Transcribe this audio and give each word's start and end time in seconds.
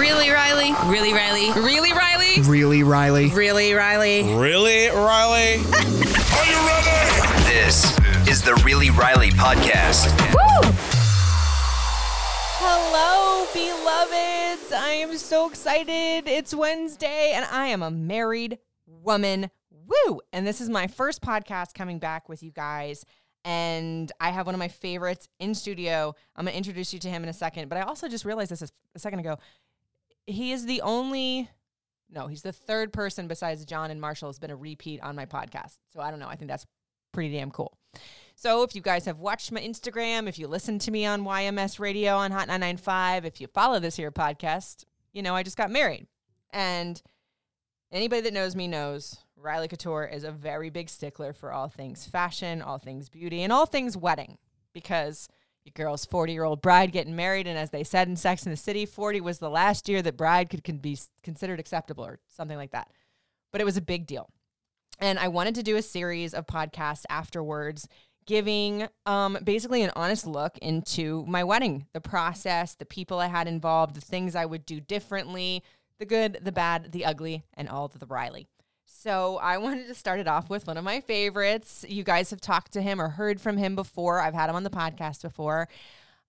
Really, 0.00 0.30
Riley? 0.30 0.72
Really, 0.86 1.12
Riley? 1.12 1.50
Really, 1.60 1.92
Riley? 1.92 2.40
Really, 2.40 2.82
Riley? 2.82 3.28
Really, 3.28 3.74
Riley? 3.74 4.22
Really, 4.22 4.88
Riley? 4.88 5.56
Are 5.56 6.46
you 6.46 6.56
ready? 6.66 7.44
This 7.44 7.98
is 8.26 8.40
the 8.40 8.54
Really 8.64 8.88
Riley 8.88 9.28
podcast. 9.28 10.08
Woo! 10.32 10.70
Hello, 12.62 13.46
beloveds. 13.52 14.72
I 14.72 14.92
am 15.02 15.18
so 15.18 15.50
excited. 15.50 16.26
It's 16.26 16.54
Wednesday, 16.54 17.32
and 17.34 17.44
I 17.44 17.66
am 17.66 17.82
a 17.82 17.90
married 17.90 18.58
woman. 18.86 19.50
Woo! 19.70 20.22
And 20.32 20.46
this 20.46 20.62
is 20.62 20.70
my 20.70 20.86
first 20.86 21.20
podcast 21.20 21.74
coming 21.74 21.98
back 21.98 22.26
with 22.26 22.42
you 22.42 22.52
guys. 22.52 23.04
And 23.44 24.10
I 24.18 24.30
have 24.30 24.46
one 24.46 24.54
of 24.54 24.58
my 24.58 24.68
favorites 24.68 25.28
in 25.38 25.54
studio. 25.54 26.14
I'm 26.36 26.46
going 26.46 26.52
to 26.52 26.56
introduce 26.56 26.94
you 26.94 26.98
to 27.00 27.08
him 27.10 27.22
in 27.22 27.28
a 27.28 27.34
second. 27.34 27.68
But 27.68 27.76
I 27.76 27.82
also 27.82 28.08
just 28.08 28.24
realized 28.24 28.50
this 28.50 28.62
a 28.62 28.98
second 28.98 29.18
ago. 29.18 29.36
He 30.26 30.52
is 30.52 30.66
the 30.66 30.82
only, 30.82 31.48
no, 32.10 32.26
he's 32.26 32.42
the 32.42 32.52
third 32.52 32.92
person 32.92 33.28
besides 33.28 33.64
John 33.64 33.90
and 33.90 34.00
Marshall 34.00 34.28
has 34.28 34.38
been 34.38 34.50
a 34.50 34.56
repeat 34.56 35.00
on 35.02 35.16
my 35.16 35.26
podcast. 35.26 35.78
So 35.92 36.00
I 36.00 36.10
don't 36.10 36.20
know. 36.20 36.28
I 36.28 36.36
think 36.36 36.50
that's 36.50 36.66
pretty 37.12 37.34
damn 37.36 37.50
cool. 37.50 37.76
So 38.34 38.62
if 38.62 38.74
you 38.74 38.80
guys 38.80 39.04
have 39.04 39.18
watched 39.18 39.52
my 39.52 39.60
Instagram, 39.60 40.28
if 40.28 40.38
you 40.38 40.48
listen 40.48 40.78
to 40.80 40.90
me 40.90 41.04
on 41.04 41.24
YMS 41.24 41.78
Radio 41.78 42.16
on 42.16 42.30
Hot 42.30 42.48
995, 42.48 43.24
if 43.24 43.40
you 43.40 43.46
follow 43.48 43.80
this 43.80 43.96
here 43.96 44.10
podcast, 44.10 44.84
you 45.12 45.22
know 45.22 45.34
I 45.34 45.42
just 45.42 45.56
got 45.56 45.70
married. 45.70 46.06
And 46.52 47.00
anybody 47.92 48.22
that 48.22 48.32
knows 48.32 48.56
me 48.56 48.68
knows 48.68 49.18
Riley 49.36 49.68
Couture 49.68 50.04
is 50.06 50.24
a 50.24 50.32
very 50.32 50.70
big 50.70 50.88
stickler 50.88 51.32
for 51.32 51.52
all 51.52 51.68
things 51.68 52.06
fashion, 52.06 52.62
all 52.62 52.78
things 52.78 53.08
beauty, 53.08 53.42
and 53.42 53.52
all 53.52 53.66
things 53.66 53.96
wedding 53.96 54.38
because 54.72 55.28
girl's 55.74 56.04
40 56.04 56.32
year 56.32 56.44
old 56.44 56.62
bride 56.62 56.92
getting 56.92 57.16
married. 57.16 57.46
And 57.46 57.58
as 57.58 57.70
they 57.70 57.84
said 57.84 58.08
in 58.08 58.16
Sex 58.16 58.44
in 58.44 58.50
the 58.50 58.56
City, 58.56 58.86
40 58.86 59.20
was 59.20 59.38
the 59.38 59.50
last 59.50 59.88
year 59.88 60.02
that 60.02 60.16
bride 60.16 60.50
could 60.50 60.82
be 60.82 60.98
considered 61.22 61.60
acceptable 61.60 62.04
or 62.04 62.18
something 62.28 62.56
like 62.56 62.72
that. 62.72 62.90
But 63.52 63.60
it 63.60 63.64
was 63.64 63.76
a 63.76 63.82
big 63.82 64.06
deal. 64.06 64.28
And 64.98 65.18
I 65.18 65.28
wanted 65.28 65.54
to 65.56 65.62
do 65.62 65.76
a 65.76 65.82
series 65.82 66.34
of 66.34 66.46
podcasts 66.46 67.04
afterwards 67.08 67.88
giving 68.26 68.86
um, 69.06 69.38
basically 69.42 69.82
an 69.82 69.90
honest 69.96 70.26
look 70.26 70.56
into 70.58 71.24
my 71.26 71.42
wedding, 71.42 71.86
the 71.92 72.00
process, 72.00 72.74
the 72.74 72.84
people 72.84 73.18
I 73.18 73.26
had 73.26 73.48
involved, 73.48 73.96
the 73.96 74.00
things 74.00 74.36
I 74.36 74.44
would 74.44 74.66
do 74.66 74.78
differently, 74.78 75.64
the 75.98 76.06
good, 76.06 76.38
the 76.42 76.52
bad, 76.52 76.92
the 76.92 77.04
ugly, 77.04 77.44
and 77.54 77.68
all 77.68 77.88
the 77.88 78.06
Riley. 78.06 78.46
So 79.02 79.38
I 79.38 79.58
wanted 79.64 79.86
to 79.86 79.94
start 79.94 80.20
it 80.20 80.28
off 80.28 80.50
with 80.50 80.66
one 80.66 80.76
of 80.76 80.84
my 80.84 81.00
favorites. 81.00 81.84
You 81.88 82.04
guys 82.04 82.30
have 82.30 82.40
talked 82.40 82.72
to 82.72 82.82
him 82.82 83.00
or 83.00 83.08
heard 83.08 83.40
from 83.40 83.56
him 83.56 83.74
before. 83.74 84.20
I've 84.20 84.34
had 84.34 84.50
him 84.50 84.56
on 84.56 84.64
the 84.64 84.70
podcast 84.70 85.22
before. 85.22 85.68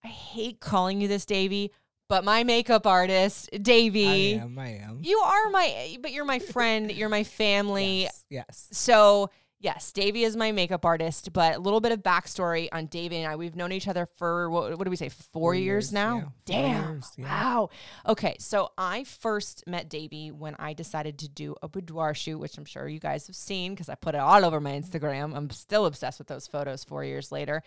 I 0.03 0.07
hate 0.07 0.59
calling 0.59 1.01
you 1.01 1.07
this, 1.07 1.25
Davey, 1.25 1.71
but 2.07 2.23
my 2.23 2.43
makeup 2.43 2.87
artist, 2.87 3.49
Davey. 3.61 4.35
I 4.35 4.43
am, 4.43 4.57
I 4.57 4.69
am. 4.69 4.99
You 5.03 5.19
are 5.19 5.49
my, 5.49 5.97
but 6.01 6.11
you're 6.11 6.25
my 6.25 6.39
friend. 6.39 6.91
You're 6.91 7.09
my 7.09 7.23
family. 7.23 8.03
Yes, 8.03 8.25
yes. 8.29 8.67
So 8.71 9.29
yes, 9.61 9.91
Davey 9.91 10.23
is 10.23 10.35
my 10.35 10.51
makeup 10.51 10.83
artist. 10.83 11.31
But 11.31 11.55
a 11.55 11.59
little 11.59 11.79
bit 11.79 11.91
of 11.91 11.99
backstory 11.99 12.67
on 12.71 12.87
Davey 12.87 13.17
and 13.17 13.31
I. 13.31 13.35
We've 13.35 13.55
known 13.55 13.71
each 13.71 13.87
other 13.87 14.07
for 14.17 14.49
what, 14.49 14.77
what 14.77 14.83
do 14.83 14.89
we 14.89 14.97
say? 14.97 15.09
Four, 15.09 15.41
Four 15.41 15.55
years, 15.55 15.65
years, 15.65 15.93
now. 15.93 16.17
yeah. 16.17 16.25
Damn. 16.45 16.93
years, 16.93 17.11
yeah. 17.17 17.25
Wow. 17.25 17.69
Okay, 18.07 18.35
so 18.39 18.71
I 18.77 19.03
first 19.05 19.65
met 19.67 19.89
Davey 19.89 20.31
when 20.31 20.55
I 20.59 20.73
decided 20.73 21.19
to 21.19 21.29
do 21.29 21.55
a 21.61 21.69
boudoir 21.69 22.13
shoot, 22.13 22.39
which 22.39 22.57
I'm 22.57 22.65
sure 22.65 22.87
you 22.87 22.99
guys 22.99 23.27
have 23.27 23.35
seen 23.35 23.73
because 23.73 23.87
I 23.89 23.95
put 23.95 24.15
it 24.15 24.19
all 24.19 24.43
over 24.43 24.59
my 24.59 24.71
Instagram. 24.71 25.35
I'm 25.35 25.49
still 25.51 25.85
obsessed 25.85 26.19
with 26.19 26.27
those 26.27 26.47
photos. 26.47 26.83
Four 26.83 27.05
years 27.05 27.31
later, 27.31 27.63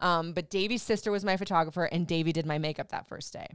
um, 0.00 0.32
but 0.32 0.50
Davey's 0.50 0.82
sister 0.82 1.10
was 1.10 1.24
my 1.24 1.36
photographer, 1.36 1.84
and 1.84 2.06
Davey 2.06 2.32
did 2.32 2.46
my 2.46 2.58
makeup 2.58 2.90
that 2.90 3.08
first 3.08 3.32
day. 3.32 3.46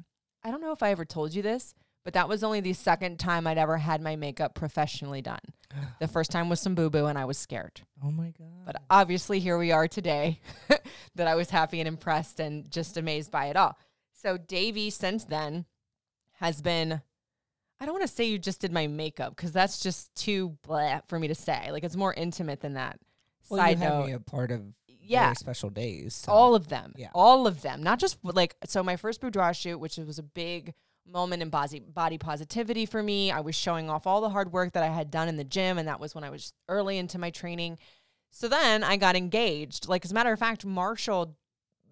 I 0.43 0.51
don't 0.51 0.59
know 0.61 0.73
if 0.73 0.83
I 0.83 0.91
ever 0.91 1.05
told 1.05 1.33
you 1.33 1.41
this, 1.41 1.73
but 2.03 2.13
that 2.13 2.27
was 2.29 2.43
only 2.43 2.59
the 2.59 2.73
second 2.73 3.19
time 3.19 3.47
I'd 3.47 3.57
ever 3.57 3.77
had 3.77 4.01
my 4.01 4.15
makeup 4.15 4.55
professionally 4.55 5.21
done. 5.21 5.39
The 5.99 6.07
first 6.07 6.31
time 6.31 6.49
was 6.49 6.59
some 6.59 6.75
boo 6.75 6.89
boo, 6.89 7.05
and 7.07 7.17
I 7.17 7.25
was 7.25 7.37
scared. 7.37 7.81
Oh 8.03 8.11
my 8.11 8.33
god. 8.37 8.65
But 8.65 8.81
obviously, 8.89 9.39
here 9.39 9.57
we 9.57 9.71
are 9.71 9.87
today 9.87 10.39
that 11.15 11.27
I 11.27 11.35
was 11.35 11.49
happy 11.49 11.79
and 11.79 11.87
impressed 11.87 12.39
and 12.39 12.69
just 12.69 12.97
amazed 12.97 13.31
by 13.31 13.47
it 13.47 13.55
all. 13.55 13.77
So, 14.11 14.37
Davey, 14.37 14.89
since 14.89 15.23
then, 15.23 15.65
has 16.33 16.61
been. 16.61 17.01
I 17.79 17.85
don't 17.85 17.93
want 17.95 18.03
to 18.07 18.13
say 18.13 18.25
you 18.25 18.37
just 18.37 18.61
did 18.61 18.71
my 18.71 18.87
makeup 18.87 19.35
because 19.35 19.51
that's 19.51 19.79
just 19.79 20.13
too 20.15 20.57
blah 20.65 21.01
for 21.07 21.17
me 21.19 21.27
to 21.29 21.35
say. 21.35 21.69
Like, 21.71 21.83
it's 21.83 21.95
more 21.95 22.13
intimate 22.13 22.61
than 22.61 22.73
that. 22.75 22.99
well, 23.49 23.59
Side 23.59 23.79
you 23.79 23.85
note. 23.85 24.05
me 24.05 24.11
a 24.13 24.19
part 24.19 24.51
of 24.51 24.61
yeah. 24.87 25.25
very 25.25 25.35
special 25.35 25.69
days. 25.69 26.13
so- 26.15 26.31
All 26.31 26.53
of 26.55 26.67
them. 26.67 26.93
Yeah. 26.97 27.09
All 27.15 27.47
of 27.47 27.61
them. 27.61 27.81
Not 27.81 27.99
just 27.99 28.17
like 28.23 28.55
so 28.65 28.83
my 28.83 28.95
first 28.95 29.21
boudoir 29.21 29.53
shoot, 29.53 29.79
which 29.79 29.97
was 29.97 30.19
a 30.19 30.23
big 30.23 30.73
moment 31.07 31.41
in 31.41 31.49
body 31.49 31.79
body 31.79 32.17
positivity 32.17 32.85
for 32.85 33.03
me. 33.03 33.31
I 33.31 33.41
was 33.41 33.55
showing 33.55 33.89
off 33.89 34.07
all 34.07 34.21
the 34.21 34.29
hard 34.29 34.51
work 34.51 34.73
that 34.73 34.83
I 34.83 34.87
had 34.87 35.11
done 35.11 35.27
in 35.27 35.37
the 35.37 35.43
gym 35.43 35.77
and 35.77 35.87
that 35.87 35.99
was 35.99 36.15
when 36.15 36.23
I 36.23 36.29
was 36.29 36.53
early 36.69 36.97
into 36.97 37.19
my 37.19 37.29
training. 37.29 37.77
So 38.31 38.47
then 38.47 38.83
I 38.83 38.97
got 38.97 39.15
engaged. 39.15 39.87
Like 39.87 40.05
as 40.05 40.11
a 40.11 40.13
matter 40.13 40.31
of 40.31 40.39
fact, 40.39 40.65
Marshall 40.65 41.37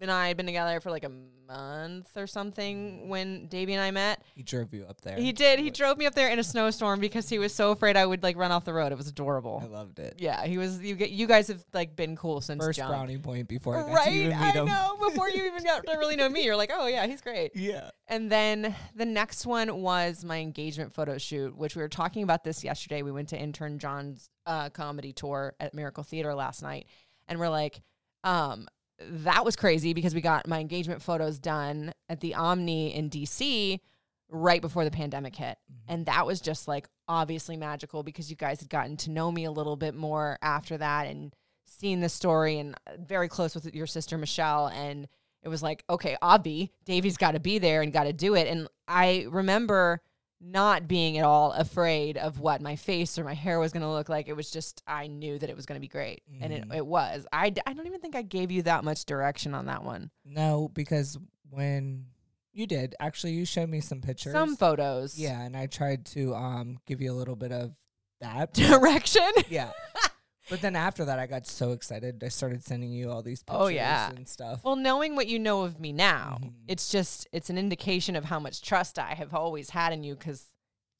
and 0.02 0.10
I 0.10 0.28
had 0.28 0.36
been 0.36 0.44
together 0.46 0.80
for 0.80 0.90
like 0.90 1.04
a 1.04 1.12
month 1.48 2.16
or 2.16 2.26
something 2.26 3.08
when 3.08 3.46
Davey 3.46 3.74
and 3.74 3.82
I 3.82 3.90
met. 3.90 4.22
he 4.34 4.42
drove 4.42 4.72
you 4.74 4.84
up 4.88 5.00
there. 5.02 5.16
He 5.16 5.32
did. 5.32 5.58
He 5.58 5.70
drove 5.70 5.98
me 5.98 6.06
up 6.06 6.14
there 6.14 6.28
in 6.30 6.38
a 6.38 6.44
snowstorm 6.44 6.98
because 7.00 7.28
he 7.28 7.38
was 7.38 7.54
so 7.54 7.70
afraid 7.72 7.96
I 7.96 8.04
would 8.06 8.22
like 8.22 8.36
run 8.36 8.50
off 8.50 8.64
the 8.64 8.72
road. 8.72 8.90
It 8.92 8.98
was 8.98 9.08
adorable. 9.08 9.60
I 9.62 9.66
loved 9.68 9.98
it. 9.98 10.16
Yeah, 10.18 10.44
he 10.44 10.58
was. 10.58 10.80
You 10.82 10.94
get. 10.94 11.10
You 11.10 11.26
guys 11.26 11.48
have 11.48 11.64
like 11.72 11.94
been 11.96 12.16
cool 12.16 12.40
since 12.40 12.62
First 12.64 12.78
jump. 12.78 12.90
brownie 12.90 13.18
point 13.18 13.48
before 13.48 13.76
I 13.76 13.82
got 13.82 13.90
Right, 13.92 14.04
to 14.08 14.10
even 14.12 14.32
I 14.38 14.44
meet 14.46 14.54
him. 14.54 14.66
know. 14.66 14.96
Before 15.08 15.28
you 15.30 15.44
even 15.46 15.62
got 15.64 15.86
to 15.86 15.96
really 15.98 16.16
know 16.16 16.28
me, 16.28 16.44
you're 16.44 16.56
like, 16.56 16.70
oh 16.74 16.86
yeah, 16.86 17.06
he's 17.06 17.20
great. 17.20 17.52
Yeah. 17.62 17.90
And 18.08 18.30
then 18.30 18.74
the 18.96 19.04
next 19.06 19.46
one 19.46 19.80
was 19.82 20.24
my 20.24 20.38
engagement 20.38 20.92
photo 20.92 21.16
shoot, 21.16 21.56
which 21.56 21.76
we 21.76 21.82
were 21.82 21.88
talking 21.88 22.22
about 22.24 22.42
this 22.44 22.64
yesterday. 22.64 23.02
We 23.02 23.12
went 23.12 23.28
to 23.30 23.38
intern 23.40 23.78
John's 23.78 24.28
uh, 24.46 24.68
comedy 24.70 25.12
tour 25.12 25.54
at 25.60 25.74
Miracle 25.74 26.02
Theater 26.02 26.34
last 26.34 26.60
night, 26.62 26.86
and 27.28 27.38
we're 27.38 27.48
like, 27.48 27.82
um, 28.24 28.66
that 29.08 29.44
was 29.44 29.56
crazy 29.56 29.92
because 29.92 30.14
we 30.14 30.20
got 30.20 30.46
my 30.46 30.60
engagement 30.60 31.02
photos 31.02 31.38
done 31.38 31.92
at 32.08 32.20
the 32.20 32.34
Omni 32.34 32.94
in 32.94 33.10
DC 33.10 33.80
right 34.28 34.60
before 34.60 34.84
the 34.84 34.90
pandemic 34.90 35.36
hit. 35.36 35.58
And 35.88 36.06
that 36.06 36.26
was 36.26 36.40
just 36.40 36.66
like 36.66 36.88
obviously 37.06 37.56
magical 37.56 38.02
because 38.02 38.30
you 38.30 38.36
guys 38.36 38.60
had 38.60 38.70
gotten 38.70 38.96
to 38.98 39.10
know 39.10 39.30
me 39.30 39.44
a 39.44 39.50
little 39.50 39.76
bit 39.76 39.94
more 39.94 40.38
after 40.42 40.78
that 40.78 41.06
and 41.06 41.34
seen 41.64 42.00
the 42.00 42.08
story 42.08 42.58
and 42.58 42.74
uh, 42.86 42.92
very 42.98 43.28
close 43.28 43.54
with 43.54 43.74
your 43.74 43.86
sister 43.86 44.16
Michelle 44.16 44.68
and 44.68 45.08
it 45.42 45.48
was 45.48 45.62
like, 45.62 45.84
okay, 45.90 46.16
Obby, 46.22 46.70
Davey's 46.84 47.16
got 47.16 47.32
to 47.32 47.40
be 47.40 47.58
there 47.58 47.82
and 47.82 47.92
got 47.92 48.04
to 48.04 48.12
do 48.12 48.36
it. 48.36 48.46
And 48.46 48.68
I 48.86 49.26
remember 49.28 50.00
not 50.44 50.88
being 50.88 51.18
at 51.18 51.24
all 51.24 51.52
afraid 51.52 52.18
of 52.18 52.40
what 52.40 52.60
my 52.60 52.74
face 52.76 53.18
or 53.18 53.24
my 53.24 53.34
hair 53.34 53.60
was 53.60 53.72
going 53.72 53.82
to 53.82 53.88
look 53.88 54.08
like. 54.08 54.28
It 54.28 54.34
was 54.34 54.50
just, 54.50 54.82
I 54.86 55.06
knew 55.06 55.38
that 55.38 55.48
it 55.48 55.54
was 55.56 55.66
going 55.66 55.76
to 55.76 55.80
be 55.80 55.88
great. 55.88 56.22
And 56.40 56.52
it, 56.52 56.64
it 56.74 56.84
was. 56.84 57.26
I, 57.32 57.50
d- 57.50 57.62
I 57.66 57.72
don't 57.72 57.86
even 57.86 58.00
think 58.00 58.16
I 58.16 58.22
gave 58.22 58.50
you 58.50 58.62
that 58.62 58.82
much 58.82 59.04
direction 59.04 59.54
on 59.54 59.66
that 59.66 59.84
one. 59.84 60.10
No, 60.24 60.68
because 60.74 61.16
when 61.50 62.06
you 62.52 62.66
did, 62.66 62.94
actually, 62.98 63.32
you 63.32 63.44
showed 63.44 63.68
me 63.68 63.80
some 63.80 64.00
pictures. 64.00 64.32
Some 64.32 64.56
photos. 64.56 65.18
Yeah, 65.18 65.40
and 65.40 65.56
I 65.56 65.66
tried 65.66 66.06
to 66.06 66.34
um 66.34 66.78
give 66.86 67.00
you 67.00 67.12
a 67.12 67.14
little 67.14 67.36
bit 67.36 67.52
of 67.52 67.72
that. 68.20 68.52
Direction. 68.54 69.22
yeah. 69.48 69.70
But 70.50 70.60
then 70.60 70.74
after 70.76 71.04
that, 71.04 71.18
I 71.18 71.26
got 71.26 71.46
so 71.46 71.70
excited. 71.72 72.22
I 72.24 72.28
started 72.28 72.64
sending 72.64 72.90
you 72.90 73.10
all 73.10 73.22
these 73.22 73.42
pictures 73.42 73.60
Oh, 73.62 73.66
yeah. 73.68 74.10
and 74.10 74.28
stuff. 74.28 74.64
Well, 74.64 74.76
knowing 74.76 75.14
what 75.14 75.28
you 75.28 75.38
know 75.38 75.62
of 75.62 75.78
me 75.78 75.92
now, 75.92 76.38
Mhm. 76.42 76.52
it's 76.68 76.88
just 76.88 77.28
it's 77.32 77.48
an 77.50 77.58
indication 77.58 78.16
of 78.16 78.24
how 78.24 78.40
much 78.40 78.60
trust 78.62 78.98
I 78.98 79.14
have 79.14 79.34
always 79.34 79.70
had 79.70 79.92
in 79.92 80.02
you 80.02 80.14
because 80.16 80.46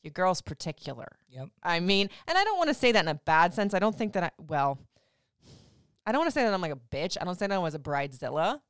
your 0.02 0.12
girl's 0.12 0.42
particular. 0.42 1.18
Yep. 1.28 1.48
I 1.62 1.80
mean, 1.80 2.08
and 2.28 2.38
I 2.38 2.44
don't 2.44 2.56
want 2.58 2.68
to 2.68 2.74
say 2.74 2.92
that 2.92 3.04
in 3.04 3.08
a 3.08 3.14
bad 3.14 3.52
sense. 3.54 3.74
I 3.74 3.78
don't 3.80 3.96
think 3.96 4.12
that 4.14 4.22
I 4.24 4.30
well, 4.40 4.78
I 6.06 6.12
don't 6.12 6.20
want 6.20 6.28
to 6.28 6.34
say 6.34 6.44
that 6.44 6.52
I'm 6.52 6.60
like 6.60 6.72
a 6.72 6.76
bitch. 6.76 7.16
I 7.20 7.24
don't 7.24 7.38
say 7.38 7.46
that 7.46 7.54
I 7.54 7.58
was 7.58 7.74
a 7.74 7.78
bridezilla. 7.78 8.60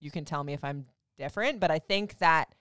You 0.00 0.10
can 0.10 0.24
tell 0.24 0.42
me 0.42 0.52
if 0.52 0.64
I'm 0.64 0.86
different, 1.18 1.60
but 1.60 1.70
I 1.70 1.78
think 1.78 2.18
that 2.18 2.54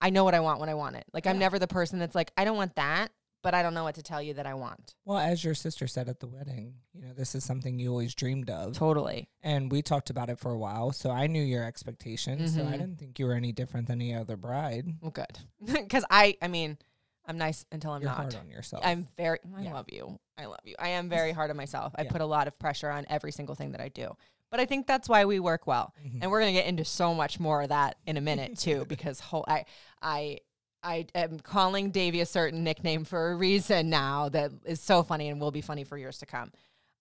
I 0.00 0.10
know 0.10 0.24
what 0.24 0.34
I 0.34 0.40
want 0.40 0.60
when 0.60 0.68
I 0.68 0.74
want 0.74 0.96
it. 0.96 1.04
Like 1.12 1.26
I'm 1.26 1.38
never 1.38 1.58
the 1.58 1.66
person 1.66 1.98
that's 1.98 2.14
like, 2.14 2.32
I 2.36 2.44
don't 2.44 2.56
want 2.56 2.74
that, 2.76 3.10
but 3.42 3.54
I 3.54 3.62
don't 3.62 3.74
know 3.74 3.84
what 3.84 3.94
to 3.96 4.02
tell 4.02 4.20
you 4.22 4.34
that 4.34 4.46
I 4.46 4.54
want. 4.54 4.94
Well, 5.04 5.18
as 5.18 5.42
your 5.44 5.54
sister 5.54 5.86
said 5.86 6.08
at 6.08 6.20
the 6.20 6.26
wedding, 6.26 6.74
you 6.92 7.02
know, 7.02 7.12
this 7.12 7.34
is 7.34 7.44
something 7.44 7.78
you 7.78 7.90
always 7.90 8.14
dreamed 8.14 8.50
of. 8.50 8.74
Totally. 8.76 9.28
And 9.42 9.70
we 9.70 9.82
talked 9.82 10.10
about 10.10 10.28
it 10.30 10.38
for 10.38 10.50
a 10.50 10.58
while, 10.58 10.92
so 10.92 11.10
I 11.10 11.26
knew 11.28 11.42
your 11.42 11.64
expectations. 11.64 12.54
So 12.54 12.62
I 12.62 12.64
Mhm. 12.66 12.72
didn't 12.72 12.98
think 12.98 13.18
you 13.18 13.26
were 13.26 13.34
any 13.34 13.52
different 13.52 13.86
than 13.88 14.00
any 14.00 14.14
other 14.14 14.36
bride. 14.36 14.86
Well, 15.00 15.10
good. 15.10 15.38
Because 15.64 16.04
I, 16.10 16.36
I 16.42 16.48
mean, 16.48 16.78
I'm 17.26 17.38
nice 17.38 17.64
until 17.70 17.92
I'm 17.92 18.00
You're 18.02 18.10
not. 18.10 18.16
hard 18.18 18.34
on 18.36 18.48
yourself. 18.48 18.82
I'm 18.84 19.06
very. 19.16 19.38
I 19.56 19.62
Yeah. 19.62 19.74
love 19.74 19.86
you. 19.90 20.18
I 20.38 20.46
love 20.46 20.60
you. 20.64 20.74
I 20.78 20.88
am 20.88 21.08
very 21.18 21.32
hard 21.32 21.50
on 21.50 21.56
myself. 21.56 21.92
I 21.96 22.02
Yeah. 22.02 22.10
put 22.10 22.20
a 22.20 22.26
lot 22.26 22.48
of 22.48 22.58
pressure 22.58 22.88
on 22.90 23.04
every 23.08 23.32
single 23.32 23.54
thing 23.54 23.72
that 23.72 23.80
I 23.80 23.88
do. 23.88 24.16
But 24.50 24.60
I 24.60 24.64
think 24.64 24.86
that's 24.86 25.10
why 25.10 25.26
we 25.26 25.38
work 25.40 25.66
well. 25.66 25.92
Mhm. 26.02 26.20
And 26.22 26.30
we're 26.30 26.40
gonna 26.40 26.52
get 26.52 26.64
into 26.66 26.84
so 26.84 27.12
much 27.14 27.38
more 27.38 27.60
of 27.62 27.68
that 27.68 27.98
in 28.06 28.16
a 28.16 28.20
minute 28.22 28.58
too, 28.58 28.84
because 28.88 29.20
whole 29.20 29.44
I 29.46 29.66
I 30.00 30.38
I 30.82 31.06
am 31.14 31.40
calling 31.40 31.90
Davy 31.90 32.20
a 32.20 32.26
certain 32.26 32.64
nickname 32.64 33.04
for 33.04 33.30
a 33.30 33.36
reason 33.36 33.90
now 33.90 34.28
that 34.30 34.52
is 34.64 34.80
so 34.80 35.02
funny 35.02 35.28
and 35.28 35.40
will 35.40 35.50
be 35.50 35.60
funny 35.60 35.84
for 35.84 35.98
years 35.98 36.18
to 36.18 36.26
come. 36.26 36.52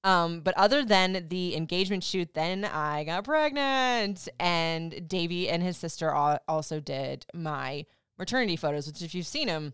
Um, 0.03 0.41
but 0.41 0.53
other 0.57 0.85
than 0.85 1.27
the 1.29 1.55
engagement 1.55 2.03
shoot, 2.03 2.33
then 2.33 2.65
I 2.65 3.03
got 3.03 3.23
pregnant, 3.23 4.29
and 4.39 5.07
Davy 5.07 5.49
and 5.49 5.61
his 5.61 5.75
sister 5.75 6.13
also 6.13 6.79
did 6.79 7.25
my 7.33 7.85
maternity 8.17 8.55
photos. 8.55 8.87
Which, 8.87 9.01
if 9.01 9.13
you've 9.13 9.27
seen 9.27 9.47
them, 9.47 9.73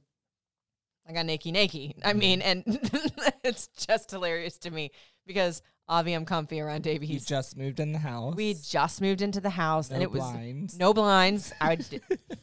I 1.08 1.14
got 1.14 1.26
naked, 1.26 1.54
naked. 1.54 1.96
I 2.04 2.14
mean, 2.14 2.42
and 2.42 2.64
it's 3.44 3.68
just 3.68 4.12
hilarious 4.12 4.58
to 4.60 4.72
me 4.72 4.92
because 5.28 5.62
Avi, 5.88 6.14
I'm 6.14 6.26
comfy 6.26 6.62
around 6.62 6.84
Davy. 6.84 7.08
you 7.08 7.14
He's 7.14 7.26
just 7.26 7.58
moved 7.58 7.80
in 7.80 7.92
the 7.92 8.00
house. 8.00 8.36
we 8.36 8.54
just 8.54 9.02
moved 9.02 9.22
into 9.22 9.42
the 9.42 9.50
house, 9.50 9.90
no 9.90 9.96
and 9.96 10.04
it 10.04 10.12
was 10.12 10.22
blinds. 10.22 10.78
no 10.80 10.94
blinds. 10.94 11.52
I 11.60 11.76
d- 11.76 12.00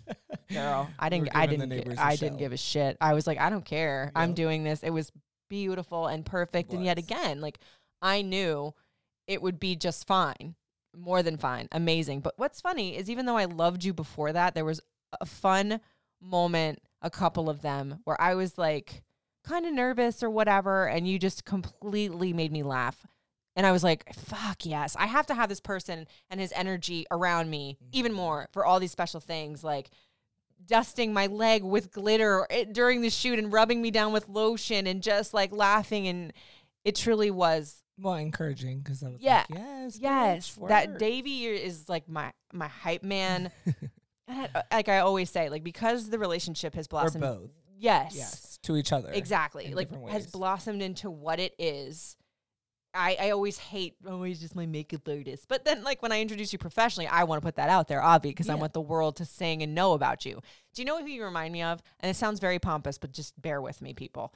girl, 0.53 0.91
I 0.99 1.09
didn't. 1.09 1.31
I 1.35 1.47
didn't. 1.47 1.71
gi- 1.71 1.77
neighbors 1.77 2.19
didn't 2.19 2.39
give 2.39 2.53
a 2.53 2.57
shit. 2.57 2.97
I 3.01 3.15
was 3.15 3.27
like, 3.27 3.39
I 3.39 3.49
don't 3.51 3.65
care. 3.65 4.13
I'm 4.15 4.35
doing 4.35 4.63
this. 4.65 4.83
It 4.83 4.91
was 4.91 5.11
beautiful 5.49 6.07
and 6.07 6.25
perfect, 6.25 6.73
and 6.73 6.85
yet 6.85 6.99
again, 6.99 7.41
like 7.41 7.59
I 8.03 8.23
knew 8.23 8.75
it 9.27 9.41
would 9.41 9.59
be 9.59 9.75
just 9.75 10.07
fine, 10.07 10.55
more 10.95 11.23
than 11.23 11.37
fine, 11.39 11.69
amazing. 11.73 12.21
But 12.21 12.35
what's 12.37 12.61
funny 12.61 12.97
is 12.97 13.09
even 13.09 13.27
though 13.27 13.37
I 13.37 13.47
loved 13.47 13.85
you 13.85 13.95
before 13.95 14.33
that, 14.33 14.55
there 14.55 14.65
was 14.65 14.81
a 15.21 15.27
fun 15.27 15.81
moment, 16.21 16.81
a 17.01 17.11
couple 17.11 17.49
of 17.49 17.63
them, 17.63 18.01
where 18.05 18.21
I 18.21 18.35
was 18.35 18.59
like 18.59 19.03
kind 19.45 19.65
of 19.65 19.73
nervous 19.73 20.23
or 20.23 20.29
whatever, 20.29 20.87
and 20.87 21.09
you 21.09 21.19
just 21.19 21.45
completely 21.47 22.33
made 22.35 22.53
me 22.53 22.63
laugh. 22.63 23.07
And 23.57 23.67
I 23.67 23.73
was 23.73 23.83
like, 23.85 24.15
fuck 24.15 24.65
yes. 24.65 24.97
I 24.99 25.07
have 25.07 25.27
to 25.27 25.35
have 25.35 25.49
this 25.49 25.61
person 25.61 26.07
and 26.31 26.41
his 26.41 26.53
energy 26.55 27.07
around 27.11 27.51
me 27.51 27.77
even 27.93 28.13
more 28.13 28.49
for 28.53 28.65
all 28.65 28.79
these 28.81 28.93
special 28.93 29.21
things 29.21 29.65
like 29.65 29.91
dusting 30.67 31.13
my 31.13 31.27
leg 31.27 31.63
with 31.65 31.91
glitter 31.91 32.47
eh, 32.51 32.65
during 32.71 33.01
the 33.01 33.11
shoot 33.11 33.39
and 33.39 33.53
rubbing 33.53 33.83
me 33.83 33.91
down 33.91 34.13
with 34.13 34.29
lotion 34.29 34.87
and 34.87 35.03
just 35.03 35.35
like 35.35 35.53
laughing. 35.53 36.07
And 36.07 36.33
it 36.85 36.95
truly 36.95 37.31
was, 37.31 37.83
well, 37.99 38.15
encouraging 38.15 38.81
because 38.81 39.03
I 39.03 39.09
was 39.09 39.21
Yeah. 39.21 39.45
like, 39.51 39.59
yes, 39.59 39.99
yes, 40.01 40.57
bitch, 40.59 40.69
that 40.69 40.89
work." 40.91 40.99
Davy 40.99 41.47
is 41.47 41.89
like 41.89 42.09
my, 42.09 42.33
my 42.53 42.69
hype 42.69 43.03
man. 43.03 43.51
I- 44.29 44.63
like 44.71 44.89
I 44.89 45.01
always 45.01 45.29
say, 45.29 45.49
like 45.49 45.65
because 45.65 46.09
the 46.09 46.19
relationship 46.19 46.75
has 46.77 46.87
or 46.87 46.89
blossomed. 46.91 47.23
both. 47.23 47.51
Yes. 47.79 48.15
Yes, 48.15 48.59
to 48.63 48.77
each 48.77 48.93
other. 48.93 49.11
Exactly. 49.13 49.75
Like 49.75 49.91
has 50.09 50.27
blossomed 50.29 50.83
into 50.83 51.11
what 51.11 51.41
it 51.41 51.55
is. 51.59 52.17
I, 52.93 53.17
I 53.21 53.31
always 53.31 53.59
hate 53.59 53.95
always 54.09 54.41
just 54.41 54.57
my 54.57 54.67
makeup 54.67 55.09
artist. 55.09 55.47
But 55.49 55.65
then 55.65 55.85
like 55.85 56.03
when 56.03 56.13
I 56.13 56.21
introduce 56.21 56.53
you 56.53 56.59
professionally, 56.59 57.07
I 57.07 57.25
want 57.25 57.41
to 57.41 57.47
put 57.47 57.57
that 57.57 57.71
out 57.71 57.89
there, 57.89 58.03
Avi, 58.03 58.31
because 58.31 58.49
I 58.49 58.55
want 58.57 58.73
the 58.73 58.81
world 58.81 59.17
to 59.17 59.25
sing 59.25 59.63
and 59.63 59.75
know 59.75 59.93
about 59.93 60.25
you. 60.25 60.41
Do 60.75 60.83
you 60.83 60.87
know 60.87 61.01
who 61.01 61.07
you 61.07 61.23
remind 61.25 61.53
me 61.53 61.63
of? 61.63 61.83
And 62.01 62.11
it 62.11 62.17
sounds 62.17 62.41
very 62.41 62.59
pompous, 62.59 62.99
but 62.99 63.13
just 63.13 63.41
bear 63.41 63.61
with 63.61 63.81
me, 63.81 63.95
people. 63.95 64.35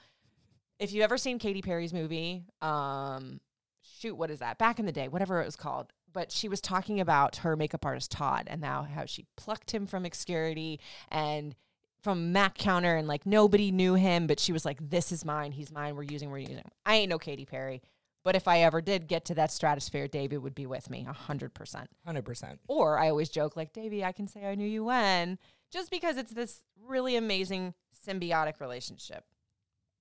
If 0.78 0.92
you've 0.92 1.04
ever 1.04 1.18
seen 1.18 1.38
Katy 1.38 1.62
Perry's 1.62 1.92
movie, 1.92 2.44
um, 2.62 3.40
shoot, 3.82 4.14
what 4.14 4.30
is 4.30 4.38
that? 4.40 4.58
Back 4.58 4.78
in 4.78 4.86
the 4.86 4.92
day, 4.92 5.08
whatever 5.08 5.40
it 5.40 5.46
was 5.46 5.56
called. 5.56 5.92
But 6.12 6.30
she 6.30 6.48
was 6.48 6.60
talking 6.60 7.00
about 7.00 7.36
her 7.36 7.56
makeup 7.56 7.84
artist 7.84 8.12
Todd 8.12 8.44
and 8.46 8.60
now 8.60 8.84
how 8.84 9.04
she 9.04 9.26
plucked 9.36 9.72
him 9.72 9.86
from 9.86 10.04
obscurity 10.04 10.78
and 11.10 11.56
from 12.04 12.32
Mac 12.32 12.56
counter 12.56 12.96
and 12.96 13.08
like 13.08 13.24
nobody 13.26 13.72
knew 13.72 13.94
him, 13.94 14.26
but 14.26 14.38
she 14.38 14.52
was 14.52 14.64
like, 14.64 14.78
"This 14.90 15.10
is 15.10 15.24
mine. 15.24 15.52
He's 15.52 15.72
mine. 15.72 15.96
We're 15.96 16.02
using. 16.02 16.30
We're 16.30 16.38
using." 16.38 16.58
Him. 16.58 16.68
I 16.84 16.96
ain't 16.96 17.08
no 17.08 17.18
Katy 17.18 17.46
Perry, 17.46 17.82
but 18.24 18.34
if 18.34 18.48
I 18.48 18.60
ever 18.60 18.80
did 18.80 19.06
get 19.06 19.26
to 19.26 19.34
that 19.34 19.52
stratosphere, 19.52 20.08
David 20.08 20.38
would 20.38 20.54
be 20.54 20.66
with 20.66 20.90
me 20.90 21.06
a 21.08 21.12
hundred 21.12 21.54
percent. 21.54 21.88
Hundred 22.04 22.24
percent. 22.24 22.58
Or 22.66 22.98
I 22.98 23.10
always 23.10 23.28
joke 23.28 23.56
like, 23.56 23.72
"Davey, 23.72 24.04
I 24.04 24.12
can 24.12 24.26
say 24.26 24.46
I 24.46 24.54
knew 24.54 24.66
you 24.66 24.84
when," 24.84 25.38
just 25.70 25.90
because 25.90 26.16
it's 26.16 26.32
this 26.32 26.64
really 26.84 27.16
amazing 27.16 27.74
symbiotic 28.06 28.60
relationship. 28.60 29.24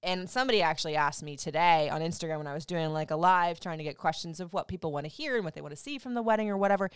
And 0.01 0.29
somebody 0.29 0.61
actually 0.61 0.97
asked 0.97 1.23
me 1.23 1.37
today 1.37 1.89
on 1.89 2.01
Instagram 2.01 2.39
when 2.39 2.47
I 2.47 2.53
was 2.53 2.65
doing 2.65 2.91
like 2.91 3.11
a 3.11 3.15
live 3.15 3.59
trying 3.61 3.77
to 3.77 3.85
get 3.85 3.97
questions 3.97 4.41
of 4.41 4.51
what 4.51 4.67
people 4.67 4.91
want 4.91 5.05
to 5.05 5.09
hear 5.09 5.35
and 5.35 5.45
what 5.45 5.53
they 5.53 5.61
want 5.61 5.73
to 5.73 5.81
see 5.81 5.97
from 5.97 6.13
the 6.13 6.21
wedding 6.21 6.49
or 6.49 6.57
whatever. 6.57 6.89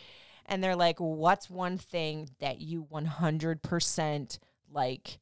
And 0.45 0.62
they're 0.62 0.75
like, 0.75 1.00
what's 1.00 1.50
one 1.50 1.77
thing 1.77 2.30
that 2.39 2.59
you 2.59 2.85
100% 2.91 4.39
like 4.69 5.19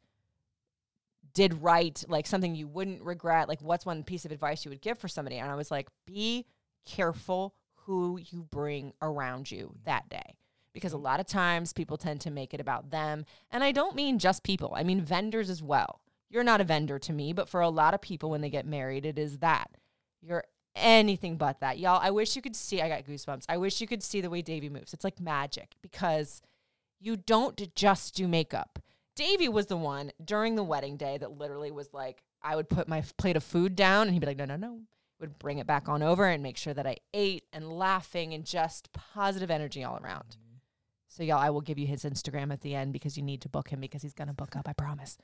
did 1.36 1.62
right, 1.62 2.04
like 2.08 2.26
something 2.26 2.56
you 2.56 2.66
wouldn't 2.66 3.04
regret? 3.04 3.48
Like, 3.48 3.62
what's 3.62 3.86
one 3.86 4.04
piece 4.04 4.26
of 4.26 4.32
advice 4.32 4.66
you 4.66 4.72
would 4.72 4.82
give 4.82 4.98
for 4.98 5.08
somebody? 5.08 5.38
And 5.38 5.52
I 5.52 5.56
was 5.56 5.70
like, 5.70 5.90
be 6.08 6.46
careful 6.86 7.54
who 7.86 8.18
you 8.32 8.42
bring 8.42 8.94
around 9.02 9.52
you 9.52 9.76
mm. 9.76 9.86
that 9.86 10.10
day. 10.10 10.36
Because 10.74 10.94
a 10.94 10.98
mm. 10.98 11.04
lot 11.04 11.20
of 11.20 11.28
times 11.28 11.74
people 11.74 11.98
tend 11.98 12.22
to 12.22 12.32
make 12.32 12.54
it 12.54 12.62
about 12.62 12.90
them. 12.90 13.26
And 13.52 13.64
I 13.64 13.72
don't 13.72 13.96
mean 13.96 14.18
just 14.18 14.44
people, 14.44 14.74
I 14.76 14.84
mean 14.84 15.02
vendors 15.02 15.50
as 15.50 15.62
well. 15.62 16.02
You're 16.30 16.44
not 16.44 16.62
a 16.62 16.66
vendor 16.66 16.98
to 17.00 17.14
me, 17.14 17.34
but 17.34 17.50
for 17.50 17.62
a 17.62 17.70
lot 17.70 17.94
of 17.94 18.02
people 18.02 18.30
when 18.30 18.42
they 18.42 18.50
get 18.50 18.66
married, 18.66 19.06
it 19.06 19.20
is 19.20 19.38
that. 19.40 19.70
You're 20.22 20.46
anything 20.76 21.38
but 21.38 21.60
that. 21.60 21.80
Y'all, 21.80 22.00
I 22.02 22.12
wish 22.12 22.36
you 22.36 22.42
could 22.42 22.56
see, 22.56 22.82
I 22.82 22.90
got 22.90 23.06
goosebumps. 23.06 23.46
I 23.48 23.58
wish 23.58 23.80
you 23.80 23.88
could 23.88 24.04
see 24.04 24.22
the 24.22 24.30
way 24.30 24.42
Davy 24.42 24.70
moves. 24.70 24.94
It's 24.94 25.04
like 25.04 25.20
magic 25.20 25.76
because 25.82 26.42
you 27.00 27.18
don't 27.18 27.76
just 27.76 28.16
do 28.16 28.28
makeup. 28.28 28.80
Davy 29.16 29.48
was 29.48 29.68
the 29.68 29.78
one 29.78 30.12
during 30.24 30.56
the 30.56 30.64
wedding 30.64 30.98
day 30.98 31.18
that 31.18 31.38
literally 31.38 31.72
was 31.72 31.94
like, 31.94 32.24
I 32.42 32.56
would 32.56 32.70
put 32.70 32.88
my 32.88 33.04
plate 33.18 33.38
of 33.38 33.44
food 33.44 33.76
down 33.76 34.04
and 34.04 34.14
he'd 34.14 34.20
be 34.20 34.28
like, 34.28 34.38
no, 34.38 34.46
no, 34.46 34.58
no. 34.58 34.82
Would 35.22 35.40
bring 35.40 35.60
it 35.60 35.68
back 35.68 35.88
on 35.88 36.04
over 36.04 36.26
and 36.26 36.44
make 36.44 36.58
sure 36.58 36.74
that 36.74 36.86
I 36.86 36.98
ate 37.14 37.46
and 37.54 37.72
laughing 37.72 38.34
and 38.34 38.46
just 38.46 38.92
positive 38.92 39.50
energy 39.50 39.84
all 39.84 39.98
around. 39.98 40.36
So, 41.08 41.24
y'all, 41.24 41.38
I 41.38 41.50
will 41.50 41.62
give 41.62 41.80
you 41.80 41.88
his 41.88 42.04
Instagram 42.04 42.52
at 42.52 42.60
the 42.60 42.76
end 42.76 42.92
because 42.92 43.16
you 43.16 43.24
need 43.24 43.40
to 43.42 43.50
book 43.50 43.70
him 43.70 43.80
because 43.80 44.02
he's 44.02 44.14
going 44.14 44.28
to 44.28 44.34
book 44.34 44.58
up, 44.58 44.68
I 44.68 44.74
promise. 44.74 45.18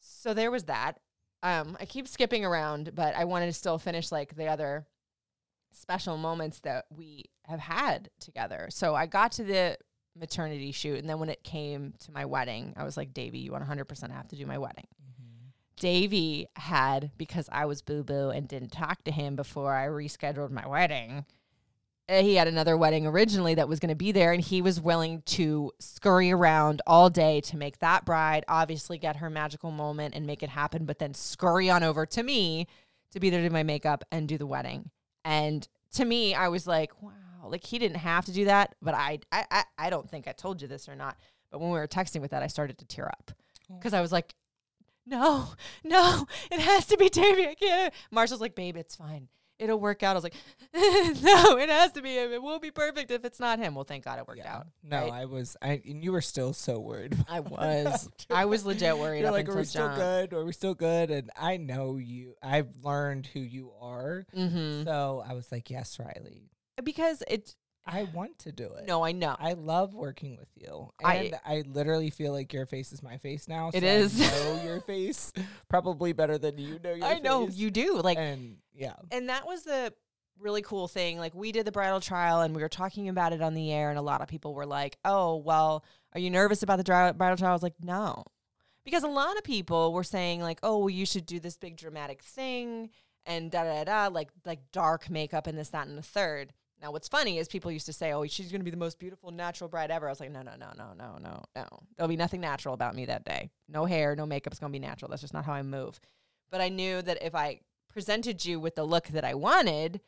So, 0.00 0.34
there 0.34 0.50
was 0.50 0.64
that. 0.64 0.98
Um, 1.44 1.76
I 1.78 1.84
keep 1.84 2.08
skipping 2.08 2.44
around, 2.44 2.96
but 2.96 3.14
I 3.14 3.24
wanted 3.24 3.46
to 3.46 3.52
still 3.52 3.78
finish 3.78 4.10
like 4.10 4.34
the 4.34 4.48
other 4.48 4.88
special 5.70 6.16
moments 6.16 6.58
that 6.60 6.86
we 6.90 7.26
have 7.44 7.60
had 7.60 8.10
together. 8.18 8.66
So, 8.70 8.96
I 8.96 9.06
got 9.06 9.30
to 9.32 9.44
the 9.44 9.78
maternity 10.20 10.70
shoot, 10.70 10.98
and 10.98 11.08
then 11.08 11.18
when 11.18 11.30
it 11.30 11.42
came 11.42 11.94
to 12.00 12.12
my 12.12 12.26
wedding, 12.26 12.74
I 12.76 12.84
was 12.84 12.96
like, 12.96 13.12
Davey, 13.12 13.38
you 13.38 13.52
100% 13.52 14.10
have 14.12 14.28
to 14.28 14.36
do 14.36 14.46
my 14.46 14.58
wedding. 14.58 14.86
Davey 15.76 16.46
had, 16.56 17.10
because 17.16 17.48
I 17.50 17.64
was 17.64 17.80
boo 17.80 18.04
boo 18.04 18.28
and 18.28 18.46
didn't 18.46 18.70
talk 18.70 19.02
to 19.04 19.10
him 19.10 19.34
before 19.34 19.74
I 19.74 19.86
rescheduled 19.86 20.50
my 20.50 20.68
wedding, 20.68 21.24
uh, 22.10 22.22
he 22.22 22.34
had 22.34 22.48
another 22.48 22.76
wedding 22.76 23.06
originally 23.06 23.54
that 23.54 23.68
was 23.68 23.80
going 23.80 23.88
to 23.88 23.94
be 23.94 24.12
there, 24.12 24.32
and 24.32 24.42
he 24.42 24.60
was 24.60 24.80
willing 24.80 25.22
to 25.22 25.72
scurry 25.78 26.32
around 26.32 26.82
all 26.86 27.08
day 27.08 27.40
to 27.40 27.56
make 27.56 27.78
that 27.78 28.04
bride 28.04 28.44
obviously 28.46 28.98
get 28.98 29.16
her 29.16 29.30
magical 29.30 29.70
moment 29.70 30.14
and 30.14 30.26
make 30.26 30.42
it 30.42 30.50
happen, 30.50 30.84
but 30.84 30.98
then 30.98 31.14
scurry 31.14 31.70
on 31.70 31.82
over 31.82 32.04
to 32.04 32.22
me 32.22 32.66
to 33.12 33.20
be 33.20 33.30
there 33.30 33.40
to 33.40 33.48
do 33.48 33.52
my 33.52 33.62
makeup 33.62 34.04
and 34.12 34.28
do 34.28 34.36
the 34.36 34.46
wedding. 34.46 34.90
And 35.24 35.66
to 35.94 36.04
me, 36.04 36.34
I 36.34 36.48
was 36.48 36.66
like, 36.66 37.00
wow, 37.02 37.12
like 37.48 37.64
he 37.64 37.78
didn't 37.78 37.98
have 37.98 38.24
to 38.26 38.32
do 38.32 38.44
that, 38.46 38.74
but 38.82 38.94
I, 38.94 39.20
I, 39.32 39.44
I, 39.50 39.64
I 39.78 39.90
don't 39.90 40.08
think 40.08 40.28
I 40.28 40.32
told 40.32 40.60
you 40.62 40.68
this 40.68 40.88
or 40.88 40.94
not. 40.96 41.16
But 41.50 41.60
when 41.60 41.70
we 41.70 41.78
were 41.78 41.88
texting 41.88 42.20
with 42.20 42.30
that, 42.32 42.42
I 42.42 42.46
started 42.46 42.78
to 42.78 42.84
tear 42.86 43.06
up 43.08 43.32
because 43.68 43.92
I 43.94 44.00
was 44.00 44.12
like, 44.12 44.34
no, 45.06 45.48
no, 45.84 46.26
it 46.50 46.60
has 46.60 46.86
to 46.86 46.96
be 46.96 47.08
Davey. 47.08 47.46
I 47.48 47.54
can't. 47.54 47.94
Marshall's 48.10 48.40
like, 48.40 48.54
babe, 48.54 48.76
it's 48.76 48.94
fine. 48.96 49.28
It'll 49.58 49.78
work 49.80 50.02
out. 50.02 50.12
I 50.12 50.14
was 50.14 50.22
like, 50.24 50.34
no, 50.74 51.58
it 51.58 51.68
has 51.68 51.92
to 51.92 52.00
be 52.02 52.14
him. 52.14 52.32
It 52.32 52.42
won't 52.42 52.62
be 52.62 52.70
perfect 52.70 53.10
if 53.10 53.26
it's 53.26 53.38
not 53.38 53.58
him. 53.58 53.74
Well, 53.74 53.84
thank 53.84 54.04
God 54.04 54.18
it 54.18 54.26
worked 54.26 54.38
Yeah. 54.42 54.56
out. 54.56 54.66
No, 54.82 55.00
right? 55.02 55.12
I 55.12 55.24
was. 55.26 55.54
I 55.60 55.82
and 55.86 56.02
you 56.02 56.12
were 56.12 56.22
still 56.22 56.54
so 56.54 56.78
worried. 56.78 57.14
I 57.28 57.40
was. 57.40 58.08
I 58.30 58.46
was 58.46 58.64
legit 58.64 58.96
worried. 58.96 59.20
You're 59.20 59.30
like, 59.32 59.48
are 59.50 59.56
we 59.56 59.64
still 59.64 59.94
good? 59.94 60.32
Are 60.32 60.44
we 60.46 60.52
still 60.52 60.74
good? 60.74 61.10
And 61.10 61.30
I 61.38 61.58
know 61.58 61.96
you. 61.96 62.36
I've 62.42 62.68
learned 62.82 63.26
who 63.26 63.40
you 63.40 63.72
are. 63.82 64.24
Mm-hmm. 64.34 64.84
So 64.84 65.22
I 65.28 65.34
was 65.34 65.52
like, 65.52 65.68
yes, 65.68 65.98
Riley. 65.98 66.48
Because 66.84 67.22
it's 67.28 67.56
I 67.86 68.04
want 68.14 68.38
to 68.40 68.52
do 68.52 68.70
it. 68.74 68.86
no, 68.86 69.04
I 69.04 69.12
know. 69.12 69.36
I 69.38 69.54
love 69.54 69.94
working 69.94 70.36
with 70.36 70.48
you. 70.54 70.90
I- 71.02 71.14
And 71.16 71.34
I, 71.44 71.64
literally 71.66 72.10
feel 72.10 72.32
like 72.32 72.52
your 72.52 72.66
face 72.66 72.92
is 72.92 73.02
my 73.02 73.16
face 73.16 73.48
now. 73.48 73.70
It 73.72 73.82
so 74.10 74.24
I 74.24 74.54
know 74.54 74.62
your 74.62 74.80
face 74.86 75.32
probably 75.68 76.12
better 76.12 76.38
than 76.38 76.58
you 76.58 76.78
know 76.82 76.90
your 76.94 77.06
face. 77.08 77.16
I 77.16 77.18
know 77.20 77.48
you 77.48 77.70
do. 77.70 78.00
Like, 78.02 78.18
and 78.18 78.58
yeah. 78.74 78.94
and 79.10 79.28
that 79.28 79.46
was 79.46 79.62
the 79.64 79.92
really 80.38 80.62
cool 80.62 80.88
thing. 80.88 81.18
Like 81.18 81.34
we 81.34 81.52
did 81.52 81.66
the 81.66 81.72
bridal 81.72 82.00
trial 82.00 82.40
and 82.42 82.54
we 82.54 82.62
were 82.62 82.68
talking 82.68 83.08
about 83.08 83.32
it 83.32 83.42
on 83.42 83.54
the 83.54 83.72
air, 83.72 83.90
and 83.90 83.98
a 83.98 84.02
lot 84.02 84.20
of 84.20 84.28
people 84.28 84.54
were 84.54 84.66
like, 84.66 84.98
"Oh, 85.04 85.36
well, 85.36 85.84
are 86.14 86.20
you 86.20 86.30
nervous 86.30 86.62
about 86.62 86.76
the 86.76 86.84
bridal 86.84 87.36
trial?" 87.36 87.50
I 87.50 87.54
was 87.54 87.62
like, 87.62 87.82
"No," 87.82 88.24
because 88.84 89.02
a 89.02 89.08
lot 89.08 89.36
of 89.36 89.44
people 89.44 89.92
were 89.92 90.04
saying 90.04 90.42
like, 90.42 90.60
"Oh, 90.62 90.78
well, 90.78 90.90
you 90.90 91.06
should 91.06 91.26
do 91.26 91.40
this 91.40 91.56
big 91.56 91.76
dramatic 91.76 92.22
thing 92.22 92.90
and 93.26 93.50
da 93.50 93.64
da 93.64 93.84
da, 93.84 94.06
like 94.08 94.28
like 94.44 94.60
dark 94.72 95.10
makeup 95.10 95.46
and 95.46 95.56
this 95.58 95.70
that 95.70 95.86
and 95.86 95.98
the 95.98 96.02
third. 96.02 96.52
Now, 96.80 96.92
what's 96.92 97.08
funny 97.08 97.36
is 97.38 97.46
people 97.46 97.70
used 97.70 97.86
to 97.86 97.92
say, 97.92 98.12
"Oh, 98.12 98.24
she's 98.26 98.50
going 98.50 98.60
to 98.60 98.64
be 98.64 98.70
the 98.70 98.76
most 98.76 98.98
beautiful 98.98 99.30
natural 99.30 99.68
bride 99.68 99.90
ever." 99.90 100.06
I 100.08 100.10
was 100.10 100.20
like, 100.20 100.30
"No, 100.30 100.42
no, 100.42 100.52
no, 100.56 100.70
no, 100.78 100.92
no, 100.96 101.18
no, 101.18 101.42
no. 101.54 101.66
There'll 101.96 102.08
be 102.08 102.16
nothing 102.16 102.40
natural 102.40 102.72
about 102.74 102.94
me 102.94 103.04
that 103.06 103.24
day. 103.24 103.50
No 103.68 103.84
hair, 103.84 104.16
no 104.16 104.24
makeup. 104.26 104.52
It's 104.52 104.60
going 104.60 104.72
to 104.72 104.78
be 104.78 104.84
natural. 104.84 105.10
That's 105.10 105.20
just 105.22 105.34
not 105.34 105.44
how 105.44 105.52
I 105.52 105.62
move." 105.62 106.00
But 106.50 106.60
I 106.60 106.68
knew 106.70 107.02
that 107.02 107.22
if 107.22 107.34
I 107.34 107.60
presented 107.88 108.44
you 108.44 108.58
with 108.58 108.76
the 108.76 108.84
look 108.84 109.08
that 109.08 109.24
I 109.24 109.34
wanted, 109.34 110.00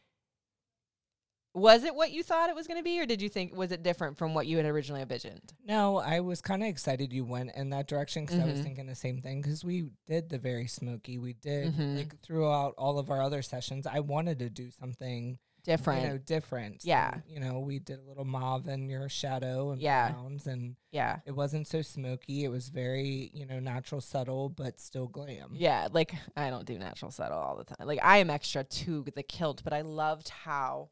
was 1.55 1.85
it 1.85 1.95
what 1.95 2.11
you 2.11 2.23
thought 2.23 2.49
it 2.49 2.55
was 2.57 2.67
going 2.67 2.79
to 2.81 2.83
be, 2.83 2.99
or 2.99 3.05
did 3.05 3.21
you 3.21 3.29
think 3.29 3.55
was 3.55 3.71
it 3.73 3.83
different 3.83 4.17
from 4.17 4.33
what 4.33 4.47
you 4.47 4.57
had 4.57 4.65
originally 4.65 5.03
envisioned? 5.03 5.53
No, 5.67 5.99
I 5.99 6.21
was 6.21 6.41
kind 6.41 6.63
of 6.63 6.69
excited 6.71 7.13
you 7.13 7.27
went 7.27 7.55
in 7.55 7.69
that 7.71 7.87
direction 7.87 8.25
because 8.25 8.41
I 8.41 8.47
was 8.47 8.61
Mhm. 8.61 8.63
thinking 8.63 8.87
the 8.87 8.95
same 8.95 9.21
thing. 9.21 9.43
Because 9.43 9.63
we 9.63 9.91
did 10.07 10.31
the 10.31 10.39
very 10.39 10.67
smoky. 10.67 11.19
We 11.19 11.35
did 11.35 11.75
Mhm. 11.75 11.97
like 11.97 12.19
throughout 12.23 12.75
all 12.79 12.99
of 12.99 13.11
our 13.11 13.21
other 13.21 13.43
sessions. 13.43 13.87
I 13.87 14.01
wanted 14.01 14.39
to 14.39 14.49
do 14.49 14.71
something 14.71 15.39
Different. 15.65 16.03
you 16.03 16.09
know 16.09 16.19
different. 16.19 16.85
Yeah. 16.85 17.13
And, 17.15 17.23
you 17.29 17.39
know, 17.41 17.61
we 17.61 17.79
did 17.79 17.99
a 18.01 18.03
little 18.03 18.25
mauve 18.25 18.67
in 18.69 18.89
your 18.89 19.09
shadow 19.09 19.71
and 19.71 19.81
Yeah. 19.81 20.11
browns, 20.13 20.47
and 20.47 20.75
yeah. 20.91 21.21
it 21.25 21.33
wasn't 21.33 21.69
so 21.69 21.83
smoky. 21.83 22.45
It 22.45 22.49
was 22.49 22.69
very 22.69 23.31
you 23.33 23.47
know 23.47 23.61
natural, 23.61 24.01
subtle, 24.01 24.49
but 24.49 24.81
still 24.81 25.07
glam. 25.09 25.51
Yeah, 25.53 25.89
like 25.93 26.15
I 26.37 26.51
don't 26.51 26.67
do 26.67 26.79
natural 26.79 27.11
subtle 27.13 27.39
all 27.39 27.57
the 27.57 27.65
time. 27.65 27.87
Like 27.87 28.01
I 28.03 28.19
am 28.19 28.29
extra 28.31 28.65
to 28.65 29.05
the 29.15 29.23
kilt, 29.23 29.63
but 29.63 29.73
I 29.73 29.83
loved 29.83 30.31
how 30.31 30.91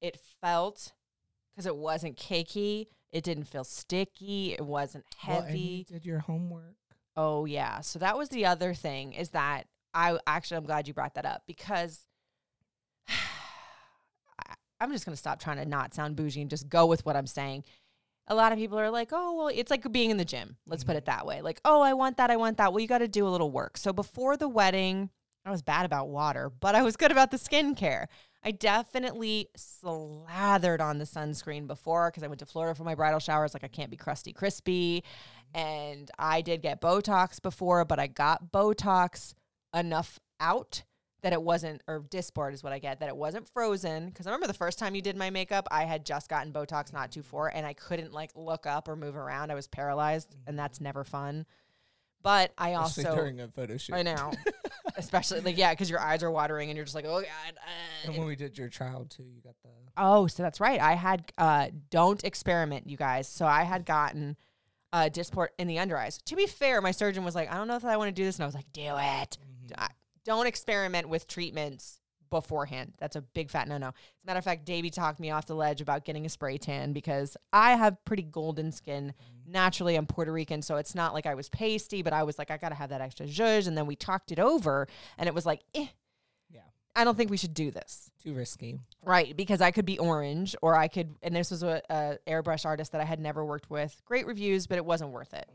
it 0.00 0.18
felt 0.40 0.92
because 1.54 1.66
it 1.66 1.76
wasn't 1.76 2.16
cakey. 2.16 2.86
It 3.12 3.22
didn't 3.24 3.44
feel 3.44 3.64
sticky. 3.64 4.52
It 4.52 4.66
wasn't 4.66 5.04
Well, 5.26 5.42
and 5.42 5.46
you 5.58 5.64
heavy. 5.76 5.84
did 5.84 6.04
your 6.04 6.18
homework. 6.18 6.74
oh 7.16 7.44
yeah. 7.44 7.80
So 7.82 7.98
that 8.00 8.18
was 8.18 8.28
the 8.30 8.46
other 8.46 8.74
thing 8.74 9.12
is 9.12 9.30
that 9.30 9.68
I 9.94 10.18
actually 10.26 10.58
I'm 10.58 10.66
glad 10.66 10.88
you 10.88 10.92
brought 10.92 11.14
that 11.14 11.24
up 11.24 11.44
because 11.46 12.04
I'm 14.80 14.92
just 14.92 15.04
gonna 15.04 15.16
stop 15.16 15.40
trying 15.40 15.56
to 15.58 15.66
not 15.66 15.94
sound 15.94 16.16
bougie 16.16 16.40
and 16.40 16.50
just 16.50 16.68
go 16.68 16.86
with 16.86 17.04
what 17.06 17.16
I'm 17.16 17.26
saying. 17.26 17.64
A 18.28 18.34
lot 18.34 18.52
of 18.52 18.58
people 18.58 18.78
are 18.78 18.90
like, 18.90 19.10
oh, 19.12 19.34
well, 19.34 19.48
it's 19.48 19.70
like 19.70 19.90
being 19.92 20.10
in 20.10 20.16
the 20.16 20.24
gym. 20.24 20.56
Let's 20.66 20.82
put 20.82 20.92
mm-hmm. 20.92 20.98
it 20.98 21.04
that 21.06 21.26
way. 21.26 21.42
Like, 21.42 21.60
oh, 21.64 21.80
I 21.80 21.92
want 21.94 22.16
that. 22.16 22.30
I 22.30 22.36
want 22.36 22.56
that. 22.56 22.72
Well, 22.72 22.80
you 22.80 22.88
got 22.88 22.98
to 22.98 23.08
do 23.08 23.26
a 23.26 23.30
little 23.30 23.52
work. 23.52 23.76
So 23.76 23.92
before 23.92 24.36
the 24.36 24.48
wedding, 24.48 25.10
I 25.44 25.52
was 25.52 25.62
bad 25.62 25.86
about 25.86 26.08
water, 26.08 26.50
but 26.50 26.74
I 26.74 26.82
was 26.82 26.96
good 26.96 27.12
about 27.12 27.30
the 27.30 27.36
skincare. 27.36 28.06
I 28.42 28.50
definitely 28.50 29.48
slathered 29.56 30.80
on 30.80 30.98
the 30.98 31.04
sunscreen 31.04 31.68
before 31.68 32.10
because 32.10 32.24
I 32.24 32.26
went 32.26 32.40
to 32.40 32.46
Florida 32.46 32.74
for 32.74 32.82
my 32.82 32.96
bridal 32.96 33.20
showers. 33.20 33.54
Like, 33.54 33.62
I 33.62 33.68
can't 33.68 33.90
be 33.90 33.96
crusty, 33.96 34.32
crispy. 34.32 35.04
And 35.54 36.10
I 36.18 36.40
did 36.40 36.62
get 36.62 36.80
Botox 36.80 37.40
before, 37.40 37.84
but 37.84 38.00
I 38.00 38.08
got 38.08 38.50
Botox 38.50 39.34
enough 39.72 40.18
out 40.40 40.82
that 41.26 41.32
it 41.32 41.42
wasn't, 41.42 41.82
or 41.88 42.02
Dysport 42.02 42.52
is 42.54 42.62
what 42.62 42.72
I 42.72 42.78
get, 42.78 43.00
that 43.00 43.08
it 43.08 43.16
wasn't 43.16 43.48
frozen. 43.48 44.06
Because 44.06 44.28
I 44.28 44.30
remember 44.30 44.46
the 44.46 44.54
first 44.54 44.78
time 44.78 44.94
you 44.94 45.02
did 45.02 45.16
my 45.16 45.28
makeup, 45.28 45.66
I 45.72 45.82
had 45.82 46.06
just 46.06 46.28
gotten 46.28 46.52
Botox 46.52 46.92
not 46.92 47.10
too 47.10 47.24
far, 47.24 47.48
and 47.48 47.66
I 47.66 47.72
couldn't 47.72 48.12
like 48.12 48.30
look 48.36 48.64
up 48.64 48.86
or 48.86 48.94
move 48.94 49.16
around. 49.16 49.50
I 49.50 49.56
was 49.56 49.66
paralyzed, 49.66 50.36
and 50.46 50.56
that's 50.56 50.80
never 50.80 51.02
fun. 51.02 51.44
But 52.22 52.52
I 52.56 52.80
Especially 52.80 53.06
also, 53.06 53.16
during 53.16 53.40
a 53.40 53.48
photo 53.48 53.76
shoot. 53.76 53.96
I 53.96 54.02
know, 54.02 54.30
especially 54.96 55.40
like 55.40 55.58
yeah, 55.58 55.72
because 55.72 55.90
your 55.90 55.98
eyes 55.98 56.22
are 56.22 56.30
watering, 56.30 56.70
and 56.70 56.76
you're 56.76 56.84
just 56.84 56.94
like, 56.94 57.06
oh 57.06 57.20
god. 57.20 57.26
uh," 57.56 58.06
And 58.08 58.16
when 58.18 58.28
we 58.28 58.36
did 58.36 58.56
your 58.56 58.68
trial 58.68 59.04
too, 59.06 59.24
you 59.24 59.40
got 59.42 59.56
the 59.64 59.70
Oh, 59.96 60.28
so 60.28 60.44
that's 60.44 60.60
right. 60.60 60.80
I 60.80 60.94
had 60.94 61.32
uh 61.38 61.70
don't 61.90 62.22
experiment, 62.22 62.88
you 62.88 62.96
guys. 62.96 63.26
So 63.26 63.46
I 63.46 63.64
had 63.64 63.84
gotten 63.84 64.36
uh 64.92 65.08
Dysport 65.12 65.48
in 65.58 65.66
the 65.66 65.80
under 65.80 65.98
eyes. 65.98 66.18
To 66.26 66.36
be 66.36 66.46
fair, 66.46 66.80
my 66.80 66.92
surgeon 66.92 67.24
was 67.24 67.34
like, 67.34 67.50
I 67.50 67.56
don't 67.56 67.66
know 67.66 67.74
if 67.74 67.84
I 67.84 67.96
want 67.96 68.10
to 68.10 68.12
do 68.14 68.24
this, 68.24 68.36
and 68.36 68.44
I 68.44 68.46
was 68.46 68.54
like, 68.54 68.72
do 68.72 68.94
it. 68.96 69.38
I- 69.76 69.88
Don't 70.26 70.46
experiment 70.46 71.08
with 71.08 71.26
treatments 71.28 72.00
beforehand. 72.30 72.92
That's 72.98 73.14
a 73.14 73.22
big 73.22 73.48
fat 73.48 73.68
no 73.68 73.78
no. 73.78 73.88
As 73.88 73.94
a 74.24 74.26
matter 74.26 74.38
of 74.38 74.44
fact, 74.44 74.64
Davey 74.64 74.90
talked 74.90 75.20
me 75.20 75.30
off 75.30 75.46
the 75.46 75.54
ledge 75.54 75.80
about 75.80 76.04
getting 76.04 76.26
a 76.26 76.28
spray 76.28 76.58
tan 76.58 76.92
because 76.92 77.36
I 77.52 77.76
have 77.76 78.04
pretty 78.04 78.24
golden 78.24 78.72
skin. 78.72 79.14
Naturally, 79.46 79.94
I'm 79.94 80.06
Puerto 80.06 80.32
Rican, 80.32 80.62
so 80.62 80.76
it's 80.76 80.96
not 80.96 81.14
like 81.14 81.26
I 81.26 81.34
was 81.36 81.48
pasty, 81.48 82.02
but 82.02 82.12
I 82.12 82.24
was 82.24 82.38
like, 82.38 82.50
I 82.50 82.56
gotta 82.56 82.74
have 82.74 82.90
that 82.90 83.00
extra 83.00 83.26
zhuzh. 83.26 83.68
And 83.68 83.78
then 83.78 83.86
we 83.86 83.94
talked 83.94 84.32
it 84.32 84.40
over, 84.40 84.88
and 85.16 85.28
it 85.28 85.34
was 85.34 85.46
like, 85.46 85.60
eh, 85.74 85.86
yeah 86.50 86.62
I 86.96 87.04
don't 87.04 87.16
think 87.16 87.30
we 87.30 87.36
should 87.36 87.54
do 87.54 87.70
this. 87.70 88.10
too 88.20 88.34
risky. 88.34 88.80
Right, 89.04 89.36
because 89.36 89.60
I 89.60 89.70
could 89.70 89.84
be 89.84 90.00
orange 90.00 90.56
or 90.60 90.74
I 90.74 90.88
could, 90.88 91.14
and 91.22 91.36
this 91.36 91.52
was 91.52 91.62
a, 91.62 91.80
a 91.88 92.18
airbrush 92.26 92.66
artist 92.66 92.90
that 92.92 93.00
I 93.00 93.04
had 93.04 93.20
never 93.20 93.44
worked 93.44 93.70
with. 93.70 94.02
Great 94.04 94.26
reviews, 94.26 94.66
but 94.66 94.76
it 94.78 94.84
wasn't 94.84 95.12
worth 95.12 95.32
it. 95.32 95.48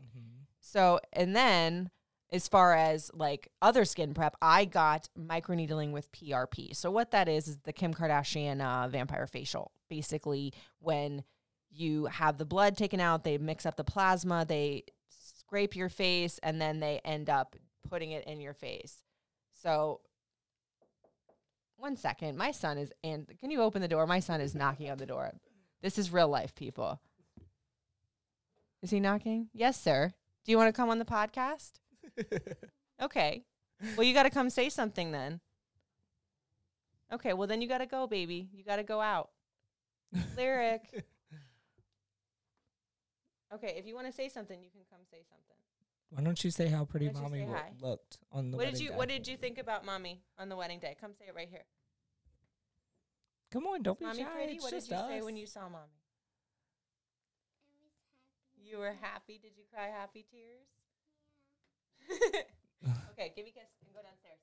So, 0.60 1.00
and 1.12 1.36
then 1.36 1.90
as 2.32 2.48
far 2.48 2.74
as 2.74 3.10
like 3.12 3.48
other 3.60 3.84
skin 3.84 4.14
prep, 4.14 4.34
I 4.40 4.64
got 4.64 5.08
microneedling 5.18 5.92
with 5.92 6.10
PRP. 6.12 6.74
So 6.74 6.90
what 6.90 7.10
that 7.10 7.28
is 7.28 7.46
is 7.46 7.58
the 7.58 7.72
Kim 7.72 7.92
Kardashian 7.92 8.60
uh, 8.60 8.88
vampire 8.88 9.26
facial. 9.26 9.70
Basically, 9.90 10.54
when 10.78 11.24
you 11.70 12.06
have 12.06 12.38
the 12.38 12.46
blood 12.46 12.76
taken 12.76 13.00
out, 13.00 13.22
they 13.22 13.36
mix 13.36 13.66
up 13.66 13.76
the 13.76 13.84
plasma, 13.84 14.46
they 14.46 14.84
scrape 15.08 15.76
your 15.76 15.90
face, 15.90 16.40
and 16.42 16.60
then 16.60 16.80
they 16.80 17.00
end 17.04 17.28
up 17.28 17.54
putting 17.88 18.12
it 18.12 18.24
in 18.26 18.40
your 18.40 18.54
face. 18.54 19.04
So 19.62 20.00
one 21.76 21.96
second. 21.96 22.38
My 22.38 22.52
son 22.52 22.78
is 22.78 22.92
and 23.04 23.30
can 23.40 23.50
you 23.50 23.60
open 23.60 23.82
the 23.82 23.88
door? 23.88 24.06
My 24.06 24.20
son 24.20 24.40
is 24.40 24.54
knocking 24.54 24.90
on 24.90 24.98
the 24.98 25.06
door. 25.06 25.32
This 25.82 25.98
is 25.98 26.12
real 26.12 26.28
life, 26.28 26.54
people. 26.54 27.00
Is 28.82 28.90
he 28.90 29.00
knocking? 29.00 29.48
Yes, 29.52 29.80
sir. 29.80 30.12
Do 30.44 30.52
you 30.52 30.58
want 30.58 30.68
to 30.68 30.72
come 30.72 30.90
on 30.90 30.98
the 30.98 31.04
podcast? 31.04 31.72
Okay. 33.02 33.42
Well, 33.96 34.06
you 34.06 34.14
got 34.14 34.24
to 34.24 34.30
come 34.30 34.50
say 34.50 34.68
something 34.68 35.12
then. 35.12 35.40
Okay, 37.12 37.34
well 37.34 37.46
then 37.46 37.60
you 37.60 37.68
got 37.68 37.78
to 37.78 37.86
go, 37.86 38.06
baby. 38.06 38.48
You 38.54 38.64
got 38.64 38.76
to 38.76 38.82
go 38.82 39.00
out. 39.00 39.30
Lyric. 40.36 41.04
Okay, 43.54 43.74
if 43.76 43.86
you 43.86 43.94
want 43.94 44.06
to 44.06 44.12
say 44.12 44.30
something, 44.30 44.62
you 44.62 44.70
can 44.70 44.80
come 44.90 45.00
say 45.10 45.18
something. 45.28 45.56
Why 46.08 46.22
don't 46.22 46.42
you 46.42 46.50
say 46.50 46.68
how 46.68 46.86
pretty 46.86 47.08
Why 47.08 47.12
don't 47.12 47.34
you 47.34 47.44
mommy 47.46 47.52
say 47.52 47.86
looked 47.86 48.18
on 48.32 48.50
the 48.50 48.56
What 48.56 48.64
did 48.64 48.72
wedding 48.72 48.82
you 48.84 48.90
day? 48.90 48.96
What 48.96 49.08
did 49.08 49.28
you 49.28 49.36
think 49.36 49.58
about 49.58 49.84
mommy 49.84 50.22
on 50.38 50.48
the 50.48 50.56
wedding 50.56 50.78
day? 50.78 50.96
Come 50.98 51.12
say 51.12 51.26
it 51.28 51.34
right 51.34 51.48
here. 51.50 51.64
Come 53.50 53.66
on, 53.66 53.82
don't 53.82 53.98
be 53.98 54.06
Mommy 54.06 54.22
shy. 54.22 54.28
pretty. 54.32 54.52
It's 54.54 54.62
What 54.62 54.70
did 54.70 54.76
just 54.78 54.90
you 54.90 54.96
say 54.96 55.20
when 55.20 55.36
you 55.36 55.46
saw 55.46 55.68
mommy? 55.68 56.00
You 58.64 58.78
were 58.78 58.94
happy. 59.02 59.38
Did 59.42 59.52
you 59.58 59.64
cry 59.70 59.88
happy 59.88 60.24
tears? 60.30 60.68
okay, 63.12 63.32
give 63.34 63.44
me 63.44 63.52
a 63.54 63.58
kiss 63.58 63.70
and 63.86 63.94
go 63.94 64.00
downstairs. 64.02 64.38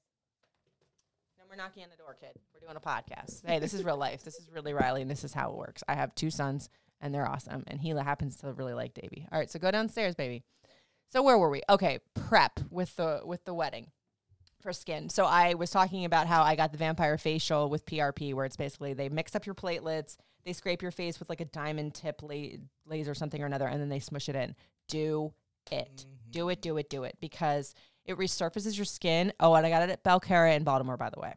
No 1.37 1.45
more 1.47 1.55
knocking 1.55 1.83
on 1.83 1.89
the 1.89 1.97
door, 1.97 2.17
kid. 2.19 2.39
We're 2.53 2.59
doing 2.59 2.75
a 2.75 2.79
podcast. 2.79 3.45
Hey, 3.45 3.59
this 3.59 3.73
is 3.73 3.83
real 3.83 3.97
life. 3.97 4.23
This 4.23 4.35
is 4.35 4.49
really 4.51 4.73
Riley, 4.73 5.01
and 5.01 5.09
this 5.09 5.23
is 5.23 5.33
how 5.33 5.51
it 5.51 5.57
works. 5.57 5.83
I 5.87 5.95
have 5.95 6.13
two 6.15 6.29
sons, 6.29 6.69
and 7.01 7.13
they're 7.13 7.27
awesome. 7.27 7.63
And 7.67 7.79
he 7.79 7.89
happens 7.89 8.37
to 8.37 8.51
really 8.51 8.73
like 8.73 8.93
Davy. 8.93 9.27
All 9.31 9.39
right, 9.39 9.49
so 9.49 9.59
go 9.59 9.71
downstairs, 9.71 10.15
baby. 10.15 10.43
So 11.11 11.23
where 11.23 11.37
were 11.37 11.49
we? 11.49 11.61
Okay, 11.69 11.99
prep 12.13 12.59
with 12.69 12.95
the 12.95 13.21
with 13.25 13.43
the 13.45 13.53
wedding 13.53 13.87
for 14.61 14.73
skin. 14.73 15.09
So 15.09 15.25
I 15.25 15.53
was 15.55 15.71
talking 15.71 16.05
about 16.05 16.27
how 16.27 16.43
I 16.43 16.55
got 16.55 16.71
the 16.71 16.77
vampire 16.77 17.17
facial 17.17 17.69
with 17.69 17.85
PRP, 17.85 18.33
where 18.33 18.45
it's 18.45 18.57
basically 18.57 18.93
they 18.93 19.09
mix 19.09 19.35
up 19.35 19.45
your 19.45 19.55
platelets, 19.55 20.17
they 20.45 20.53
scrape 20.53 20.81
your 20.81 20.91
face 20.91 21.19
with 21.19 21.29
like 21.29 21.41
a 21.41 21.45
diamond 21.45 21.95
tip 21.95 22.21
la- 22.21 22.57
laser 22.85 23.13
something 23.13 23.41
or 23.41 23.45
another, 23.45 23.67
and 23.67 23.81
then 23.81 23.89
they 23.89 23.99
smush 23.99 24.29
it 24.29 24.35
in. 24.35 24.55
Do 24.87 25.33
it, 25.71 26.05
mm-hmm. 26.07 26.18
Do 26.31 26.50
it, 26.50 26.62
do 26.62 26.77
it, 26.77 26.89
do 26.89 27.03
it, 27.03 27.17
because 27.19 27.74
it 28.05 28.17
resurfaces 28.17 28.77
your 28.77 28.86
skin. 28.86 29.33
Oh, 29.39 29.53
and 29.53 29.65
I 29.65 29.69
got 29.69 29.83
it 29.83 29.89
at 29.89 30.03
Belcara 30.03 30.55
in 30.55 30.63
Baltimore, 30.63 30.98
by 30.98 31.09
the 31.09 31.19
way. 31.19 31.33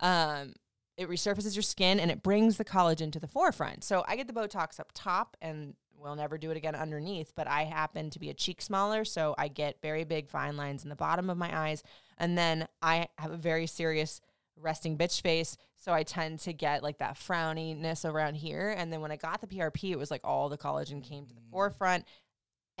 Um, 0.00 0.54
it 0.96 1.08
resurfaces 1.08 1.54
your 1.54 1.62
skin 1.62 1.98
and 1.98 2.10
it 2.10 2.22
brings 2.22 2.56
the 2.56 2.64
collagen 2.64 3.10
to 3.12 3.20
the 3.20 3.26
forefront. 3.26 3.84
So 3.84 4.04
I 4.06 4.16
get 4.16 4.26
the 4.26 4.32
Botox 4.32 4.78
up 4.78 4.90
top 4.92 5.36
and 5.40 5.74
we'll 5.96 6.16
never 6.16 6.36
do 6.38 6.50
it 6.50 6.56
again 6.56 6.74
underneath, 6.74 7.32
but 7.34 7.46
I 7.46 7.64
happen 7.64 8.10
to 8.10 8.18
be 8.18 8.30
a 8.30 8.34
cheek 8.34 8.60
smaller, 8.62 9.04
so 9.04 9.34
I 9.38 9.48
get 9.48 9.82
very 9.82 10.04
big 10.04 10.28
fine 10.28 10.56
lines 10.56 10.82
in 10.82 10.88
the 10.88 10.96
bottom 10.96 11.30
of 11.30 11.36
my 11.36 11.68
eyes. 11.68 11.82
And 12.18 12.36
then 12.36 12.66
I 12.82 13.08
have 13.18 13.30
a 13.30 13.36
very 13.36 13.66
serious 13.66 14.20
resting 14.56 14.98
bitch 14.98 15.20
face, 15.20 15.56
so 15.76 15.92
I 15.92 16.02
tend 16.02 16.40
to 16.40 16.52
get 16.52 16.82
like 16.82 16.98
that 16.98 17.14
frowniness 17.14 18.04
around 18.04 18.34
here. 18.34 18.74
And 18.76 18.92
then 18.92 19.00
when 19.00 19.12
I 19.12 19.16
got 19.16 19.40
the 19.40 19.46
PRP, 19.46 19.92
it 19.92 19.98
was 19.98 20.10
like 20.10 20.22
all 20.24 20.48
the 20.48 20.58
collagen 20.58 21.02
came 21.02 21.26
to 21.26 21.34
the 21.34 21.42
forefront, 21.50 22.04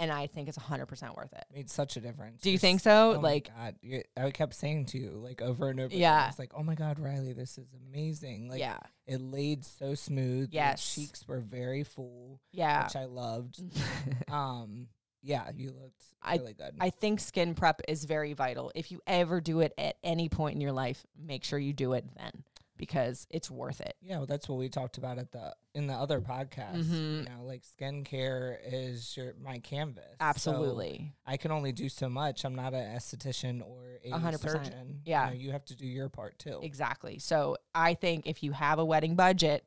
and 0.00 0.10
I 0.10 0.26
think 0.26 0.48
it's 0.48 0.56
100% 0.58 1.14
worth 1.16 1.32
it. 1.32 1.44
made 1.54 1.70
such 1.70 1.96
a 1.96 2.00
difference. 2.00 2.40
Do 2.42 2.50
you 2.50 2.54
Just- 2.54 2.62
think 2.62 2.80
so? 2.80 3.12
oh 3.16 3.20
my 3.20 3.28
Like- 3.28 3.50
God, 3.54 3.76
I 4.16 4.30
kept 4.30 4.54
saying 4.54 4.86
to 4.86 4.98
you 4.98 5.10
like 5.10 5.40
over 5.42 5.68
and 5.68 5.78
over. 5.78 5.94
Yeah. 5.94 6.28
It's 6.28 6.38
like, 6.38 6.52
oh 6.54 6.62
my 6.62 6.74
God, 6.74 6.98
Riley, 6.98 7.32
this 7.34 7.58
is 7.58 7.68
amazing. 7.74 8.48
Like, 8.48 8.60
yeah, 8.60 8.78
it 9.06 9.20
laid 9.20 9.64
so 9.64 9.94
smooth. 9.94 10.48
Yes. 10.52 10.94
cheeks 10.94 11.28
were 11.28 11.40
very 11.40 11.84
full, 11.84 12.40
yeah. 12.52 12.84
which 12.84 12.96
I 12.96 13.04
loved. 13.04 13.60
um, 14.28 14.88
yeah, 15.22 15.50
you 15.54 15.70
looked 15.70 16.02
I- 16.22 16.36
really 16.36 16.54
good. 16.54 16.76
I 16.80 16.90
think 16.90 17.20
skin 17.20 17.54
prep 17.54 17.82
is 17.86 18.04
very 18.04 18.32
vital. 18.32 18.72
If 18.74 18.90
you 18.90 19.00
ever 19.06 19.40
do 19.40 19.60
it 19.60 19.74
at 19.76 19.96
any 20.02 20.28
point 20.28 20.54
in 20.54 20.60
your 20.60 20.72
life, 20.72 21.04
make 21.18 21.44
sure 21.44 21.58
you 21.58 21.72
do 21.74 21.92
it 21.92 22.04
then 22.16 22.42
because 22.80 23.26
it's 23.30 23.50
worth 23.50 23.80
it. 23.82 23.94
Yeah, 24.00 24.16
well, 24.16 24.26
that's 24.26 24.48
what 24.48 24.58
we 24.58 24.70
talked 24.70 24.96
about 24.96 25.18
at 25.18 25.30
the 25.32 25.54
in 25.74 25.86
the 25.86 25.92
other 25.92 26.20
podcast. 26.22 26.76
Mhm. 26.84 27.18
You 27.18 27.24
know, 27.28 27.44
like 27.44 27.62
skincare 27.62 28.56
is 28.64 29.14
your 29.16 29.34
my 29.40 29.58
canvas. 29.58 30.02
So 30.08 30.16
Absolutely. 30.24 31.12
I 31.26 31.36
can 31.36 31.50
only 31.52 31.72
do 31.72 31.90
so 31.90 32.08
much. 32.08 32.44
I'm 32.44 32.54
not 32.54 32.72
an 32.72 32.96
esthetician 32.96 33.60
or 33.62 33.98
a 34.02 34.12
A 34.12 34.18
hundred 34.18 34.40
percent. 34.40 34.64
surgeon. 34.66 35.02
Yeah. 35.04 35.26
you, 35.30 35.34
know, 35.36 35.40
you 35.44 35.52
have 35.52 35.64
to 35.66 35.76
do 35.76 35.86
your 35.86 36.08
part 36.08 36.38
too. 36.38 36.58
Exactly. 36.62 37.18
So 37.18 37.58
I 37.74 37.92
think 37.94 38.26
if 38.26 38.42
you 38.42 38.52
have 38.52 38.78
a 38.78 38.84
wedding 38.84 39.14
budget, 39.14 39.64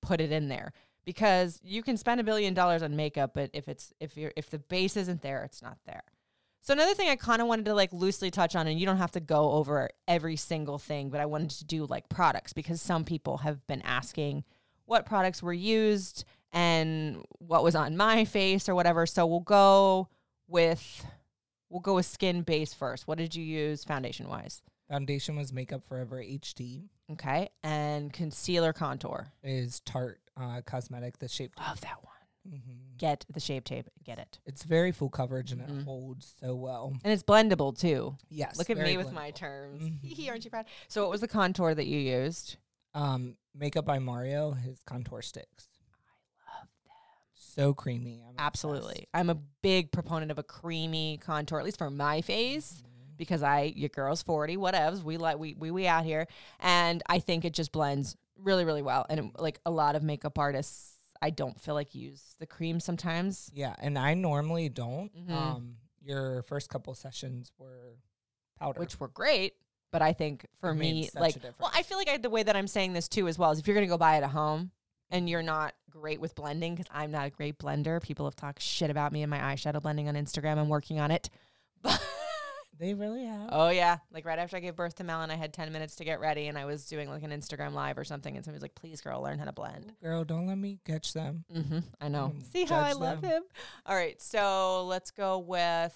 put 0.00 0.20
it 0.20 0.30
in 0.30 0.48
there 0.48 0.72
because 1.04 1.60
you 1.64 1.82
can 1.82 1.96
spend 1.96 2.20
a 2.20 2.24
billion 2.24 2.54
dollars 2.54 2.82
on 2.82 2.94
makeup, 2.94 3.32
but 3.34 3.50
if 3.52 3.68
it's 3.68 3.92
if 3.98 4.16
you're 4.16 4.32
if 4.36 4.50
the 4.50 4.58
base 4.60 4.96
isn't 4.96 5.20
there, 5.22 5.42
it's 5.44 5.60
not 5.62 5.78
there. 5.84 6.04
So 6.62 6.72
another 6.72 6.94
thing 6.94 7.08
I 7.08 7.16
kind 7.16 7.42
of 7.42 7.48
wanted 7.48 7.64
to 7.66 7.74
like 7.74 7.92
loosely 7.92 8.30
touch 8.30 8.54
on, 8.54 8.68
and 8.68 8.78
you 8.78 8.86
don't 8.86 8.98
have 8.98 9.10
to 9.12 9.20
go 9.20 9.52
over 9.52 9.90
every 10.06 10.36
single 10.36 10.78
thing, 10.78 11.10
but 11.10 11.20
I 11.20 11.26
wanted 11.26 11.50
to 11.50 11.64
do 11.64 11.86
like 11.86 12.08
products 12.08 12.52
because 12.52 12.80
some 12.80 13.04
people 13.04 13.38
have 13.38 13.66
been 13.66 13.82
asking 13.82 14.44
what 14.84 15.04
products 15.04 15.42
were 15.42 15.52
used 15.52 16.24
and 16.52 17.24
what 17.38 17.64
was 17.64 17.74
on 17.74 17.96
my 17.96 18.24
face 18.24 18.68
or 18.68 18.76
whatever. 18.76 19.06
So 19.06 19.26
we'll 19.26 19.40
go 19.40 20.08
with 20.46 21.04
we'll 21.68 21.80
go 21.80 21.94
with 21.94 22.06
skin 22.06 22.42
base 22.42 22.72
first. 22.72 23.08
What 23.08 23.18
did 23.18 23.34
you 23.34 23.42
use 23.42 23.82
foundation 23.82 24.28
wise? 24.28 24.62
Foundation 24.88 25.34
was 25.34 25.52
Makeup 25.52 25.82
Forever 25.82 26.22
HD. 26.22 26.84
Okay. 27.10 27.48
And 27.64 28.12
concealer 28.12 28.72
contour. 28.72 29.32
Is 29.42 29.80
Tarte 29.80 30.18
uh, 30.40 30.60
Cosmetic 30.64 31.18
the 31.18 31.28
shape? 31.28 31.54
Love 31.58 31.80
that 31.80 31.96
one. 32.02 32.11
Hmm 32.48 32.58
Get 32.98 33.24
the 33.32 33.40
shape 33.40 33.64
tape. 33.64 33.88
Get 34.04 34.18
it. 34.18 34.38
It's 34.46 34.62
very 34.62 34.92
full 34.92 35.08
coverage 35.10 35.50
and 35.52 35.60
Mhm. 35.60 35.80
it 35.80 35.84
holds 35.84 36.36
so 36.40 36.54
well. 36.54 36.92
And 37.02 37.12
it's 37.12 37.22
blendable 37.24 37.76
too. 37.76 38.16
Yes. 38.28 38.56
Look 38.58 38.70
at 38.70 38.76
very 38.76 38.90
me 38.90 38.96
with 38.96 39.12
my 39.12 39.30
blendable. 39.32 39.34
terms. 39.34 39.82
Mhm. 39.82 40.28
Aren't 40.28 40.44
you 40.44 40.50
proud? 40.50 40.66
So 40.88 41.02
what 41.02 41.10
was 41.10 41.20
the 41.20 41.28
contour 41.28 41.74
that 41.74 41.86
you 41.86 41.98
used? 41.98 42.56
Um, 42.94 43.36
Makeup 43.54 43.84
by 43.84 43.98
Mario, 43.98 44.52
his 44.52 44.80
contour 44.84 45.20
sticks. 45.22 45.68
I 46.46 46.58
love 46.58 46.68
them. 46.84 46.92
So 47.34 47.74
creamy. 47.74 48.22
I'm 48.26 48.34
Absolutely. 48.38 48.92
obsessed. 48.92 49.08
I'm 49.14 49.30
a 49.30 49.34
big 49.62 49.90
proponent 49.90 50.30
of 50.30 50.38
a 50.38 50.42
creamy 50.42 51.18
contour, 51.18 51.58
at 51.58 51.64
least 51.64 51.78
for 51.78 51.90
my 51.90 52.20
face. 52.20 52.82
Mhm. 52.84 53.16
Because 53.16 53.42
I, 53.42 53.72
your 53.76 53.88
girl's 53.88 54.22
forty, 54.22 54.56
whatevs. 54.56 55.02
We 55.02 55.16
like 55.16 55.38
we 55.38 55.54
we 55.54 55.70
we 55.70 55.86
out 55.86 56.04
here, 56.04 56.26
and 56.60 57.02
I 57.08 57.18
think 57.20 57.44
it 57.44 57.52
just 57.52 57.70
blends 57.72 58.16
really 58.36 58.64
really 58.64 58.82
well. 58.82 59.06
And 59.08 59.20
it, 59.20 59.40
like 59.40 59.60
a 59.66 59.70
lot 59.70 59.94
of 59.96 60.02
makeup 60.02 60.38
artists, 60.38 60.91
I 61.22 61.30
don't 61.30 61.58
feel 61.60 61.74
like 61.74 61.94
use 61.94 62.34
the 62.40 62.46
cream 62.46 62.80
sometimes. 62.80 63.48
Yeah, 63.54 63.74
and 63.78 63.96
I 63.98 64.14
normally 64.14 64.68
don't. 64.68 65.14
Mhm. 65.16 65.30
Um, 65.30 65.76
your 66.02 66.42
first 66.42 66.68
couple 66.68 66.92
sessions 66.94 67.52
were 67.56 67.96
powder. 68.58 68.80
which 68.80 68.98
were 69.00 69.08
great. 69.08 69.54
But 69.92 70.02
I 70.02 70.14
think 70.14 70.46
for 70.58 70.70
It 70.70 70.76
me, 70.76 71.10
like, 71.14 71.36
well, 71.60 71.70
I 71.74 71.82
feel 71.82 71.98
like 71.98 72.08
I, 72.08 72.16
the 72.16 72.30
way 72.30 72.42
that 72.42 72.56
I'm 72.56 72.66
saying 72.66 72.94
this 72.94 73.08
too, 73.08 73.28
as 73.28 73.38
well, 73.38 73.50
is 73.52 73.58
if 73.58 73.66
you're 73.66 73.74
gonna 73.74 73.86
go 73.86 73.98
buy 73.98 74.16
it 74.16 74.22
at 74.24 74.30
home 74.30 74.70
and 75.10 75.28
you're 75.28 75.42
not 75.42 75.74
great 75.90 76.18
with 76.18 76.34
blending, 76.34 76.74
because 76.74 76.90
I'm 76.90 77.10
not 77.10 77.26
a 77.26 77.30
great 77.30 77.58
blender. 77.58 78.02
People 78.02 78.24
have 78.26 78.34
talked 78.34 78.62
shit 78.62 78.90
about 78.90 79.12
me 79.12 79.22
and 79.22 79.30
my 79.30 79.38
eyeshadow 79.38 79.82
blending 79.82 80.08
on 80.08 80.14
Instagram. 80.14 80.56
I'm 80.56 80.70
working 80.70 80.98
on 80.98 81.10
it. 81.10 81.28
They 82.82 82.94
really 82.94 83.24
have. 83.24 83.48
oh 83.52 83.68
yeah, 83.68 83.98
like 84.12 84.24
right 84.26 84.40
after 84.40 84.56
I 84.56 84.60
gave 84.60 84.74
birth 84.74 84.96
to 84.96 85.04
Melon, 85.04 85.30
I 85.30 85.36
had 85.36 85.52
10 85.52 85.72
minutes 85.72 85.94
to 85.96 86.04
get 86.04 86.18
ready, 86.18 86.48
and 86.48 86.58
I 86.58 86.64
was 86.64 86.84
doing 86.86 87.08
like 87.08 87.22
an 87.22 87.30
Instagram 87.30 87.74
live 87.74 87.96
or 87.96 88.02
something, 88.02 88.34
and 88.34 88.44
somebody 88.44 88.56
was 88.56 88.62
like, 88.62 88.74
"Please, 88.74 89.00
girl, 89.00 89.22
learn 89.22 89.38
how 89.38 89.44
to 89.44 89.52
blend." 89.52 89.92
Girl, 90.02 90.24
don't 90.24 90.48
let 90.48 90.58
me 90.58 90.80
catch 90.84 91.12
them. 91.12 91.44
Mm-hmm. 91.54 91.78
I 92.00 92.08
know. 92.08 92.32
Mm, 92.36 92.52
See 92.52 92.64
how 92.64 92.80
I 92.80 92.92
love 92.94 93.20
them. 93.20 93.30
him. 93.30 93.42
All 93.86 93.94
right, 93.94 94.20
so 94.20 94.84
let's 94.86 95.12
go 95.12 95.38
with. 95.38 95.94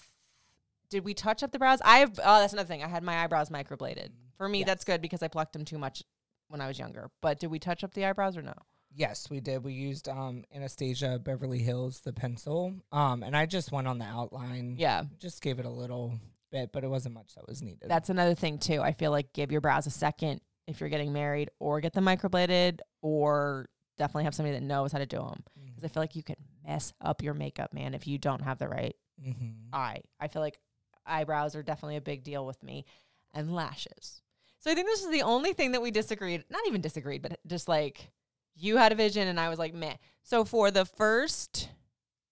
Did 0.89 1.03
we 1.03 1.13
touch 1.13 1.43
up 1.43 1.51
the 1.51 1.59
brows? 1.59 1.79
I 1.83 1.97
have. 1.97 2.17
Oh, 2.23 2.39
that's 2.39 2.53
another 2.53 2.67
thing. 2.69 2.81
I 2.81 2.87
had 2.87 3.03
my 3.03 3.21
eyebrows 3.21 3.49
microbladed. 3.49 4.11
For 4.37 4.47
me, 4.47 4.63
that's 4.63 4.85
good 4.85 5.01
because 5.01 5.21
I 5.21 5.27
plucked 5.27 5.51
them 5.51 5.65
too 5.65 5.77
much 5.77 6.03
when 6.47 6.61
I 6.61 6.67
was 6.69 6.79
younger. 6.79 7.09
But 7.21 7.39
did 7.41 7.51
we 7.51 7.59
touch 7.59 7.83
up 7.83 7.93
the 7.93 8.05
eyebrows 8.05 8.37
or 8.37 8.41
no? 8.41 8.53
Yes, 8.95 9.29
we 9.29 9.41
did. 9.41 9.65
We 9.65 9.73
used 9.73 10.07
um 10.07 10.45
Anastasia 10.55 11.19
Beverly 11.21 11.59
Hills 11.59 11.99
the 11.99 12.13
pencil. 12.13 12.75
Um, 12.93 13.23
and 13.23 13.35
I 13.35 13.45
just 13.45 13.73
went 13.73 13.89
on 13.89 13.97
the 13.99 14.05
outline. 14.05 14.75
Yeah, 14.79 15.03
Just 15.19 15.41
gave 15.41 15.59
it 15.59 15.65
a 15.65 15.69
little 15.69 16.13
bit, 16.51 16.71
but 16.71 16.83
it 16.83 16.89
wasn't 16.89 17.15
much 17.15 17.35
that 17.35 17.47
was 17.47 17.61
needed. 17.61 17.89
that's 17.89 18.09
another 18.09 18.35
thing 18.35 18.57
too. 18.57 18.81
I 18.81 18.93
feel 18.93 19.11
like 19.11 19.33
give 19.33 19.51
your 19.51 19.61
brows 19.61 19.87
a 19.87 19.91
second 19.91 20.41
if 20.67 20.79
you're 20.79 20.89
getting 20.89 21.13
married, 21.13 21.49
or 21.59 21.79
get 21.79 21.93
them 21.93 22.05
microbladed, 22.05 22.79
or 23.01 23.69
definitely 23.97 24.25
have 24.25 24.35
somebody 24.35 24.53
that 24.53 24.63
knows 24.63 24.91
how 24.91 24.99
to 24.99 25.05
do 25.05 25.17
them. 25.17 25.43
Because 25.65 25.83
I 25.83 25.87
feel 25.87 26.03
like 26.03 26.15
you 26.15 26.23
can 26.23 26.35
mess 26.65 26.93
up 27.01 27.23
your 27.23 27.33
makeup, 27.33 27.73
man, 27.73 27.93
if 27.93 28.05
you 28.05 28.17
don't 28.17 28.41
have 28.41 28.57
the 28.57 28.67
right 28.67 28.95
mm-hmm. 29.25 29.73
eye. 29.73 30.01
I 30.19 30.27
feel 30.27 30.41
like 30.41 30.59
eyebrows 31.05 31.55
are 31.55 31.63
definitely 31.63 31.95
a 31.95 32.01
big 32.01 32.23
deal 32.23 32.45
with 32.45 32.61
me 32.63 32.85
and 33.33 33.55
lashes. 33.55 34.21
So 34.59 34.71
I 34.71 34.75
think 34.75 34.87
this 34.87 35.03
is 35.03 35.11
the 35.11 35.21
only 35.21 35.53
thing 35.53 35.71
that 35.71 35.81
we 35.81 35.91
disagreed, 35.91 36.43
not 36.49 36.67
even 36.67 36.81
disagreed, 36.81 37.21
but 37.21 37.39
just 37.47 37.67
like 37.67 38.11
you 38.55 38.77
had 38.77 38.91
a 38.91 38.95
vision 38.95 39.27
and 39.27 39.39
I 39.39 39.49
was 39.49 39.59
like, 39.59 39.73
meh. 39.73 39.95
So 40.23 40.43
for 40.43 40.71
the 40.71 40.85
first 40.85 41.69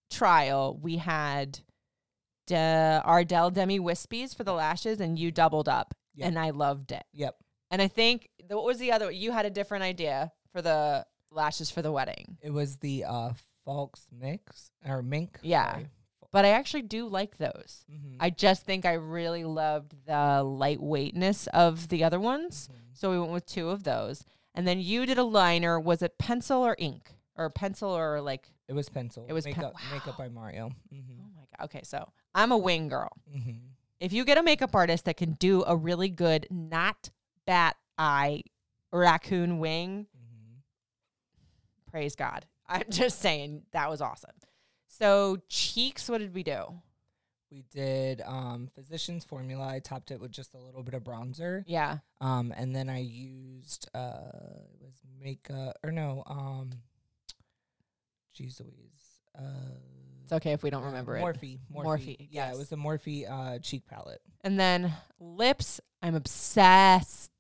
trial, 0.10 0.78
we 0.82 0.98
had 0.98 1.60
De- 2.48 3.02
Ardell 3.06 3.50
Demi 3.52 3.80
Wispies 3.80 4.36
for 4.36 4.44
the 4.44 4.54
lashes 4.54 5.00
and 5.00 5.18
you 5.18 5.32
doubled 5.32 5.68
up 5.70 5.94
Yep. 6.16 6.28
and 6.28 6.40
I 6.40 6.52
loved 6.52 6.92
it. 6.92 7.04
Yep. 7.14 7.36
And 7.72 7.82
I 7.82 7.88
think, 7.88 8.30
the, 8.48 8.56
what 8.56 8.66
was 8.66 8.78
the 8.78 8.92
other? 8.92 9.06
One? 9.06 9.16
You 9.16 9.32
had 9.32 9.46
a 9.46 9.50
different 9.50 9.84
idea 9.84 10.32
for 10.54 10.62
the 10.62 11.06
lashes 11.32 11.70
for 11.72 11.82
the 11.82 11.92
wedding. 11.92 12.38
It 12.42 12.52
was 12.52 12.78
the 12.78 13.04
uh 13.06 13.30
Falks 13.68 14.06
mix 14.12 14.70
or 14.88 15.02
mink. 15.02 15.40
Yeah. 15.42 15.72
sorry. 15.74 15.88
But 16.32 16.46
I 16.46 16.50
actually 16.50 16.84
do 16.84 17.08
like 17.08 17.38
those. 17.38 17.84
Mhm. 17.92 18.18
I 18.20 18.30
just 18.30 18.64
think 18.64 18.86
I 18.86 18.94
really 18.94 19.44
loved 19.44 19.96
the 20.06 20.44
lightweightness 20.44 21.48
of 21.48 21.88
the 21.90 22.04
other 22.04 22.20
ones. 22.20 22.70
Mhm. 22.72 22.78
So 22.94 23.12
we 23.12 23.20
went 23.20 23.32
with 23.32 23.46
two 23.46 23.70
of 23.70 23.84
those. 23.84 24.24
And 24.54 24.68
then 24.68 24.80
you 24.80 25.06
did 25.06 25.18
a 25.18 25.24
liner. 25.24 25.80
Was 25.80 26.02
it 26.02 26.18
pencil 26.18 26.62
or 26.62 26.76
ink? 26.80 27.12
Or 27.38 27.50
pencil 27.50 27.90
or 27.90 28.22
like, 28.22 28.50
It 28.68 28.74
was 28.74 28.88
pencil. 28.90 29.26
It 29.28 29.34
was 29.34 29.46
pen- 29.46 29.56
makeup. 29.58 29.74
Makeup 29.92 30.18
by 30.18 30.30
Mario. 30.30 30.70
oh 30.72 30.96
Mm-hmm. 30.96 31.36
my 31.36 31.42
God. 31.58 31.66
Okay. 31.66 31.82
So 31.84 32.08
I'm 32.36 32.52
a 32.52 32.58
wing 32.58 32.90
girl. 32.90 33.10
Mm-hmm. 33.36 33.52
If 34.00 34.14
you 34.14 34.26
get 34.26 34.38
a 34.38 34.44
makeup 34.44 34.76
artist 34.76 35.06
that 35.06 35.18
can 35.18 35.32
do 35.34 35.64
a 35.66 35.76
really 35.76 36.10
good, 36.10 36.46
not 36.52 37.10
bat 37.48 37.78
eye 37.98 38.44
raccoon 38.92 39.58
wing, 39.58 40.06
Mm-hmm. 40.16 40.60
praise 41.90 42.16
God. 42.16 42.46
I'm 42.68 42.84
just 42.90 43.20
saying 43.20 43.64
that 43.72 43.90
was 43.90 44.02
awesome. 44.02 44.36
So 44.88 45.38
cheeks, 45.50 46.10
what 46.10 46.18
did 46.20 46.34
we 46.36 46.44
do? 46.44 46.66
We 47.52 47.64
did 47.72 48.22
um 48.26 48.70
physician's 48.76 49.24
formula. 49.24 49.68
I 49.68 49.80
topped 49.80 50.12
it 50.12 50.20
with 50.20 50.32
just 50.32 50.54
a 50.56 50.58
little 50.58 50.84
bit 50.84 50.94
of 50.94 51.04
bronzer. 51.04 51.64
Yeah. 51.68 52.00
Um, 52.20 52.54
and 52.58 52.76
then 52.76 52.90
I 52.90 53.00
used 53.00 53.88
uh, 53.94 54.32
it 54.74 54.82
was 54.82 54.96
makeup 55.22 55.78
or 55.84 55.92
no, 55.92 56.24
um, 56.28 56.72
geez 58.34 58.60
Louise, 58.60 59.22
uh, 59.38 59.78
It's 60.26 60.34
okay 60.34 60.52
if 60.52 60.62
we 60.64 60.70
don't 60.70 60.84
remember 60.84 61.16
it. 61.16 61.22
Morphe, 61.22 61.60
Morphe, 61.74 61.86
Morphe, 61.86 62.28
yeah, 62.32 62.52
it 62.52 62.58
was 62.58 62.70
the 62.70 62.76
Morphe 62.76 63.30
uh 63.30 63.60
cheek 63.60 63.84
palette. 63.88 64.22
And 64.44 64.60
then 64.60 64.92
lips, 65.20 65.80
I'm 66.02 66.16
obsessed 66.16 67.32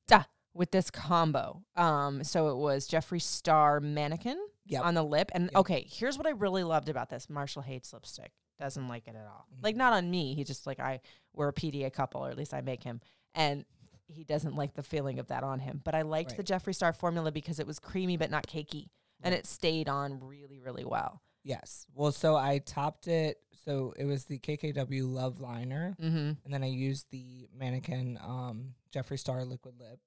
with 0.53 0.71
this 0.71 0.89
combo. 0.89 1.61
Um, 1.75 2.23
so 2.23 2.47
it 2.47 2.55
was 2.55 2.87
Jeffree 2.87 3.21
Star 3.21 3.81
mannequin 3.81 4.37
Yep. 4.67 4.85
on 4.85 4.93
the 4.93 5.03
lip. 5.03 5.29
And 5.35 5.45
Yep. 5.51 5.55
okay, 5.57 5.87
here's 5.91 6.17
what 6.17 6.25
I 6.25 6.29
really 6.29 6.63
loved 6.63 6.87
about 6.87 7.09
this. 7.09 7.29
Marshall 7.29 7.61
hates 7.61 7.91
lipstick. 7.91 8.31
Doesn't 8.57 8.87
like 8.87 9.07
it 9.09 9.15
at 9.17 9.25
all. 9.27 9.47
Mm-hmm. 9.53 9.63
Like 9.63 9.75
not 9.75 9.91
on 9.91 10.09
me. 10.09 10.33
He's 10.33 10.47
just 10.47 10.65
like 10.65 10.79
I 10.79 11.01
we're 11.33 11.49
a 11.49 11.53
PDA 11.53 11.91
couple, 11.91 12.25
or 12.25 12.29
at 12.29 12.37
least 12.37 12.53
I 12.53 12.61
make 12.61 12.83
him. 12.83 13.01
And 13.33 13.65
he 14.07 14.23
doesn't 14.23 14.55
like 14.55 14.75
the 14.75 14.83
feeling 14.83 15.19
of 15.19 15.27
that 15.27 15.43
on 15.43 15.59
him. 15.59 15.81
But 15.83 15.93
I 15.93 16.03
liked 16.03 16.29
the 16.31 16.37
Right. 16.37 16.45
Jeffree 16.45 16.73
Star 16.75 16.93
formula 16.93 17.31
because 17.33 17.59
it 17.59 17.67
was 17.67 17.79
creamy 17.79 18.15
but 18.15 18.31
not 18.31 18.47
cakey. 18.47 18.87
And 19.21 19.33
it 19.35 19.45
stayed 19.45 19.89
on 19.89 20.19
really, 20.21 20.59
really 20.59 20.85
well. 20.85 21.21
Yes. 21.45 21.85
Well, 21.93 22.11
so 22.11 22.35
I 22.35 22.57
topped 22.57 23.07
it. 23.07 23.37
So 23.63 23.93
it 23.97 24.03
was 24.05 24.25
the 24.25 24.39
KKW 24.39 25.11
Love 25.11 25.39
Liner, 25.39 25.95
Mm-hmm. 26.01 26.31
and 26.43 26.53
then 26.53 26.63
I 26.63 26.67
used 26.67 27.07
the 27.11 27.47
mannequin 27.57 28.19
um 28.21 28.73
Jeffree 28.93 29.17
Star 29.17 29.43
liquid 29.45 29.75
lip, 29.79 29.99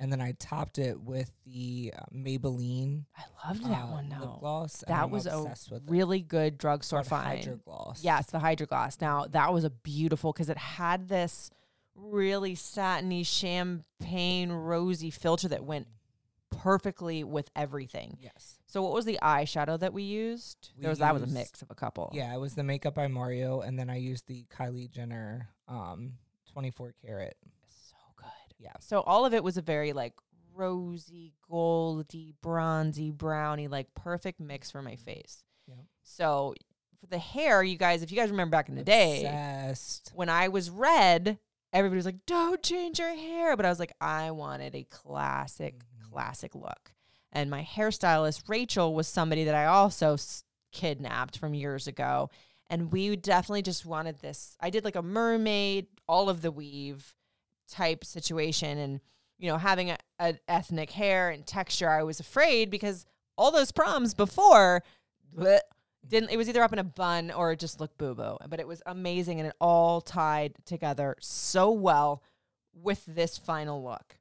and 0.00 0.10
then 0.12 0.20
I 0.20 0.32
topped 0.38 0.78
it 0.78 1.00
with 1.00 1.30
the 1.46 1.94
uh, 1.96 2.02
Maybelline 2.14 3.04
I 3.16 3.48
loved 3.48 3.64
that 3.64 3.82
uh, 3.84 3.86
one 3.86 4.08
lip 4.10 4.30
gloss. 4.40 4.84
That 4.88 5.08
was 5.10 5.26
a 5.26 5.42
with 5.42 5.72
it. 5.72 5.82
really 5.90 6.20
good 6.20 6.58
drugstore 6.58 7.02
find. 7.02 7.38
Hydro 7.38 7.60
Gloss. 7.64 8.02
Yes, 8.04 8.26
the 8.26 8.38
Hydro 8.40 8.66
Gloss. 8.66 8.98
Now 9.00 9.24
that 9.30 9.52
was 9.54 9.64
a 9.64 9.70
beautiful 9.70 10.32
because 10.34 10.50
it 10.50 10.58
had 10.58 11.08
this 11.08 11.50
really 11.94 12.54
satiny 12.54 13.22
champagne 13.24 14.50
rosy 14.52 15.10
filter 15.10 15.48
that 15.48 15.64
went 15.64 15.86
perfectly 16.50 17.24
with 17.24 17.50
everything. 17.56 18.16
Yes. 18.20 18.58
So 18.66 18.82
what 18.82 18.92
was 18.92 19.04
the 19.04 19.18
eyeshadow 19.22 19.78
that 19.80 19.92
we 19.92 20.02
used? 20.02 20.70
We 20.76 20.82
there 20.82 20.90
was 20.90 20.98
that 20.98 21.14
was 21.14 21.22
a 21.22 21.26
mix 21.26 21.62
of 21.62 21.70
a 21.70 21.74
couple. 21.74 22.10
Yeah, 22.14 22.34
it 22.34 22.38
was 22.38 22.54
the 22.54 22.64
makeup 22.64 22.94
by 22.94 23.08
Mario, 23.08 23.60
and 23.60 23.78
then 23.78 23.88
I 23.90 23.96
used 23.96 24.26
the 24.26 24.44
Kylie 24.56 24.90
Jenner 24.90 25.48
um 25.68 26.14
24 26.52 26.94
karat. 27.04 27.36
So 27.68 27.96
good. 28.16 28.26
Yeah. 28.58 28.72
So 28.80 29.00
all 29.00 29.24
of 29.26 29.34
it 29.34 29.44
was 29.44 29.56
a 29.56 29.62
very 29.62 29.92
like 29.92 30.14
rosy, 30.54 31.32
goldy, 31.48 32.34
bronzy, 32.42 33.10
browny, 33.12 33.68
like 33.68 33.94
perfect 33.94 34.40
mix 34.40 34.70
for 34.70 34.82
my 34.82 34.96
face. 34.96 35.44
Yep. 35.68 35.78
So 36.02 36.54
for 37.00 37.06
the 37.06 37.18
hair, 37.18 37.62
you 37.62 37.76
guys, 37.76 38.02
if 38.02 38.10
you 38.10 38.16
guys 38.16 38.30
remember 38.30 38.50
back 38.56 38.68
in 38.68 38.74
the 38.74 38.82
day, 38.82 39.22
when 40.14 40.28
I 40.28 40.48
was 40.48 40.68
red, 40.68 41.38
everybody 41.72 41.96
was 41.98 42.06
like, 42.06 42.26
"Don't 42.26 42.60
change 42.62 42.98
your 42.98 43.14
hair," 43.14 43.56
but 43.56 43.64
I 43.64 43.68
was 43.68 43.78
like, 43.78 43.92
I 44.00 44.32
wanted 44.32 44.74
a 44.74 44.82
classic, 44.84 45.76
Mhm. 45.78 45.97
Classic 46.18 46.54
look. 46.56 46.92
And 47.30 47.48
my 47.48 47.62
hairstylist, 47.62 48.48
Rachel, 48.48 48.92
was 48.92 49.06
somebody 49.06 49.44
that 49.44 49.54
I 49.54 49.66
also 49.66 50.16
kidnapped 50.72 51.38
from 51.38 51.54
years 51.54 51.86
ago. 51.86 52.28
And 52.68 52.90
we 52.90 53.14
definitely 53.14 53.62
just 53.62 53.86
wanted 53.86 54.18
this. 54.18 54.56
I 54.60 54.70
did 54.70 54.84
like 54.84 54.96
a 54.96 55.02
mermaid, 55.02 55.86
all 56.08 56.28
of 56.28 56.42
the 56.42 56.50
weave 56.50 57.14
type 57.70 58.04
situation. 58.04 58.78
And, 58.78 59.00
you 59.38 59.48
know, 59.48 59.58
having 59.58 59.90
a, 59.90 59.98
a 60.18 60.34
ethnic 60.48 60.90
hair 60.90 61.30
and 61.30 61.46
texture, 61.46 61.88
I 61.88 62.02
was 62.02 62.18
afraid 62.18 62.68
because 62.68 63.06
all 63.36 63.52
those 63.52 63.70
proms 63.70 64.12
before 64.12 64.82
bleh, 65.36 65.60
didn't, 66.06 66.30
it 66.30 66.36
was 66.36 66.48
either 66.48 66.62
up 66.62 66.72
in 66.72 66.80
a 66.80 66.84
bun 66.84 67.30
or 67.30 67.52
it 67.52 67.60
just 67.60 67.80
looked 67.80 67.96
boo 67.96 68.16
boo. 68.16 68.38
But 68.48 68.58
it 68.58 68.66
was 68.66 68.82
amazing 68.86 69.38
and 69.38 69.48
it 69.48 69.56
all 69.60 70.00
tied 70.00 70.54
together 70.64 71.14
so 71.20 71.70
well 71.70 72.24
with 72.74 73.04
this 73.06 73.38
final 73.38 73.84
look. 73.84 74.17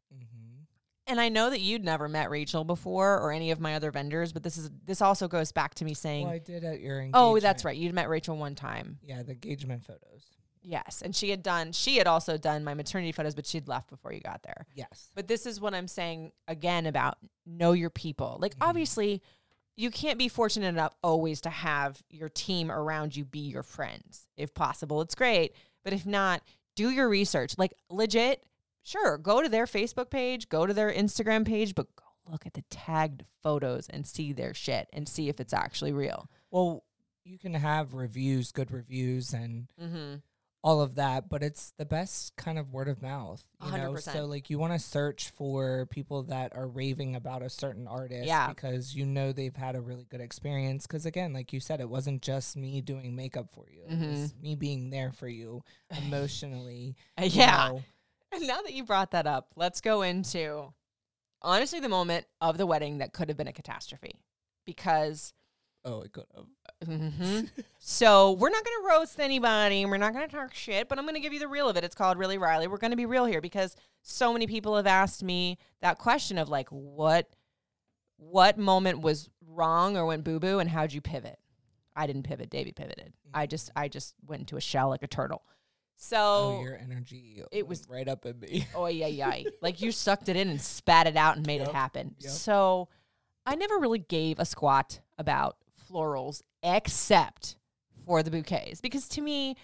Mm-hmm. 1.08 1.12
And 1.12 1.22
I 1.22 1.30
know 1.30 1.50
that 1.50 1.62
you'd 1.62 1.86
never 1.86 2.08
met 2.08 2.30
Rachel 2.30 2.64
before 2.64 3.20
or 3.20 3.32
any 3.32 3.52
of 3.52 3.60
my 3.60 3.76
other 3.76 3.92
vendors, 3.92 4.34
but 4.34 4.44
this 4.44 4.58
is 4.58 4.70
this 4.86 5.02
also 5.02 5.28
goes 5.28 5.52
back 5.52 5.74
to 5.76 5.86
me 5.86 5.94
saying, 5.94 6.26
Well, 6.26 6.34
I 6.34 6.40
did 6.40 6.64
at 6.64 6.82
your 6.82 7.00
engagement. 7.00 7.16
"Oh, 7.16 7.40
that's 7.40 7.64
right, 7.66 7.78
you'd 7.78 7.94
met 7.94 8.10
Rachel 8.10 8.38
one 8.38 8.56
time." 8.56 9.00
Yeah, 9.04 9.24
the 9.24 9.32
engagement 9.32 9.84
photos. 9.84 10.26
Yes, 10.62 11.02
and 11.02 11.16
she 11.16 11.30
had 11.30 11.44
done 11.44 11.72
she 11.72 11.96
had 11.98 12.08
also 12.08 12.38
done 12.38 12.64
my 12.64 12.74
maternity 12.74 13.14
photos, 13.14 13.36
but 13.36 13.46
she'd 13.46 13.70
left 13.70 13.90
before 13.90 14.12
you 14.12 14.20
got 14.20 14.44
there. 14.44 14.66
Yes. 14.76 15.10
But 15.16 15.28
this 15.28 15.46
is 15.46 15.62
what 15.62 15.74
I'm 15.74 15.88
saying 15.88 16.34
again 16.48 16.86
about 16.86 17.18
know 17.46 17.72
your 17.72 17.90
people. 17.90 18.38
Like 18.42 18.54
obviously, 18.60 19.22
you 19.78 19.92
can't 19.92 20.18
be 20.20 20.28
fortunate 20.28 20.68
enough 20.68 20.94
always 21.02 21.40
to 21.42 21.50
have 21.50 22.04
your 22.10 22.28
team 22.28 22.70
around 22.70 23.16
you 23.16 23.24
be 23.24 23.40
your 23.40 23.64
friends. 23.64 24.28
If 24.36 24.54
possible, 24.54 25.02
it's 25.02 25.16
great, 25.16 25.54
but 25.86 25.94
if 25.94 26.06
not, 26.06 26.42
do 26.76 26.90
your 26.90 27.08
research. 27.08 27.58
Like 27.58 27.74
legit, 27.90 28.44
sure, 28.88 29.18
go 29.18 29.42
to 29.42 29.50
their 29.50 29.66
Facebook 29.66 30.10
page, 30.10 30.50
go 30.50 30.66
to 30.66 30.74
their 30.74 30.92
Instagram 30.92 31.46
page, 31.46 31.76
but 31.76 31.88
go 31.96 32.04
look 32.32 32.46
at 32.46 32.54
the 32.54 32.64
tagged 32.70 33.24
photos 33.44 33.88
and 33.90 34.06
see 34.08 34.34
their 34.34 34.54
shit 34.54 34.88
and 34.94 35.08
see 35.08 35.30
if 35.30 35.40
it's 35.40 35.54
actually 35.54 35.94
real. 35.94 36.30
Well, 36.52 36.84
you 37.24 37.38
can 37.38 37.54
have 37.54 37.94
reviews, 37.94 38.52
good 38.52 38.72
reviews, 38.72 39.34
and 39.34 39.68
Mm-hmm. 39.82 40.16
all 40.64 40.82
of 40.82 40.96
that, 40.96 41.30
but 41.30 41.44
it's 41.44 41.72
the 41.78 41.86
best 41.86 42.36
kind 42.36 42.58
of 42.58 42.74
word 42.74 42.88
of 42.90 43.02
mouth. 43.02 43.44
You 43.64 43.72
know, 43.78 43.94
100%. 43.94 44.02
so 44.14 44.26
like 44.26 44.50
you 44.50 44.58
want 44.60 44.74
to 44.74 44.80
search 44.80 45.30
for 45.30 45.86
people 45.88 46.24
that 46.24 46.54
are 46.56 46.68
raving 46.68 47.16
about 47.16 47.42
a 47.44 47.50
certain 47.50 47.88
artist, 47.88 48.26
Yeah. 48.28 48.48
because 48.50 48.94
you 48.96 49.06
know 49.06 49.32
they've 49.32 49.56
had 49.56 49.76
a 49.76 49.82
really 49.82 50.06
good 50.10 50.20
experience. 50.22 50.86
Because 50.88 51.06
again, 51.06 51.32
like 51.34 51.54
you 51.54 51.60
said, 51.62 51.80
it 51.80 51.90
wasn't 51.90 52.22
just 52.22 52.58
me 52.58 52.82
doing 52.82 53.16
makeup 53.16 53.50
for 53.54 53.66
you; 53.70 53.84
it 53.90 54.10
was 54.10 54.34
me 54.42 54.56
being 54.56 54.90
there 54.90 55.12
for 55.14 55.28
you 55.30 55.64
emotionally. 56.06 56.96
you 57.18 57.24
Uh, 57.24 57.28
yeah. 57.28 57.68
know. 57.70 57.84
And 58.32 58.48
now 58.48 58.62
that 58.62 58.74
you 58.74 58.84
brought 58.84 59.12
that 59.12 59.28
up, 59.28 59.50
let's 59.56 59.82
go 59.82 60.02
into 60.02 60.74
honestly 61.42 61.80
the 61.80 61.90
moment 61.90 62.26
of 62.42 62.58
the 62.58 62.66
wedding 62.66 62.98
that 63.00 63.14
could 63.14 63.30
have 63.30 63.38
been 63.38 63.48
a 63.48 63.54
catastrophe. 63.54 64.20
Because 64.66 65.34
Oh, 65.86 66.02
it 66.02 66.12
could 66.12 66.26
have. 66.36 66.90
Mhm. 66.90 67.50
so 67.80 68.34
we're 68.34 68.50
not 68.50 68.66
going 68.66 68.78
to 68.82 68.88
roast 68.90 69.20
anybody. 69.22 69.84
And 69.84 69.92
we're 69.92 69.98
not 69.98 70.14
going 70.14 70.28
to 70.28 70.36
talk 70.36 70.54
shit, 70.54 70.90
but 70.90 70.98
I'm 71.00 71.06
going 71.06 71.16
to 71.16 71.22
give 71.22 71.32
you 71.32 71.40
the 71.40 71.48
real 71.48 71.70
of 71.70 71.78
it. 71.78 71.86
It's 71.86 71.96
called 71.96 72.18
Really 72.18 72.38
Riley. 72.38 72.68
We're 72.68 72.78
going 72.78 72.92
to 72.92 72.98
be 72.98 73.06
real 73.06 73.24
here 73.26 73.40
because 73.40 73.76
so 74.02 74.34
many 74.34 74.48
people 74.48 74.76
have 74.76 74.88
asked 74.88 75.24
me 75.24 75.58
that 75.82 75.98
question 75.98 76.38
of 76.38 76.50
like, 76.50 76.68
what, 76.70 77.30
what 78.18 78.58
moment 78.58 79.00
was 79.00 79.30
wrong 79.48 79.96
or 79.96 80.06
went 80.06 80.26
boo 80.26 80.40
boo, 80.40 80.60
and 80.60 80.70
how'd 80.70 80.92
you 80.92 81.00
pivot? 81.00 81.40
I 81.96 82.06
didn't 82.06 82.24
pivot. 82.24 82.50
Davey 82.50 82.74
pivoted. 82.74 83.14
I 83.34 83.46
just, 83.48 83.72
I 83.76 83.88
just 83.88 84.14
went 84.26 84.42
into 84.42 84.58
a 84.58 84.62
shell 84.62 84.90
like 84.90 85.04
a 85.04 85.08
turtle. 85.08 85.44
Oh, 85.98 86.00
so 86.00 86.18
Oh, 86.18 86.62
your 86.64 86.78
energy. 86.78 87.42
it 87.52 87.68
was- 87.68 87.88
right 87.90 88.08
up 88.08 88.26
in 88.26 88.40
me. 88.40 88.68
Oh 88.76 88.86
yeah, 88.88 89.08
yeah. 89.08 89.44
like 89.62 89.82
you 89.82 89.92
sucked 89.92 90.30
it 90.30 90.36
in 90.36 90.48
and 90.50 90.62
spat 90.62 91.08
it 91.08 91.18
out 91.18 91.38
and 91.38 91.46
made 91.48 91.62
it 91.62 91.72
happen. 91.72 92.16
yep. 92.20 92.32
So 92.32 92.90
I 93.46 93.56
never 93.56 93.78
really 93.80 94.00
gave 94.00 94.40
a 94.40 94.46
squat 94.46 95.00
about 95.18 95.58
florals 95.90 96.42
except 96.64 97.56
for 98.06 98.22
the 98.24 98.30
bouquets 98.32 98.80
because 98.82 99.08
to 99.10 99.22
me, 99.22 99.56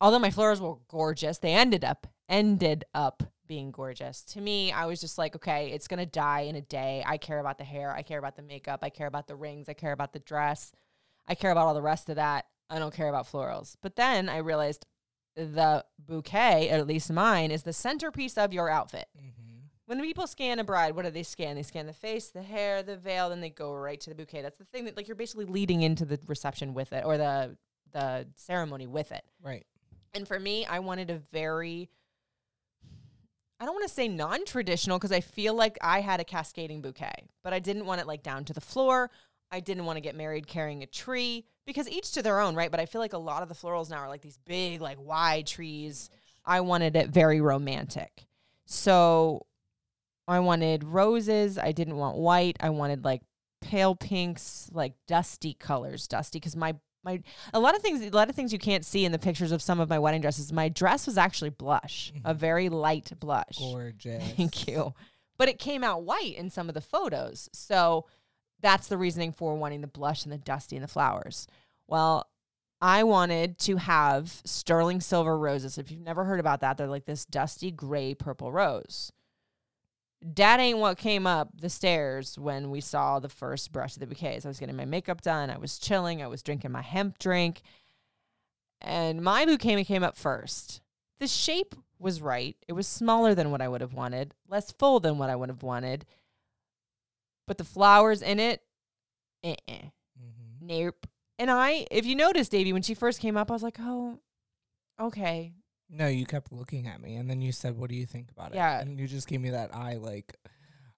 although 0.00 0.18
my 0.18 0.30
florals 0.30 0.60
were 0.60 0.76
gorgeous, 0.88 1.38
they 1.38 1.52
ended 1.54 1.84
up 1.84 2.06
ended 2.28 2.84
up 2.94 3.22
being 3.46 3.70
gorgeous. 3.70 4.22
To 4.22 4.40
me, 4.40 4.72
I 4.72 4.86
was 4.86 5.00
just 5.00 5.18
like, 5.18 5.36
okay, 5.36 5.70
it's 5.72 5.86
gonna 5.88 6.06
die 6.06 6.40
in 6.42 6.56
a 6.56 6.60
day. 6.62 7.02
I 7.06 7.18
care 7.18 7.38
about 7.38 7.58
the 7.58 7.64
hair, 7.64 7.92
I 7.94 8.02
care 8.02 8.18
about 8.18 8.34
the 8.36 8.42
makeup, 8.42 8.80
I 8.82 8.88
care 8.90 9.06
about 9.06 9.26
the 9.28 9.36
rings, 9.36 9.68
I 9.68 9.74
care 9.74 9.92
about 9.92 10.12
the 10.12 10.18
dress, 10.20 10.72
I 11.28 11.34
care 11.34 11.50
about 11.50 11.66
all 11.66 11.74
the 11.74 11.82
rest 11.82 12.08
of 12.08 12.16
that. 12.16 12.46
I 12.70 12.78
don't 12.78 12.94
care 12.94 13.08
about 13.10 13.30
florals. 13.30 13.76
But 13.82 13.96
then 13.96 14.30
I 14.30 14.38
realized 14.38 14.86
the 15.34 15.84
bouquet, 15.98 16.68
at 16.68 16.86
least 16.86 17.10
mine, 17.12 17.50
is 17.50 17.62
the 17.62 17.72
centerpiece 17.72 18.36
of 18.36 18.52
your 18.52 18.68
outfit. 18.68 19.06
Mm-hmm. 19.16 19.42
When 19.86 20.00
people 20.00 20.26
scan 20.26 20.58
a 20.58 20.64
bride, 20.64 20.94
what 20.94 21.04
do 21.04 21.10
they 21.10 21.22
scan? 21.22 21.56
They 21.56 21.62
scan 21.62 21.86
the 21.86 21.92
face, 21.92 22.28
the 22.30 22.42
hair, 22.42 22.82
the 22.82 22.96
veil, 22.96 23.28
then 23.28 23.40
they 23.40 23.50
go 23.50 23.74
right 23.74 24.00
to 24.00 24.10
the 24.10 24.16
bouquet. 24.16 24.42
That's 24.42 24.58
the 24.58 24.64
thing 24.64 24.84
that 24.84 24.96
like 24.96 25.08
you're 25.08 25.16
basically 25.16 25.44
leading 25.44 25.82
into 25.82 26.04
the 26.04 26.18
reception 26.26 26.74
with 26.74 26.92
it 26.92 27.04
or 27.04 27.18
the 27.18 27.56
the 27.92 28.26
ceremony 28.36 28.86
with 28.86 29.12
it. 29.12 29.24
Right. 29.42 29.66
And 30.14 30.26
for 30.26 30.38
me, 30.38 30.64
I 30.66 30.78
wanted 30.78 31.10
a 31.10 31.18
very 31.18 31.90
I 33.60 33.64
don't 33.64 33.74
want 33.74 33.86
to 33.86 33.94
say 33.94 34.08
non-traditional 34.08 34.98
because 34.98 35.12
I 35.12 35.20
feel 35.20 35.54
like 35.54 35.78
I 35.80 36.00
had 36.00 36.18
a 36.18 36.24
cascading 36.24 36.82
bouquet, 36.82 37.28
but 37.44 37.52
I 37.52 37.60
didn't 37.60 37.86
want 37.86 38.00
it 38.00 38.08
like 38.08 38.24
down 38.24 38.44
to 38.46 38.52
the 38.52 38.60
floor. 38.60 39.08
I 39.52 39.60
didn't 39.60 39.84
want 39.84 39.98
to 39.98 40.00
get 40.00 40.16
married 40.16 40.46
carrying 40.46 40.82
a 40.82 40.86
tree 40.86 41.44
because 41.66 41.88
each 41.88 42.12
to 42.12 42.22
their 42.22 42.40
own, 42.40 42.54
right? 42.54 42.70
But 42.70 42.80
I 42.80 42.86
feel 42.86 43.02
like 43.02 43.12
a 43.12 43.18
lot 43.18 43.42
of 43.42 43.48
the 43.48 43.54
florals 43.54 43.90
now 43.90 43.98
are 43.98 44.08
like 44.08 44.22
these 44.22 44.38
big, 44.46 44.80
like 44.80 44.98
wide 44.98 45.46
trees. 45.46 46.08
Oh 46.12 46.16
I 46.44 46.60
wanted 46.60 46.96
it 46.96 47.10
very 47.10 47.40
romantic. 47.40 48.26
So 48.64 49.46
I 50.26 50.40
wanted 50.40 50.84
roses. 50.84 51.58
I 51.58 51.72
didn't 51.72 51.96
want 51.96 52.16
white. 52.16 52.56
I 52.60 52.70
wanted 52.70 53.04
like 53.04 53.22
pale 53.60 53.94
pinks, 53.94 54.70
like 54.72 54.94
dusty 55.06 55.54
colors, 55.54 56.08
dusty 56.08 56.38
because 56.38 56.56
my 56.56 56.74
my 57.04 57.20
a 57.52 57.60
lot 57.60 57.74
of 57.74 57.82
things 57.82 58.00
a 58.00 58.10
lot 58.10 58.30
of 58.30 58.34
things 58.34 58.52
you 58.52 58.58
can't 58.58 58.84
see 58.84 59.04
in 59.04 59.12
the 59.12 59.18
pictures 59.18 59.52
of 59.52 59.60
some 59.60 59.80
of 59.80 59.88
my 59.88 59.98
wedding 59.98 60.22
dresses. 60.22 60.52
My 60.52 60.68
dress 60.68 61.06
was 61.06 61.18
actually 61.18 61.50
blush, 61.50 62.12
a 62.24 62.30
mm-hmm. 62.30 62.38
very 62.38 62.68
light 62.70 63.12
blush. 63.20 63.58
Gorgeous. 63.58 64.22
Thank 64.36 64.66
you. 64.66 64.94
But 65.36 65.48
it 65.48 65.58
came 65.58 65.82
out 65.82 66.04
white 66.04 66.36
in 66.36 66.50
some 66.50 66.68
of 66.68 66.74
the 66.74 66.80
photos. 66.80 67.48
So 67.52 68.06
that's 68.62 68.88
the 68.88 68.96
reasoning 68.96 69.32
for 69.32 69.54
wanting 69.54 69.80
the 69.80 69.86
blush 69.86 70.24
and 70.24 70.32
the 70.32 70.38
dusty 70.38 70.76
and 70.76 70.82
the 70.82 70.88
flowers. 70.88 71.46
Well, 71.86 72.28
I 72.80 73.04
wanted 73.04 73.58
to 73.60 73.76
have 73.76 74.42
sterling 74.44 75.00
silver 75.00 75.38
roses. 75.38 75.78
If 75.78 75.90
you've 75.90 76.00
never 76.00 76.24
heard 76.24 76.40
about 76.40 76.60
that, 76.60 76.76
they're 76.76 76.88
like 76.88 77.04
this 77.04 77.24
dusty 77.24 77.70
gray 77.70 78.14
purple 78.14 78.50
rose. 78.50 79.12
That 80.20 80.60
ain't 80.60 80.78
what 80.78 80.98
came 80.98 81.26
up 81.26 81.50
the 81.60 81.68
stairs 81.68 82.38
when 82.38 82.70
we 82.70 82.80
saw 82.80 83.18
the 83.18 83.28
first 83.28 83.72
brush 83.72 83.94
of 83.94 84.00
the 84.00 84.06
bouquets. 84.06 84.44
I 84.44 84.48
was 84.48 84.60
getting 84.60 84.76
my 84.76 84.84
makeup 84.84 85.20
done. 85.20 85.50
I 85.50 85.58
was 85.58 85.78
chilling. 85.78 86.22
I 86.22 86.28
was 86.28 86.42
drinking 86.42 86.72
my 86.72 86.82
hemp 86.82 87.18
drink. 87.18 87.62
And 88.80 89.22
my 89.22 89.44
bouquet 89.44 89.84
came 89.84 90.02
up 90.02 90.16
first. 90.16 90.80
The 91.18 91.28
shape 91.28 91.74
was 92.00 92.20
right. 92.20 92.56
It 92.66 92.72
was 92.72 92.86
smaller 92.86 93.34
than 93.34 93.50
what 93.50 93.62
I 93.62 93.68
would 93.68 93.80
have 93.80 93.94
wanted, 93.94 94.34
less 94.48 94.72
full 94.72 94.98
than 94.98 95.18
what 95.18 95.30
I 95.30 95.36
would 95.36 95.48
have 95.48 95.62
wanted. 95.62 96.04
But 97.46 97.58
the 97.58 97.64
flowers 97.64 98.22
in 98.22 98.38
it, 98.40 98.62
eh, 99.44 99.54
Mm-hmm. 99.68 100.66
nope. 100.66 101.06
And 101.38 101.50
I, 101.50 101.86
if 101.90 102.06
you 102.06 102.14
notice, 102.14 102.48
Davey, 102.48 102.72
when 102.72 102.82
she 102.82 102.94
first 102.94 103.18
came 103.20 103.36
up, 103.36 103.50
I 103.50 103.54
was 103.54 103.62
like, 103.62 103.78
oh, 103.80 104.20
okay. 105.00 105.54
No, 105.90 106.06
you 106.06 106.24
kept 106.24 106.52
looking 106.52 106.86
at 106.86 107.00
me, 107.02 107.16
and 107.16 107.28
then 107.28 107.42
you 107.42 107.52
said, 107.52 107.76
"What 107.76 107.90
do 107.90 107.96
you 107.96 108.06
think 108.06 108.30
about 108.30 108.52
it?" 108.52 108.54
Yeah. 108.54 108.80
and 108.80 108.98
you 108.98 109.06
just 109.06 109.28
gave 109.28 109.40
me 109.42 109.50
that 109.50 109.74
eye, 109.74 109.96
like 109.96 110.34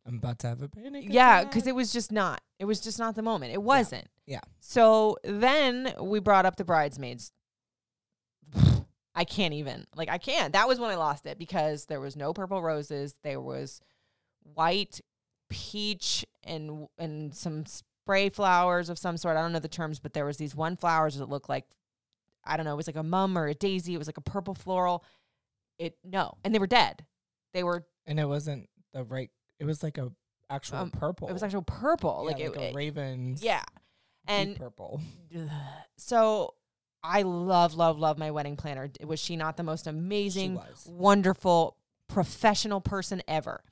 I'm 0.07 0.16
about 0.18 0.38
to 0.40 0.46
have 0.48 0.62
a 0.62 0.68
panic. 0.68 1.07
Yeah, 1.09 1.42
because 1.42 1.66
it 1.66 1.74
was 1.74 1.92
just 1.92 2.12
not. 2.12 2.40
It 2.61 2.64
was 2.66 2.80
just 2.80 2.98
not 3.00 3.16
the 3.16 3.22
moment. 3.22 3.52
It 3.52 3.62
wasn't. 3.62 4.07
Yeah. 4.26 4.40
So 4.61 5.16
then 5.24 5.94
we 6.00 6.20
brought 6.20 6.46
up 6.46 6.54
the 6.57 6.64
bridesmaids. 6.64 7.33
I 9.16 9.24
can't 9.24 9.54
even. 9.54 9.87
Like 9.96 10.09
I 10.11 10.18
can't. 10.18 10.52
That 10.52 10.68
was 10.68 10.78
when 10.78 10.90
I 10.90 10.96
lost 10.96 11.26
it 11.26 11.38
because 11.38 11.87
there 11.87 12.00
was 12.00 12.14
no 12.16 12.33
purple 12.33 12.62
roses. 12.62 13.16
There 13.24 13.40
was 13.40 13.80
white, 14.42 15.00
peach, 15.54 16.24
and 16.42 16.88
and 16.98 17.32
some 17.34 17.64
spray 17.66 18.28
flowers 18.28 18.88
of 18.88 18.98
some 18.98 19.16
sort. 19.16 19.36
I 19.36 19.40
don't 19.42 19.52
know 19.52 19.60
the 19.60 19.68
terms, 19.68 20.00
but 20.00 20.12
there 20.12 20.24
was 20.24 20.36
these 20.36 20.54
one 20.54 20.76
flowers 20.76 21.16
that 21.16 21.28
looked 21.28 21.48
like 21.48 21.64
I 22.44 22.56
don't 22.56 22.66
know. 22.66 22.72
It 22.72 22.76
was 22.76 22.86
like 22.88 22.96
a 22.96 23.02
mum 23.02 23.38
or 23.38 23.46
a 23.46 23.54
daisy. 23.54 23.94
It 23.94 23.98
was 23.98 24.08
like 24.08 24.18
a 24.18 24.22
purple 24.22 24.54
floral. 24.54 25.04
It 25.78 25.96
no, 26.04 26.34
and 26.44 26.54
they 26.54 26.58
were 26.58 26.66
dead. 26.66 27.04
They 27.52 27.62
were. 27.62 27.86
and 28.06 28.18
it 28.18 28.26
wasn't 28.26 28.68
the 28.92 29.04
right. 29.04 29.30
It 29.60 29.64
was 29.64 29.82
like 29.82 29.96
a 29.98 30.10
actual 30.50 30.78
Um, 30.78 30.90
purple. 30.90 31.28
It 31.28 31.32
was 31.32 31.42
actual 31.42 31.62
purple. 31.62 32.26
Yeah, 32.28 32.36
like, 32.36 32.56
like, 32.56 32.56
it, 32.56 32.60
a 32.60 32.68
it- 32.70 32.74
raven's 32.74 33.42
yeah. 33.42 33.62
And 34.26 34.56
purple. 34.56 35.00
so 35.96 36.54
I 37.02 37.22
love, 37.22 37.74
love, 37.74 37.98
love 37.98 38.18
my 38.18 38.30
wedding 38.30 38.56
planner. 38.56 38.90
Was 39.04 39.20
she 39.20 39.36
not 39.36 39.56
the 39.56 39.62
most 39.62 39.86
amazing, 39.86 40.58
wonderful, 40.86 41.76
professional 42.08 42.80
person 42.80 43.22
ever? 43.28 43.62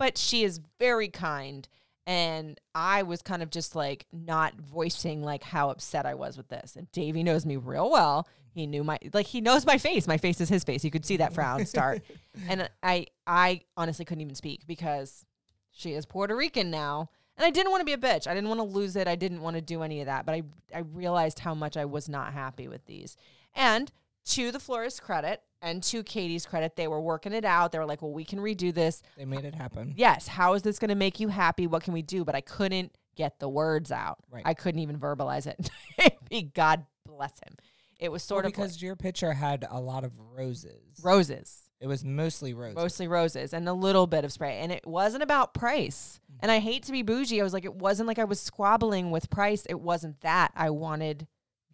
But 0.00 0.16
she 0.16 0.44
is 0.44 0.60
very 0.78 1.08
kind. 1.08 1.68
And 2.06 2.58
I 2.74 3.02
was 3.02 3.20
kind 3.20 3.42
of 3.42 3.50
just 3.50 3.76
like 3.76 4.06
not 4.10 4.54
voicing 4.54 5.22
like 5.22 5.44
how 5.44 5.68
upset 5.68 6.06
I 6.06 6.14
was 6.14 6.38
with 6.38 6.48
this. 6.48 6.74
And 6.74 6.90
Davey 6.90 7.22
knows 7.22 7.44
me 7.44 7.56
real 7.56 7.90
well. 7.90 8.26
He 8.52 8.66
knew 8.66 8.82
my 8.82 8.98
like 9.12 9.26
he 9.26 9.42
knows 9.42 9.66
my 9.66 9.76
face. 9.76 10.08
My 10.08 10.16
face 10.16 10.40
is 10.40 10.48
his 10.48 10.64
face. 10.64 10.84
You 10.84 10.90
could 10.90 11.04
see 11.04 11.18
that 11.18 11.34
frown 11.34 11.66
start. 11.66 12.02
and 12.48 12.68
I 12.82 13.08
I 13.26 13.60
honestly 13.76 14.06
couldn't 14.06 14.22
even 14.22 14.34
speak 14.34 14.66
because 14.66 15.26
She 15.70 15.92
is 15.92 16.06
Puerto 16.06 16.34
Rican 16.34 16.70
now. 16.70 17.10
And 17.36 17.46
I 17.46 17.50
didn't 17.50 17.70
want 17.70 17.82
to 17.82 17.84
be 17.84 17.92
a 17.92 17.98
bitch. 17.98 18.26
I 18.26 18.34
didn't 18.34 18.48
want 18.48 18.60
to 18.60 18.64
lose 18.64 18.96
it. 18.96 19.06
I 19.06 19.16
didn't 19.16 19.42
want 19.42 19.56
to 19.56 19.62
do 19.62 19.82
any 19.82 20.00
of 20.00 20.06
that. 20.06 20.24
But 20.24 20.34
I, 20.34 20.42
I 20.74 20.78
realized 20.80 21.40
how 21.40 21.54
much 21.54 21.76
I 21.76 21.84
was 21.84 22.08
not 22.08 22.32
happy 22.32 22.68
with 22.68 22.86
these. 22.86 23.16
And 23.54 23.92
to 24.30 24.50
the 24.52 24.58
florist's 24.60 25.00
credit 25.00 25.42
and 25.62 25.82
to 25.84 26.02
Katie's 26.02 26.46
credit, 26.46 26.76
they 26.76 26.88
were 26.88 27.00
working 27.00 27.32
it 27.32 27.44
out. 27.44 27.72
They 27.72 27.78
were 27.78 27.86
like, 27.86 28.02
well, 28.02 28.12
we 28.12 28.24
can 28.24 28.38
redo 28.38 28.72
this. 28.72 29.02
They 29.16 29.24
made 29.24 29.44
it 29.44 29.54
happen. 29.54 29.94
Yes. 29.96 30.26
How 30.28 30.54
is 30.54 30.62
this 30.62 30.78
going 30.78 30.88
to 30.88 30.94
make 30.94 31.20
you 31.20 31.28
happy? 31.28 31.66
What 31.66 31.82
can 31.82 31.92
we 31.92 32.02
do? 32.02 32.24
But 32.24 32.34
I 32.34 32.40
couldn't 32.40 32.96
get 33.16 33.38
the 33.38 33.48
words 33.48 33.92
out. 33.92 34.18
Right. 34.30 34.42
I 34.44 34.54
couldn't 34.54 34.80
even 34.80 34.98
verbalize 34.98 35.46
it. 35.46 36.52
God 36.54 36.86
bless 37.06 37.32
him. 37.46 37.56
It 37.98 38.10
was 38.10 38.22
sort 38.22 38.44
Well, 38.44 38.48
of 38.48 38.52
because 38.54 38.76
like 38.76 38.82
your 38.82 38.96
picture 38.96 39.32
had 39.34 39.66
a 39.70 39.78
lot 39.78 40.04
of 40.04 40.18
roses. 40.18 40.80
roses. 41.02 41.62
It 41.80 41.86
was 41.86 42.04
mostly 42.04 42.52
roses. 42.54 42.76
mostly 42.76 43.08
roses 43.08 43.52
and 43.54 43.68
a 43.68 43.72
little 43.72 44.06
bit 44.06 44.24
of 44.24 44.32
spray. 44.32 44.58
And 44.60 44.70
it 44.72 44.86
wasn't 44.86 45.22
about 45.22 45.54
price. 45.54 46.20
Mm. 46.30 46.36
And 46.40 46.50
I 46.52 46.58
hate 46.58 46.82
to 46.84 46.92
be 46.92 47.02
bougie. 47.02 47.40
I 47.40 47.44
was 47.44 47.52
like, 47.52 47.64
it 47.64 47.74
wasn't 47.74 48.06
like 48.06 48.18
I 48.18 48.24
was 48.24 48.40
squabbling 48.40 49.10
with 49.10 49.28
price. 49.30 49.66
It 49.68 49.80
wasn't 49.80 50.20
that. 50.20 50.52
I 50.54 50.70
wanted 50.70 51.26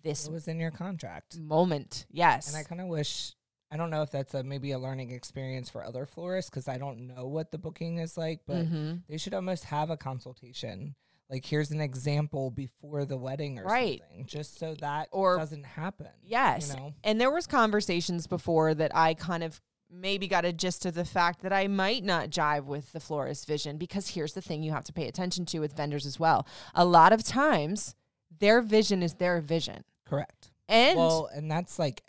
this 0.07 0.27
It 0.27 0.33
was 0.33 0.49
in 0.49 0.59
your 0.61 0.71
contract. 0.71 1.37
moment. 1.39 2.07
Yes. 2.11 2.49
And 2.49 2.57
I 2.57 2.63
kind 2.63 2.81
of 2.81 2.87
wish 2.89 3.35
I 3.71 3.77
don't 3.77 3.91
know 3.91 4.03
if 4.03 4.13
that's 4.13 4.33
a 4.33 4.45
maybe 4.45 4.71
a 4.71 4.79
learning 4.79 5.11
experience 5.11 5.69
for 5.69 5.85
other 5.85 6.07
florists 6.07 6.49
because 6.49 6.69
I 6.69 6.79
don't 6.79 7.09
know 7.09 7.27
what 7.27 7.51
the 7.51 7.59
booking 7.59 7.99
is 7.99 8.17
like, 8.17 8.43
but 8.47 8.65
Mhm. 8.65 9.03
they 9.09 9.17
should 9.19 9.35
almost 9.35 9.65
have 9.65 9.91
a 9.91 9.97
consultation. 9.97 10.95
Like 11.29 11.45
here's 11.45 11.73
an 11.73 11.81
example 11.81 12.53
before 12.53 13.05
the 13.05 13.17
wedding 13.19 13.59
or 13.59 13.65
Right. 13.65 13.99
something, 14.01 14.27
just 14.27 14.59
so 14.59 14.77
that 14.77 15.09
Or- 15.11 15.37
doesn't 15.39 15.65
happen. 15.67 16.13
Yes. 16.23 16.71
you 16.71 16.77
know? 16.77 16.95
And 17.03 17.21
there 17.21 17.33
was 17.33 17.49
conversations 17.49 18.29
before 18.29 18.73
that 18.75 18.95
I 18.95 19.15
kind 19.15 19.43
of 19.43 19.61
maybe 19.91 20.29
got 20.29 20.45
a 20.45 20.53
gist 20.53 20.87
of 20.87 20.95
the 20.95 21.05
fact 21.05 21.43
that 21.43 21.53
I 21.53 21.67
might 21.67 22.05
not 22.05 22.31
jive 22.31 22.67
with 22.67 22.93
the 22.93 23.01
florist 23.01 23.47
vision 23.49 23.79
because 23.79 24.11
here's 24.11 24.35
the 24.35 24.43
thing 24.43 24.63
you 24.63 24.71
have 24.71 24.85
to 24.85 24.93
pay 24.93 25.09
attention 25.09 25.45
to 25.47 25.59
with 25.59 25.77
vendors 25.77 26.07
as 26.07 26.21
well. 26.21 26.47
A 26.75 26.85
lot 26.85 27.13
of 27.13 27.25
times 27.25 27.97
their 28.39 28.61
vision 28.61 29.03
is 29.03 29.15
their 29.15 29.41
vision. 29.41 29.83
Correct. 30.07 30.51
And 30.69 30.99
well, 30.99 31.29
and 31.35 31.51
that's 31.51 31.79
like 31.79 32.03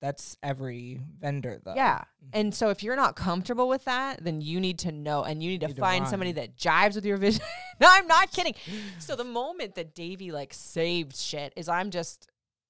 that's 0.00 0.36
every 0.42 1.00
vendor 1.20 1.60
though. 1.62 1.74
Yeah. 1.74 1.98
Mhm. 2.24 2.28
And 2.32 2.54
so 2.54 2.70
if 2.70 2.82
you're 2.82 2.96
not 2.96 3.16
comfortable 3.16 3.68
with 3.68 3.84
that, 3.84 4.24
then 4.24 4.40
you 4.40 4.58
need 4.60 4.78
to 4.80 4.92
know 4.92 5.24
and 5.24 5.42
you 5.42 5.50
need 5.50 5.60
to 5.60 5.68
to 5.68 5.74
find 5.74 6.08
somebody 6.08 6.32
that 6.32 6.56
jives 6.56 6.94
with 6.94 7.04
your 7.04 7.18
vision. 7.18 7.42
no, 7.80 7.86
I'm 7.90 8.06
not 8.06 8.30
kidding. 8.30 8.54
So 8.98 9.14
the 9.16 9.24
moment 9.24 9.74
that 9.74 9.94
Davy 9.94 10.32
like 10.32 10.54
saved 10.54 11.16
shit 11.16 11.52
is 11.56 11.68
I'm 11.68 11.90
just 11.90 12.28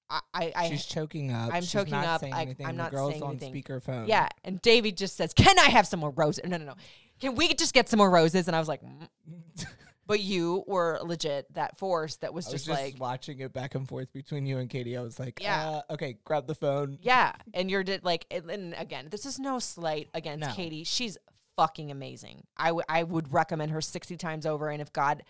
I 0.09 0.51
I, 0.53 0.69
She's 0.69 0.85
choking 0.85 1.31
up. 1.31 1.53
I'm 1.53 1.61
She's 1.61 1.71
choking 1.71 1.93
not 1.93 2.05
up. 2.05 2.19
Saying 2.21 2.33
I- 2.33 2.41
anything. 2.41 2.65
I'm 2.65 2.75
the 2.75 2.83
not 2.83 2.91
girl's 2.91 3.11
saying 3.11 3.23
on 3.23 3.29
anything. 3.37 3.53
speakerphone. 3.53 4.07
yeah, 4.09 4.27
and 4.43 4.61
Davey 4.61 4.91
just 4.91 5.15
says, 5.15 5.33
"Can 5.33 5.57
I 5.57 5.69
have 5.69 5.87
some 5.87 6.01
more 6.01 6.11
roses?" 6.11 6.43
No, 6.45 6.57
no, 6.57 6.65
no. 6.65 6.75
Can 7.21 7.35
we 7.35 7.53
just 7.53 7.73
get 7.73 7.87
some 7.87 7.99
more 7.99 8.09
roses? 8.09 8.47
And 8.47 8.55
I 8.55 8.59
was 8.59 8.67
like, 8.67 8.81
mm. 8.83 9.07
but 10.11 10.19
you 10.19 10.63
were 10.67 10.99
legit 11.03 11.51
that 11.53 11.77
force 11.79 12.17
that 12.17 12.33
was 12.33 12.45
I 12.47 12.51
was 12.51 12.63
just, 12.63 12.65
just 12.67 12.81
like 12.81 12.99
watching 12.99 13.39
it 13.39 13.53
back 13.53 13.75
and 13.75 13.87
forth 13.87 14.11
between 14.11 14.45
you 14.45 14.57
and 14.57 14.69
Katie. 14.69 14.97
I 14.97 15.01
was 15.01 15.17
like, 15.19 15.39
Yeah. 15.41 15.69
uh, 15.89 15.93
okay, 15.93 16.17
grab 16.25 16.47
the 16.47 16.55
phone. 16.55 16.99
Yeah, 17.01 17.31
and 17.53 17.71
you're 17.71 17.83
did 17.83 18.03
like, 18.03 18.25
and- 18.29 18.49
and 18.51 18.75
again, 18.77 19.07
this 19.09 19.25
is 19.25 19.39
no 19.39 19.59
slight 19.59 20.09
against 20.13 20.47
No. 20.47 20.53
Katie. 20.53 20.83
She's 20.83 21.17
fucking 21.55 21.91
amazing. 21.91 22.43
I 22.57 22.71
would 22.71 22.85
I 22.89 23.03
would 23.03 23.31
recommend 23.31 23.71
her 23.71 23.81
sixty 23.81 24.17
times 24.17 24.45
over. 24.45 24.69
And 24.69 24.81
if 24.81 24.91
God, 24.91 25.23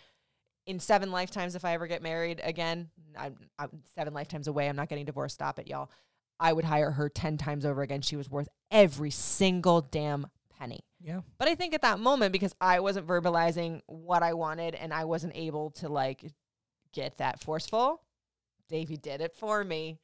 in 0.66 0.80
seven 0.80 1.12
lifetimes, 1.12 1.56
if 1.56 1.64
I 1.66 1.74
ever 1.74 1.88
get 1.88 2.02
married 2.02 2.42
again, 2.44 2.90
I'm, 3.18 3.36
I'm 3.60 3.70
seven 3.96 4.14
lifetimes 4.14 4.48
away. 4.48 4.68
I'm 4.70 4.76
not 4.76 4.90
getting 4.90 5.06
divorced. 5.06 5.36
Stop 5.36 5.60
it, 5.60 5.68
y'all. 5.68 5.92
I 6.40 6.54
would 6.54 6.66
hire 6.66 6.92
her 6.92 7.08
ten 7.10 7.38
times 7.38 7.66
over 7.66 7.82
again. 7.84 8.02
She 8.02 8.16
was 8.16 8.30
worth 8.30 8.50
every 8.72 9.12
single 9.12 9.82
damn 9.82 10.28
penny. 10.62 10.80
Yeah. 11.02 11.22
But 11.40 11.48
I 11.48 11.56
think 11.56 11.74
at 11.74 11.82
that 11.82 12.00
moment, 12.00 12.32
because 12.32 12.54
I 12.62 12.80
wasn't 12.80 13.08
verbalizing 13.08 13.82
what 13.88 14.24
I 14.24 14.34
wanted 14.34 14.76
and 14.76 14.94
I 14.94 15.06
wasn't 15.06 15.36
able 15.36 15.72
to 15.72 15.90
like 15.90 16.24
get 16.94 17.18
that 17.18 17.42
forceful, 17.42 18.02
Davey 18.70 18.98
did 18.98 19.22
it 19.22 19.36
for 19.36 19.64
me. 19.64 20.00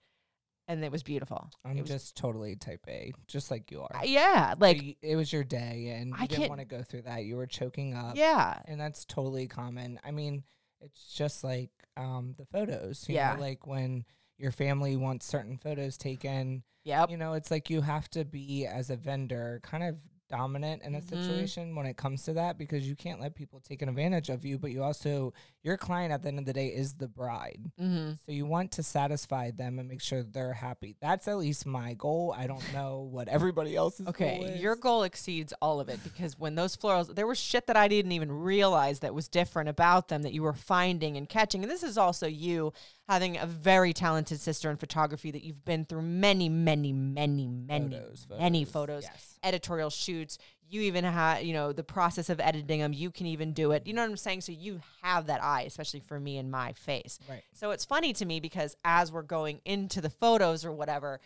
And 0.69 0.83
it 0.83 0.91
was 0.91 1.01
beautiful. 1.01 1.49
I'm 1.63 1.77
was- 1.77 1.87
just 1.87 2.17
totally 2.17 2.57
type 2.57 2.81
A, 2.89 3.13
just 3.27 3.49
like 3.51 3.71
you 3.71 3.81
are. 3.83 4.01
Yeah, 4.03 4.53
like 4.59 4.97
it 5.01 5.15
was 5.15 5.31
your 5.31 5.45
day, 5.45 5.95
and 5.97 6.09
you 6.09 6.15
I 6.19 6.25
didn't 6.25 6.49
want 6.49 6.59
to 6.59 6.65
go 6.65 6.83
through 6.83 7.03
that. 7.03 7.23
You 7.23 7.37
were 7.37 7.45
choking 7.47 7.93
up. 7.93 8.17
yeah, 8.17 8.59
and 8.65 8.77
that's 8.77 9.05
totally 9.05 9.47
common. 9.47 9.97
I 10.03 10.11
mean, 10.11 10.43
it's 10.81 11.13
just 11.15 11.41
like 11.41 11.69
um, 11.95 12.35
the 12.37 12.45
photos. 12.45 13.05
Yeah. 13.07 13.35
know, 13.35 13.41
like 13.41 13.65
when 13.65 14.03
your 14.37 14.51
family 14.51 14.97
wants 14.97 15.25
certain 15.25 15.57
photos 15.57 15.95
taken. 15.95 16.63
yep, 16.83 17.09
You 17.11 17.15
know, 17.17 17.31
it's 17.31 17.49
like 17.49 17.69
you 17.69 17.79
have 17.79 18.09
to 18.09 18.25
be 18.25 18.65
as 18.65 18.89
a 18.89 18.97
vendor 18.97 19.61
kind 19.63 19.85
of 19.85 19.95
dominant 20.29 20.83
in 20.83 20.95
a 20.95 20.99
Mhm. 21.01 21.09
situation 21.09 21.75
when 21.75 21.85
it 21.85 21.97
comes 21.97 22.23
to 22.23 22.33
that 22.33 22.57
because 22.57 22.87
you 22.87 22.95
can't 22.95 23.19
let 23.19 23.35
people 23.35 23.59
take 23.59 23.81
an 23.81 23.89
advantage 23.89 24.29
of 24.29 24.45
you. 24.45 24.57
But 24.59 24.71
you 24.71 24.83
also, 24.83 25.33
your 25.63 25.77
client 25.77 26.11
at 26.11 26.21
the 26.21 26.27
end 26.29 26.39
of 26.39 26.45
the 26.45 26.53
day 26.53 26.67
is 26.67 26.95
the 26.95 27.07
bride. 27.07 27.71
mm-hmm. 27.79 28.13
So 28.25 28.31
you 28.31 28.45
want 28.45 28.71
to 28.73 28.83
satisfy 28.83 29.51
them 29.51 29.79
and 29.79 29.87
make 29.87 30.01
sure 30.01 30.23
they're 30.23 30.53
happy. 30.53 30.95
That's 30.99 31.27
at 31.27 31.37
least 31.37 31.65
my 31.65 31.93
goal. 31.93 32.33
I 32.37 32.47
don't 32.47 32.73
know 32.73 33.01
what 33.11 33.27
everybody 33.27 33.75
else's 33.75 34.05
goal 34.05 34.09
Okay, 34.09 34.39
is. 34.55 34.61
your 34.61 34.75
goal 34.75 35.03
exceeds 35.03 35.53
all 35.61 35.79
of 35.79 35.89
it 35.89 36.03
because 36.03 36.37
when 36.37 36.55
those 36.55 36.75
florals, 36.75 37.13
there 37.15 37.27
was 37.27 37.37
shit 37.39 37.67
that 37.67 37.77
I 37.77 37.87
didn't 37.87 38.11
even 38.11 38.31
realize 38.31 38.99
that 38.99 39.13
was 39.13 39.27
different 39.27 39.69
about 39.69 40.07
them 40.09 40.23
that 40.23 40.33
you 40.33 40.43
were 40.43 40.53
finding 40.53 41.17
and 41.17 41.27
catching. 41.29 41.63
And 41.63 41.71
this 41.71 41.83
is 41.83 41.97
also 41.97 42.27
you 42.27 42.73
having 43.07 43.37
a 43.37 43.45
very 43.45 43.93
talented 43.93 44.39
sister 44.39 44.69
in 44.69 44.77
photography 44.77 45.31
that 45.31 45.43
you've 45.43 45.63
been 45.63 45.85
through 45.85 46.01
many, 46.01 46.49
many, 46.49 46.91
many, 46.91 47.47
many, 47.47 47.95
Photos, 47.95 48.27
many 48.37 48.65
photos, 48.65 48.73
photos, 48.73 49.03
yes. 49.03 49.39
editorial 49.43 49.89
shoots. 49.89 50.37
You 50.69 50.81
even 50.81 51.05
have, 51.05 51.43
you 51.43 51.53
know, 51.53 51.71
the 51.71 51.83
process 51.83 52.29
of 52.29 52.41
editing 52.41 52.81
them. 52.81 52.91
You 52.91 53.09
can 53.09 53.27
even 53.27 53.53
do 53.53 53.71
it. 53.71 53.87
You 53.87 53.93
know 53.93 54.01
what 54.01 54.09
I'm 54.09 54.17
saying? 54.17 54.41
So 54.41 54.51
you 54.51 54.81
have 55.01 55.27
that 55.27 55.41
eye, 55.41 55.61
especially 55.61 56.01
for 56.01 56.19
me 56.19 56.37
and 56.37 56.51
my 56.51 56.73
face. 56.73 57.19
Right. 57.29 57.43
So 57.53 57.71
it's 57.71 57.85
funny 57.85 58.11
to 58.13 58.25
me 58.25 58.41
because 58.41 58.75
as 58.83 59.09
we're 59.09 59.21
going 59.21 59.61
into 59.63 60.01
the 60.01 60.09
photos 60.09 60.65
or 60.65 60.73
whatever, 60.73 61.21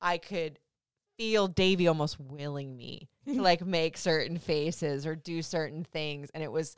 I 0.00 0.18
could 0.18 0.60
feel 1.18 1.48
Davey 1.48 1.88
almost 1.88 2.20
willing 2.20 2.76
me 2.76 3.08
to 3.26 3.42
like 3.42 3.66
make 3.66 3.96
certain 3.96 4.38
faces 4.38 5.04
or 5.04 5.16
do 5.16 5.42
certain 5.42 5.82
things. 5.82 6.30
And 6.32 6.44
it 6.44 6.52
was 6.52 6.76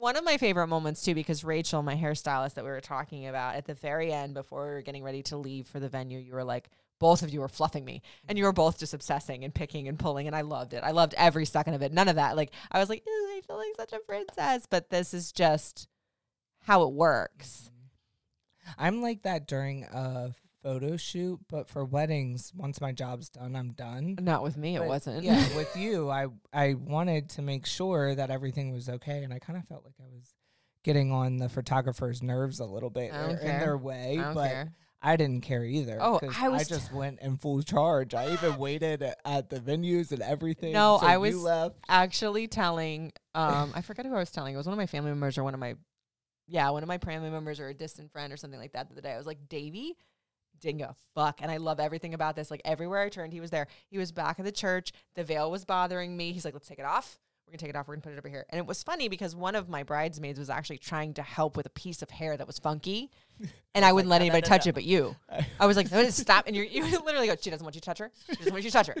one 0.00 0.16
of 0.16 0.24
my 0.24 0.38
favorite 0.38 0.68
moments 0.68 1.02
too, 1.04 1.14
because 1.14 1.44
Rachel, 1.44 1.82
my 1.82 1.94
hairstylist 1.94 2.54
that 2.54 2.64
we 2.64 2.70
were 2.70 2.80
talking 2.80 3.26
about 3.26 3.54
at 3.54 3.66
the 3.66 3.74
very 3.74 4.12
end 4.12 4.34
before 4.34 4.66
we 4.66 4.72
were 4.72 4.82
getting 4.82 5.04
ready 5.04 5.22
to 5.24 5.36
leave 5.36 5.66
for 5.66 5.78
the 5.78 5.90
venue, 5.90 6.18
you 6.18 6.32
were 6.32 6.42
like, 6.42 6.70
both 6.98 7.22
of 7.22 7.30
you 7.30 7.40
were 7.40 7.48
fluffing 7.48 7.84
me 7.84 8.02
and 8.28 8.38
you 8.38 8.44
were 8.44 8.52
both 8.52 8.78
just 8.78 8.94
obsessing 8.94 9.44
and 9.44 9.54
picking 9.54 9.88
and 9.88 9.98
pulling 9.98 10.26
and 10.26 10.34
I 10.34 10.40
loved 10.40 10.74
it. 10.74 10.82
I 10.82 10.90
loved 10.90 11.14
every 11.16 11.44
second 11.44 11.74
of 11.74 11.82
it. 11.82 11.92
None 11.92 12.08
of 12.08 12.16
that. 12.16 12.36
Like 12.36 12.50
I 12.72 12.78
was 12.78 12.88
like, 12.88 13.02
"Ew, 13.06 13.28
I 13.36 13.40
feel 13.46 13.56
like 13.56 13.76
such 13.76 13.92
a 13.92 13.98
princess, 14.00 14.66
but 14.68 14.90
this 14.90 15.14
is 15.14 15.32
just 15.32 15.88
how 16.60 16.82
it 16.82 16.92
works. 16.92 17.70
Mm-hmm. 17.70 18.84
I'm 18.84 19.02
like 19.02 19.22
that 19.22 19.46
during 19.46 19.84
a 19.84 20.34
photo 20.62 20.96
shoot, 20.96 21.40
but 21.48 21.68
for 21.68 21.84
weddings, 21.84 22.52
once 22.54 22.80
my 22.80 22.92
job's 22.92 23.28
done, 23.28 23.54
I'm 23.56 23.72
done. 23.72 24.16
Not 24.20 24.42
with 24.42 24.56
me, 24.56 24.76
it 24.76 24.84
wasn't. 24.84 25.22
Yeah, 25.22 25.44
with 25.56 25.74
you, 25.76 26.10
I 26.10 26.26
I 26.52 26.74
wanted 26.74 27.30
to 27.30 27.42
make 27.42 27.66
sure 27.66 28.14
that 28.14 28.30
everything 28.30 28.72
was 28.72 28.88
okay, 28.88 29.22
and 29.24 29.32
I 29.32 29.38
kind 29.38 29.58
of 29.58 29.64
felt 29.66 29.84
like 29.84 29.94
I 30.00 30.08
was 30.12 30.34
getting 30.84 31.12
on 31.12 31.36
the 31.36 31.48
photographer's 31.48 32.22
nerves 32.22 32.58
a 32.60 32.64
little 32.64 32.90
bit 32.90 33.12
or 33.12 33.30
in 33.30 33.46
their 33.60 33.76
way, 33.76 34.18
I 34.18 34.32
but 34.34 34.48
care. 34.48 34.72
I 35.02 35.16
didn't 35.16 35.40
care 35.42 35.64
either. 35.64 35.98
Oh, 36.00 36.20
I 36.38 36.48
was- 36.50 36.62
I 36.62 36.64
just 36.74 36.92
went 36.92 37.20
in 37.20 37.36
full 37.38 37.62
charge. 37.62 38.12
I 38.14 38.32
even 38.32 38.56
waited 38.58 39.02
at- 39.02 39.48
the 39.50 39.58
venues 39.60 40.12
and 40.12 40.20
everything. 40.22 40.72
No, 40.72 40.98
so 41.00 41.06
I 41.06 41.14
you 41.14 41.20
was 41.20 41.36
left. 41.36 41.76
actually 41.88 42.48
telling 42.48 43.12
um 43.34 43.72
I 43.74 43.80
forget 43.82 44.04
who 44.06 44.14
I 44.14 44.18
was 44.18 44.30
telling. 44.30 44.54
It 44.54 44.56
was 44.58 44.66
one 44.66 44.72
of 44.74 44.78
my 44.78 44.86
family 44.86 45.10
members 45.10 45.36
or 45.38 45.44
one 45.44 45.54
of 45.54 45.60
my 45.60 45.74
yeah, 46.46 46.68
one 46.70 46.82
of 46.82 46.88
my 46.88 46.98
family 46.98 47.30
members 47.30 47.60
or 47.60 47.68
a 47.68 47.74
distant 47.74 48.10
friend 48.12 48.32
or 48.32 48.36
something 48.36 48.58
like 48.58 48.72
that 48.72 48.88
the 48.88 48.94
other 48.94 49.02
day. 49.02 49.12
I 49.12 49.18
was 49.18 49.26
like, 49.26 49.48
Davey 49.48 49.96
didn't 50.60 50.78
give 50.78 50.88
a 50.90 50.96
fuck. 51.14 51.40
And 51.42 51.50
I 51.50 51.56
love 51.58 51.80
everything 51.80 52.14
about 52.14 52.36
this. 52.36 52.50
Like 52.50 52.62
everywhere 52.64 53.00
I 53.00 53.08
turned, 53.08 53.32
he 53.32 53.40
was 53.40 53.50
there. 53.50 53.66
He 53.88 53.98
was 53.98 54.12
back 54.12 54.38
at 54.38 54.44
the 54.44 54.52
church. 54.52 54.92
The 55.14 55.24
veil 55.24 55.50
was 55.50 55.64
bothering 55.64 56.16
me. 56.16 56.32
He's 56.32 56.44
like, 56.44 56.54
let's 56.54 56.68
take 56.68 56.78
it 56.78 56.84
off. 56.84 57.18
We're 57.46 57.52
gonna 57.52 57.58
take 57.58 57.70
it 57.70 57.76
off. 57.76 57.88
We're 57.88 57.94
gonna 57.96 58.02
put 58.02 58.12
it 58.12 58.18
over 58.18 58.28
here. 58.28 58.46
And 58.50 58.60
it 58.60 58.66
was 58.66 58.82
funny 58.84 59.08
because 59.08 59.34
one 59.34 59.56
of 59.56 59.68
my 59.68 59.82
bridesmaids 59.82 60.38
was 60.38 60.50
actually 60.50 60.78
trying 60.78 61.14
to 61.14 61.22
help 61.22 61.56
with 61.56 61.66
a 61.66 61.70
piece 61.70 62.00
of 62.00 62.08
hair 62.08 62.36
that 62.36 62.46
was 62.46 62.58
funky. 62.58 63.10
And 63.72 63.84
I 63.84 63.92
wouldn't 63.92 64.10
let 64.10 64.18
"No, 64.18 64.26
no, 64.26 64.32
anybody 64.32 64.42
no, 64.42 64.48
touch 64.48 64.66
no." 64.66 64.70
it 64.70 64.74
but 64.74 64.82
you. 64.84 65.14
I 65.60 65.66
was 65.66 65.76
like, 65.76 65.90
"No, 65.92 66.02
just 66.02 66.18
stop. 66.22 66.48
And 66.48 66.56
you're, 66.56 66.64
you 66.64 66.82
literally 67.04 67.28
go, 67.28 67.36
she 67.40 67.50
doesn't 67.50 67.64
want 67.64 67.76
you 67.76 67.80
to 67.80 67.84
touch 67.84 67.98
her. 67.98 68.10
She 68.28 68.34
doesn't 68.36 68.52
want 68.52 68.64
you 68.64 68.70
to 68.70 68.76
touch 68.76 68.88
her. 68.88 68.96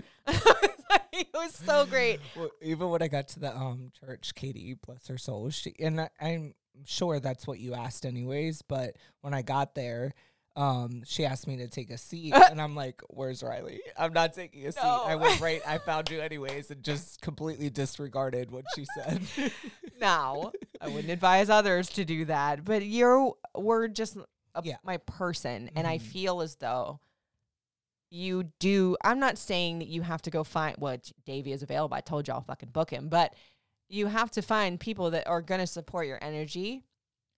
it 1.12 1.26
was 1.34 1.54
so 1.54 1.86
great. 1.86 2.20
Well, 2.36 2.50
even 2.62 2.88
when 2.88 3.02
I 3.02 3.08
got 3.08 3.26
to 3.28 3.40
the 3.40 3.56
um 3.56 3.90
church, 3.98 4.32
Katie, 4.36 4.74
bless 4.74 5.08
her 5.08 5.18
soul, 5.18 5.50
she 5.50 5.74
and 5.80 6.00
I, 6.02 6.10
I'm 6.20 6.54
sure 6.84 7.18
that's 7.20 7.46
what 7.48 7.58
you 7.58 7.74
asked 7.74 8.06
anyways. 8.06 8.62
But 8.62 8.96
when 9.22 9.34
I 9.34 9.42
got 9.42 9.74
there, 9.74 10.14
um, 10.56 11.02
she 11.06 11.24
asked 11.24 11.46
me 11.46 11.56
to 11.58 11.68
take 11.68 11.90
a 11.90 11.98
seat, 11.98 12.34
and 12.50 12.60
I'm 12.60 12.74
like, 12.74 13.00
"Where's 13.08 13.42
Riley? 13.42 13.80
I'm 13.96 14.12
not 14.12 14.32
taking 14.34 14.66
a 14.66 14.72
seat." 14.72 14.80
I 14.82 15.16
went 15.16 15.40
right. 15.40 15.62
I 15.66 15.78
found 15.78 16.10
you 16.10 16.20
anyways, 16.28 16.70
and 16.70 16.82
just 16.82 17.20
completely 17.20 17.70
disregarded 17.70 18.50
what 18.50 18.64
she 18.74 18.84
said. 18.96 19.22
now. 20.00 20.52
I 20.80 20.88
wouldn't 20.88 21.12
advise 21.12 21.50
others 21.50 21.88
to 21.90 22.04
do 22.04 22.24
that, 22.26 22.64
but 22.64 22.82
you 22.84 23.36
were 23.54 23.86
just 23.88 24.16
a, 24.16 24.62
Yeah. 24.64 24.76
my 24.82 24.96
person, 24.96 25.70
and 25.76 25.86
I 25.86 25.98
Mhm. 25.98 26.02
feel 26.02 26.40
as 26.40 26.56
though 26.56 27.00
you 28.10 28.44
do. 28.58 28.96
I'm 29.04 29.20
not 29.20 29.38
saying 29.38 29.78
that 29.80 29.88
you 29.88 30.02
have 30.02 30.22
to 30.22 30.30
go 30.30 30.42
find 30.42 30.76
what 30.78 31.12
Davey 31.26 31.52
is 31.52 31.62
available. 31.62 31.94
I 31.96 32.00
told 32.00 32.26
you 32.26 32.34
I'll 32.34 32.40
fucking 32.40 32.70
book 32.70 32.90
him, 32.90 33.08
but 33.08 33.34
you 33.88 34.06
have 34.06 34.30
to 34.32 34.42
find 34.42 34.80
people 34.80 35.10
that 35.12 35.26
are 35.28 35.42
going 35.42 35.60
to 35.60 35.66
support 35.66 36.06
your 36.06 36.18
energy. 36.22 36.82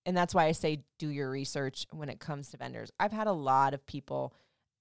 And 0.05 0.17
that's 0.17 0.35
why 0.35 0.47
I 0.47 0.53
say 0.53 0.83
do 0.99 1.09
your 1.09 1.31
research 1.31 1.87
when 1.91 2.09
it 2.09 2.21
comes 2.21 2.51
to 2.51 2.57
vendors. 2.57 2.91
I've 2.99 3.13
had 3.13 3.27
a 3.27 3.33
lot 3.33 3.75
of 3.75 3.87
people 3.87 4.35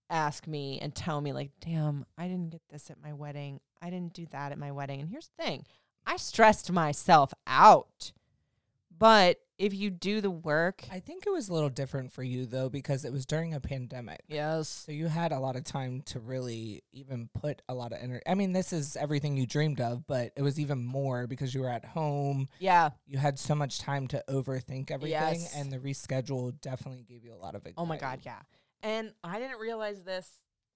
ask 0.10 0.48
me 0.48 0.80
and 0.82 0.94
tell 0.94 1.22
me, 1.22 1.32
like, 1.32 1.52
damn, 1.60 2.06
I 2.18 2.28
didn't 2.28 2.50
get 2.50 2.62
this 2.70 2.90
at 2.90 3.02
my 3.02 3.14
wedding. 3.14 3.60
I 3.82 3.90
didn't 3.90 4.14
do 4.14 4.26
that 4.32 4.52
at 4.52 4.58
my 4.58 4.72
wedding. 4.72 5.00
And 5.00 5.10
here's 5.10 5.30
the 5.38 5.44
thing 5.44 5.66
I 6.06 6.18
stressed 6.18 6.72
myself 6.72 7.34
out. 7.48 8.12
But 9.02 9.40
if 9.58 9.74
you 9.74 9.90
do 9.90 10.22
the 10.22 10.30
work, 10.32 10.84
I 10.92 11.00
think 11.00 11.26
it 11.28 11.32
was 11.32 11.50
a 11.50 11.54
little 11.54 11.70
different 11.70 12.12
for 12.12 12.22
you 12.24 12.46
though 12.46 12.70
because 12.70 13.04
it 13.04 13.12
was 13.12 13.26
during 13.26 13.54
a 13.54 13.60
pandemic. 13.60 14.22
yes. 14.28 14.70
So 14.70 14.92
you 14.92 15.08
had 15.08 15.32
a 15.32 15.40
lot 15.40 15.56
of 15.56 15.64
time 15.64 16.02
to 16.04 16.20
really 16.20 16.84
even 16.94 17.30
put 17.34 17.62
a 17.68 17.74
lot 17.74 17.92
of 17.94 18.00
energy. 18.02 18.22
I 18.28 18.36
mean, 18.36 18.54
this 18.54 18.72
is 18.72 18.96
everything 18.96 19.38
you 19.38 19.46
dreamed 19.48 19.82
of, 19.82 20.06
but 20.08 20.32
it 20.38 20.44
was 20.44 20.60
even 20.60 20.84
more 20.86 21.26
because 21.28 21.54
you 21.54 21.62
were 21.62 21.70
at 21.70 21.84
home. 21.84 22.48
Yeah. 22.60 22.92
You 23.08 23.18
had 23.18 23.38
so 23.40 23.56
much 23.56 23.80
time 23.80 24.08
to 24.10 24.24
overthink 24.30 24.92
everything, 24.92 25.42
Yes. 25.42 25.56
and 25.56 25.72
the 25.72 25.80
reschedule 25.80 26.60
definitely 26.62 27.04
gave 27.04 27.24
you 27.26 27.34
a 27.34 27.42
lot 27.42 27.56
of 27.56 27.62
anxiety. 27.66 27.76
Oh 27.78 27.86
my 27.86 27.98
God, 27.98 28.20
yeah. 28.24 28.40
And 28.84 29.14
I 29.24 29.40
didn't 29.40 29.60
realize 29.60 30.04
this. 30.04 30.28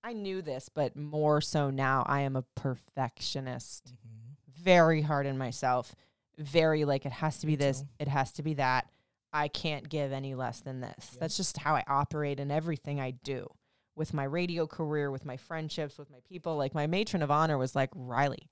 I 0.03 0.13
knew 0.13 0.41
this, 0.43 0.69
but 0.69 0.95
more 0.95 1.41
so 1.41 1.69
now. 1.71 2.03
I 2.07 2.21
am 2.21 2.35
a 2.35 2.43
perfectionist. 2.55 3.93
Mhm. 3.93 4.35
Very 4.63 5.01
hard 5.01 5.27
on 5.27 5.37
myself. 5.37 5.95
Very 6.37 6.85
like 6.85 7.05
it 7.05 7.11
has 7.11 7.37
to 7.39 7.47
be 7.47 7.55
this, 7.55 7.83
it 7.99 8.07
has 8.07 8.31
to 8.33 8.43
be 8.43 8.55
that. 8.55 8.87
I 9.33 9.47
can't 9.49 9.87
give 9.89 10.11
any 10.13 10.33
less 10.35 10.61
than 10.61 10.79
this. 10.81 11.17
That's 11.19 11.35
just 11.35 11.57
how 11.57 11.75
I 11.75 11.83
operate 11.87 12.39
in 12.39 12.51
everything 12.51 12.99
I 13.01 13.11
do. 13.11 13.47
With 13.95 14.13
my 14.13 14.23
radio 14.25 14.67
career, 14.67 15.11
with 15.11 15.25
my 15.25 15.37
friendships, 15.37 15.97
with 15.97 16.09
my 16.09 16.19
people. 16.27 16.55
Like 16.57 16.73
my 16.73 16.87
matron 16.87 17.21
of 17.21 17.31
honor 17.31 17.57
was 17.57 17.75
like, 17.75 17.89
Riley, 17.95 18.49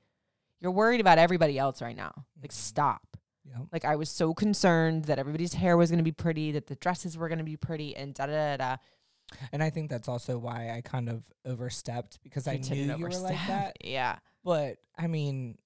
you're 0.62 0.72
worried 0.72 1.02
about 1.02 1.17
everybody 1.17 1.58
else 1.58 1.82
right 1.82 1.96
now. 1.96 2.13
Like, 2.41 2.52
Mhm. 2.52 2.56
stop. 2.56 3.17
Yep. 3.46 3.67
Like 3.74 3.84
I 3.86 3.98
was 3.98 4.10
so 4.10 4.34
concerned 4.34 5.06
that 5.06 5.19
everybody's 5.19 5.54
hair 5.54 5.76
was 5.76 5.89
going 5.89 5.98
to 5.98 6.04
be 6.04 6.13
pretty, 6.13 6.54
that 6.54 6.67
the 6.67 6.76
dresses 6.76 7.17
were 7.17 7.28
going 7.28 7.39
to 7.39 7.43
be 7.46 7.58
pretty, 7.58 7.93
and 7.96 8.13
da 8.13 8.26
da 8.26 8.56
da 8.56 8.58
da. 8.58 8.78
And 9.52 9.62
I 9.63 9.69
think 9.69 9.89
that's 9.89 10.08
also 10.08 10.38
why 10.38 10.72
I 10.76 10.82
kind 10.82 11.10
of 11.10 11.24
overstepped 11.46 12.22
because 12.24 12.48
I 12.48 12.58
knew 12.58 12.63
didn't 12.88 13.00
you 13.00 13.04
were 13.06 13.10
like 13.12 13.38
that. 13.48 13.78
Yeah. 13.84 14.19
But 14.46 14.78
I 14.98 15.08
mean, 15.08 15.58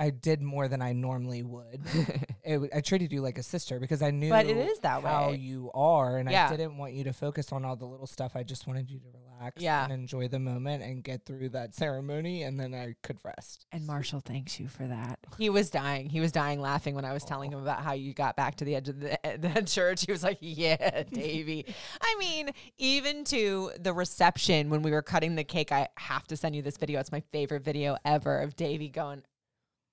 I 0.00 0.08
did 0.08 0.40
more 0.40 0.66
than 0.66 0.80
I 0.80 0.94
normally 0.94 1.42
would. 1.42 1.82
it, 2.42 2.54
w- 2.54 2.70
I 2.74 2.80
treated 2.80 3.12
you 3.12 3.20
like 3.20 3.36
a 3.36 3.42
sister 3.42 3.78
because 3.78 4.00
I 4.00 4.10
knew 4.10 4.30
But 4.30 4.46
it 4.46 4.56
is 4.56 4.78
that 4.78 5.02
how 5.02 5.28
way. 5.28 5.36
you 5.36 5.70
are, 5.74 6.16
and 6.16 6.30
Yeah. 6.30 6.46
I 6.46 6.56
didn't 6.56 6.78
want 6.78 6.94
you 6.94 7.04
to 7.04 7.12
focus 7.12 7.52
on 7.52 7.66
all 7.66 7.76
the 7.76 7.84
little 7.84 8.06
stuff. 8.06 8.32
I 8.34 8.42
just 8.42 8.66
wanted 8.66 8.90
you 8.90 8.98
to 9.00 9.06
relax 9.12 9.60
Yeah. 9.60 9.84
and 9.84 9.92
enjoy 9.92 10.28
the 10.28 10.38
moment 10.38 10.82
and 10.82 11.04
get 11.04 11.26
through 11.26 11.50
that 11.50 11.74
ceremony, 11.74 12.44
and 12.44 12.58
then 12.58 12.72
I 12.72 12.94
could 13.02 13.18
rest. 13.22 13.66
And 13.72 13.86
Marshall 13.86 14.20
thanks 14.20 14.58
you 14.58 14.68
for 14.68 14.86
that. 14.86 15.18
He 15.36 15.50
was 15.50 15.68
dying. 15.68 16.08
He 16.08 16.20
was 16.20 16.32
dying 16.32 16.62
laughing 16.62 16.94
when 16.94 17.04
I 17.04 17.12
was 17.12 17.22
telling 17.22 17.52
oh. 17.52 17.58
him 17.58 17.62
about 17.62 17.82
how 17.82 17.92
you 17.92 18.14
got 18.14 18.36
back 18.36 18.54
to 18.56 18.64
the 18.64 18.76
edge 18.76 18.88
of 18.88 19.00
the, 19.00 19.18
the 19.38 19.62
church. 19.66 20.06
He 20.06 20.12
was 20.12 20.22
like, 20.22 20.38
"Yeah, 20.40 21.02
Davy." 21.12 21.66
I 22.00 22.16
mean, 22.18 22.52
even 22.78 23.24
to 23.24 23.72
the 23.78 23.92
reception 23.92 24.70
when 24.70 24.80
we 24.80 24.92
were 24.92 25.02
cutting 25.02 25.34
the 25.34 25.44
cake, 25.44 25.72
I 25.72 25.88
have 25.98 26.26
to 26.28 26.38
send 26.38 26.56
you 26.56 26.62
this 26.62 26.78
video. 26.78 27.00
It's 27.00 27.12
my 27.12 27.22
favorite 27.32 27.64
video 27.64 27.98
ever 28.06 28.38
of 28.38 28.56
Davy 28.56 28.88
going. 28.88 29.22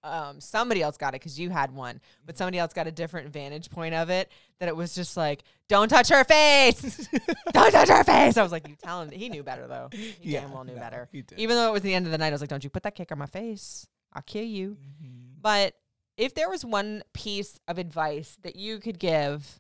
Um, 0.04 0.40
somebody 0.40 0.82
else 0.82 0.96
got 0.96 1.10
it 1.16 1.20
because 1.22 1.40
you 1.40 1.50
had 1.50 1.74
one, 1.74 2.00
but 2.26 2.38
somebody 2.38 2.60
else 2.60 2.72
got 2.72 2.88
a 2.88 2.92
different 2.92 3.30
vantage 3.30 3.70
point 3.70 3.94
of 3.96 4.10
it. 4.10 4.32
That 4.60 4.70
it 4.70 4.76
was 4.76 4.94
just 4.96 5.18
like, 5.18 5.44
"Don't 5.68 5.90
touch 5.90 6.10
her 6.10 6.24
face, 6.24 7.10
don't 7.52 7.72
touch 7.72 7.90
her 7.90 8.04
face." 8.04 8.38
I 8.38 8.44
was 8.44 8.52
like, 8.52 8.68
"You 8.68 8.76
tell 8.76 9.02
him." 9.02 9.10
He 9.12 9.28
knew 9.30 9.44
better 9.44 9.68
though. 9.68 9.90
He 9.98 10.14
Yeah, 10.22 10.42
damn 10.42 10.54
well 10.54 10.64
knew 10.64 10.76
no, 10.76 10.80
better. 10.80 11.10
he 11.12 11.24
did. 11.24 11.40
Even 11.40 11.56
though 11.56 11.68
it 11.70 11.74
was 11.74 11.82
the 11.82 11.94
end 11.94 12.06
of 12.06 12.12
the 12.12 12.18
night, 12.18 12.28
I 12.28 12.32
was 12.32 12.42
like, 12.42 12.50
"Don't 12.50 12.64
you 12.64 12.70
put 12.70 12.84
that 12.84 12.96
cake 12.96 13.12
on 13.12 13.18
my 13.18 13.26
face? 13.26 13.88
I'll 14.14 14.22
kill 14.22 14.46
you." 14.46 14.78
Mhm. 15.04 15.42
But 15.42 15.74
if 16.16 16.34
there 16.36 16.50
was 16.50 16.64
one 16.64 17.04
piece 17.14 17.60
of 17.68 17.78
advice 17.78 18.38
that 18.44 18.56
you 18.56 18.80
could 18.80 19.00
give 19.00 19.60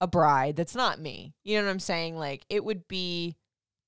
a 0.00 0.06
bride 0.06 0.54
that's 0.56 0.74
not 0.76 1.00
me, 1.00 1.34
you 1.44 1.58
know 1.58 1.64
what 1.64 1.70
I'm 1.70 1.80
saying? 1.80 2.16
Like 2.16 2.44
it 2.48 2.64
would 2.64 2.86
be 2.88 3.36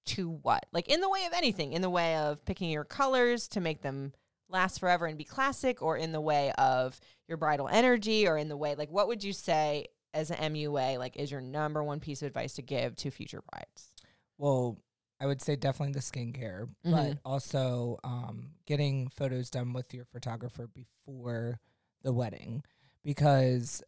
to 0.06 0.28
what? 0.28 0.66
Like 0.72 0.88
in 0.88 1.00
the 1.00 1.08
way 1.08 1.24
of 1.26 1.32
anything, 1.34 1.72
in 1.72 1.82
the 1.82 1.90
way 1.90 2.16
of 2.16 2.44
picking 2.44 2.70
your 2.70 2.84
colors 2.84 3.46
to 3.48 3.60
make 3.60 3.82
them 3.82 4.12
last 4.50 4.78
forever 4.80 5.06
and 5.06 5.16
be 5.16 5.24
classic, 5.24 5.80
or 5.82 5.96
in 5.96 6.12
the 6.12 6.20
way 6.20 6.52
of 6.58 7.00
your 7.28 7.36
bridal 7.38 7.68
energy, 7.68 8.26
or 8.26 8.36
in 8.36 8.48
the 8.48 8.56
way 8.56 8.74
like 8.74 8.90
what 8.90 9.08
would 9.08 9.22
you 9.24 9.32
say 9.32 9.86
as 10.12 10.30
an 10.30 10.52
MUA 10.54 10.98
like 10.98 11.16
is 11.16 11.30
your 11.30 11.40
number 11.40 11.82
one 11.84 12.00
piece 12.00 12.20
of 12.22 12.26
advice 12.26 12.54
to 12.54 12.62
give 12.62 12.96
to 12.96 13.10
future 13.10 13.42
brides? 13.52 13.88
Well, 14.38 14.78
I 15.20 15.26
would 15.26 15.40
say 15.42 15.54
definitely 15.54 15.92
the 15.92 16.00
skincare, 16.00 16.68
Mhm. 16.84 16.90
but 16.92 17.18
also 17.24 17.98
um, 18.04 18.52
getting 18.66 19.08
photos 19.08 19.50
done 19.50 19.72
with 19.72 19.92
your 19.94 20.06
photographer 20.06 20.66
before 20.66 21.60
the 22.02 22.12
wedding 22.12 22.64
because 23.04 23.82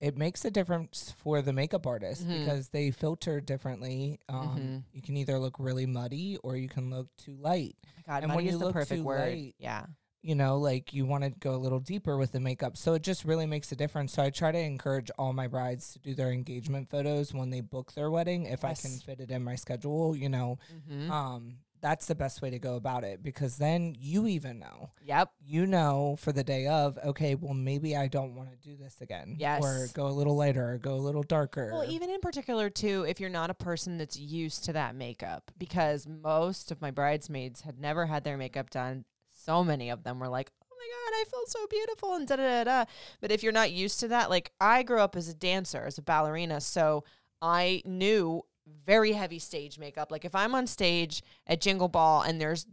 it 0.00 0.16
makes 0.16 0.44
a 0.44 0.50
difference 0.50 1.14
for 1.18 1.40
the 1.42 1.52
makeup 1.52 1.86
artist 1.86 2.26
Mhm. 2.26 2.40
because 2.40 2.68
they 2.68 2.90
filter 2.90 3.40
differently. 3.40 4.20
Um, 4.28 4.58
Mhm. 4.58 4.82
You 4.92 5.02
can 5.02 5.16
either 5.16 5.38
look 5.38 5.58
really 5.58 5.86
muddy 5.86 6.36
or 6.38 6.56
you 6.56 6.68
can 6.68 6.90
look 6.90 7.08
too 7.16 7.34
light. 7.36 7.76
Oh 7.98 8.02
God, 8.06 8.22
And 8.24 8.34
when 8.34 8.44
you 8.44 8.52
is 8.52 8.58
the 8.58 8.66
look 8.66 8.74
perfect 8.74 9.00
too 9.00 9.04
word. 9.04 9.20
light, 9.32 9.54
Yeah. 9.58 9.86
you 10.22 10.34
know, 10.34 10.58
like 10.58 10.92
you 10.92 11.06
want 11.06 11.24
to 11.24 11.30
go 11.30 11.54
a 11.54 11.56
little 11.56 11.80
deeper 11.80 12.16
with 12.18 12.32
the 12.32 12.40
makeup. 12.40 12.76
So 12.76 12.94
it 12.94 13.02
just 13.02 13.24
really 13.24 13.46
makes 13.46 13.70
a 13.72 13.76
difference. 13.76 14.12
So 14.12 14.22
I 14.22 14.30
try 14.30 14.52
to 14.52 14.58
encourage 14.58 15.10
all 15.18 15.32
my 15.32 15.46
brides 15.46 15.92
to 15.94 15.98
do 15.98 16.14
their 16.14 16.30
engagement 16.32 16.90
photos 16.90 17.32
when 17.32 17.50
they 17.50 17.60
book 17.60 17.92
their 17.94 18.10
wedding 18.10 18.44
if 18.44 18.64
I 18.64 18.74
can 18.74 18.90
fit 18.98 19.20
it 19.20 19.30
in 19.30 19.42
my 19.44 19.54
schedule, 19.54 20.14
you 20.16 20.28
know. 20.28 20.58
Mm-hmm. 20.90 21.10
Um 21.10 21.58
that's 21.80 22.06
the 22.06 22.14
best 22.14 22.42
way 22.42 22.50
to 22.50 22.58
go 22.58 22.76
about 22.76 23.04
it 23.04 23.22
because 23.22 23.56
then 23.56 23.94
you 23.98 24.26
even 24.26 24.58
know. 24.58 24.90
yep. 25.02 25.30
You 25.44 25.66
know 25.66 26.16
for 26.18 26.32
the 26.32 26.44
day 26.44 26.66
of, 26.66 26.98
okay, 27.04 27.34
well 27.34 27.54
maybe 27.54 27.96
I 27.96 28.08
don't 28.08 28.34
want 28.34 28.50
to 28.50 28.56
do 28.56 28.76
this 28.76 29.00
again. 29.00 29.36
Yes. 29.38 29.62
Or 29.62 29.88
go 29.94 30.06
a 30.06 30.08
little 30.08 30.36
lighter 30.36 30.72
or 30.72 30.78
go 30.78 30.94
a 30.94 30.96
little 30.96 31.22
darker. 31.22 31.70
Well, 31.72 31.84
even 31.88 32.10
in 32.10 32.20
particular, 32.20 32.70
too, 32.70 33.04
if 33.08 33.20
you're 33.20 33.30
not 33.30 33.50
a 33.50 33.54
person 33.54 33.98
that's 33.98 34.18
used 34.18 34.64
to 34.64 34.72
that 34.74 34.94
makeup, 34.94 35.50
because 35.58 36.06
most 36.06 36.70
of 36.70 36.80
my 36.80 36.90
bridesmaids 36.90 37.60
had 37.62 37.78
never 37.78 38.06
had 38.06 38.24
their 38.24 38.36
makeup 38.36 38.70
done. 38.70 39.04
So 39.30 39.62
many 39.62 39.90
of 39.90 40.02
them 40.02 40.18
were 40.18 40.28
like, 40.28 40.50
oh 40.64 40.76
my 40.76 41.10
God, 41.10 41.20
I 41.20 41.24
feel 41.30 41.46
so 41.46 41.66
beautiful, 41.68 42.14
and 42.14 42.26
da 42.26 42.36
da 42.36 42.42
da 42.42 42.64
da. 42.64 42.90
But 43.20 43.30
if 43.30 43.42
you're 43.42 43.52
not 43.52 43.70
used 43.70 44.00
to 44.00 44.08
that, 44.08 44.30
like 44.30 44.50
I 44.60 44.82
grew 44.82 45.00
up 45.00 45.14
as 45.14 45.28
a 45.28 45.34
dancer, 45.34 45.84
as 45.86 45.98
a 45.98 46.02
ballerina, 46.02 46.60
so 46.60 47.04
I 47.40 47.82
knew 47.84 48.42
very 48.84 49.12
heavy 49.12 49.38
stage 49.38 49.78
makeup. 49.78 50.10
Like 50.10 50.24
if 50.24 50.34
I'm 50.34 50.54
on 50.54 50.66
stage 50.66 51.22
at 51.46 51.60
Jingle 51.60 51.88
Ball 51.88 52.22
and 52.22 52.40
there's 52.40 52.66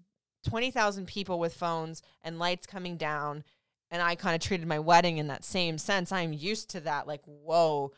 20,000 0.48 1.08
people 1.08 1.40
with 1.40 1.54
phones 1.54 2.02
and 2.24 2.40
lights 2.40 2.66
coming 2.66 2.98
down, 2.98 3.44
and 3.92 4.02
I 4.02 4.16
kind 4.16 4.36
of 4.36 4.42
treated 4.42 4.68
my 4.68 4.80
wedding 4.80 5.20
in 5.20 5.28
that 5.28 5.46
same 5.46 5.78
sense, 5.78 6.12
I'm 6.12 6.34
used 6.34 6.70
to 6.72 6.80
that. 6.82 7.08
Like, 7.08 7.22
whoa, 7.26 7.92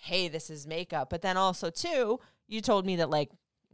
hey, 0.00 0.28
this 0.28 0.50
is 0.50 0.66
makeup. 0.66 1.08
But 1.10 1.22
then 1.22 1.36
also, 1.36 1.70
too, 1.70 2.20
you 2.46 2.60
told 2.60 2.86
me 2.86 2.96
that 2.96 3.10
like 3.10 3.30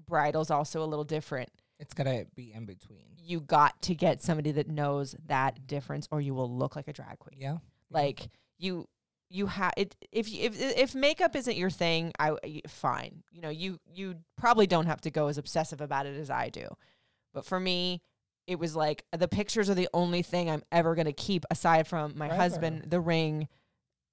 bridal's 0.07 0.51
also 0.51 0.83
a 0.83 0.87
little 0.87 1.05
different. 1.05 1.51
it's 1.79 1.95
gotta 1.95 2.27
be 2.35 2.53
in 2.53 2.65
between. 2.65 3.17
You 3.23 3.41
got 3.41 3.81
to 3.83 3.95
get 3.95 4.23
somebody 4.23 4.53
that 4.53 4.69
knows 4.69 5.17
that 5.27 5.67
difference, 5.67 6.09
or 6.11 6.21
you 6.21 6.35
will 6.35 6.51
look 6.51 6.77
like 6.77 6.89
a 6.89 6.93
drag 6.93 7.19
queen. 7.19 7.41
Yeah. 7.41 7.59
Like 7.91 8.29
you, 8.59 8.89
you 9.35 9.47
have 9.47 9.73
it. 9.77 9.97
If 10.13 10.33
if 10.33 10.55
if 10.59 10.95
makeup 10.95 11.35
isn't 11.35 11.57
your 11.57 11.71
thing, 11.71 12.13
I 12.21 12.63
fine. 12.69 13.25
You 13.33 13.41
know, 13.41 13.49
you 13.49 13.81
you 13.93 14.17
probably 14.39 14.69
don't 14.69 14.87
have 14.87 15.01
to 15.03 15.11
go 15.11 15.27
as 15.27 15.39
obsessive 15.39 15.81
about 15.81 16.07
it 16.07 16.17
as 16.17 16.31
I 16.31 16.51
do. 16.51 16.69
But 17.33 17.45
for 17.45 17.59
me, 17.59 18.01
it 18.47 18.61
was 18.61 18.77
like 18.77 19.05
the 19.17 19.27
pictures 19.27 19.69
are 19.69 19.75
the 19.75 19.89
only 19.93 20.23
thing 20.23 20.49
I'm 20.49 20.63
ever 20.71 20.95
gonna 20.95 21.13
keep 21.13 21.45
aside 21.51 21.89
from 21.89 22.17
my 22.17 22.29
Forever. 22.29 22.43
husband, 22.43 22.85
the 22.87 23.01
ring, 23.01 23.49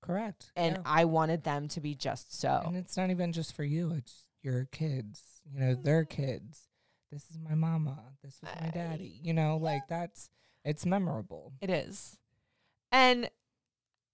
Correct. 0.01 0.51
and 0.55 0.77
yeah. 0.77 0.81
I 0.85 1.05
wanted 1.05 1.43
them 1.43 1.67
to 1.69 1.81
be 1.81 1.93
just 1.93 2.39
so. 2.39 2.63
And 2.65 2.75
it's 2.75 2.97
not 2.97 3.11
even 3.11 3.31
just 3.31 3.55
for 3.55 3.63
you, 3.63 3.93
it's 3.95 4.23
your 4.41 4.67
kids. 4.71 5.21
You 5.53 5.59
know, 5.59 5.75
their 5.75 6.03
mm-hmm. 6.03 6.21
kids. 6.21 6.67
This 7.11 7.29
is 7.29 7.37
my 7.37 7.53
mama. 7.55 7.99
This 8.23 8.35
is 8.35 8.41
my 8.43 8.69
daddy. 8.69 9.19
You 9.21 9.33
know, 9.33 9.57
like 9.57 9.83
that's 9.87 10.31
it's 10.65 10.83
memorable. 10.85 11.53
It 11.61 11.69
is. 11.69 12.17
And 12.91 13.29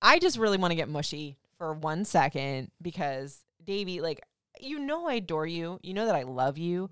I 0.01 0.19
just 0.19 0.37
really 0.37 0.57
want 0.57 0.71
to 0.71 0.75
get 0.75 0.89
mushy 0.89 1.37
for 1.57 1.73
one 1.73 2.05
second 2.05 2.71
because 2.81 3.43
Davey, 3.63 4.01
like, 4.01 4.21
you 4.59 4.79
know 4.79 5.07
I 5.07 5.15
adore 5.15 5.45
you. 5.45 5.79
You 5.83 5.93
know 5.93 6.05
that 6.05 6.15
I 6.15 6.23
love 6.23 6.57
you. 6.57 6.89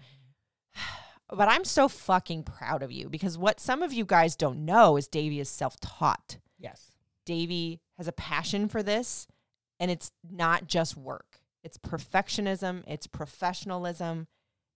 But 1.28 1.50
I'm 1.50 1.64
so 1.64 1.88
fucking 1.88 2.44
proud 2.44 2.84
of 2.84 2.92
you 2.92 3.10
because 3.10 3.36
what 3.36 3.60
some 3.60 3.82
of 3.82 3.92
you 3.92 4.06
guys 4.06 4.36
don't 4.36 4.64
know 4.64 4.96
is 4.96 5.08
Davey 5.08 5.40
is 5.40 5.50
self-taught. 5.50 6.38
Yes. 6.60 6.92
Davey 7.26 7.82
has 7.98 8.08
a 8.08 8.12
passion 8.12 8.68
for 8.68 8.84
this 8.84 9.26
and 9.80 9.90
it's 9.90 10.12
not 10.30 10.68
just 10.68 10.96
work. 10.96 11.40
It's 11.64 11.80
perfectionism, 11.80 12.84
it's 12.86 13.08
professionalism, 13.08 14.28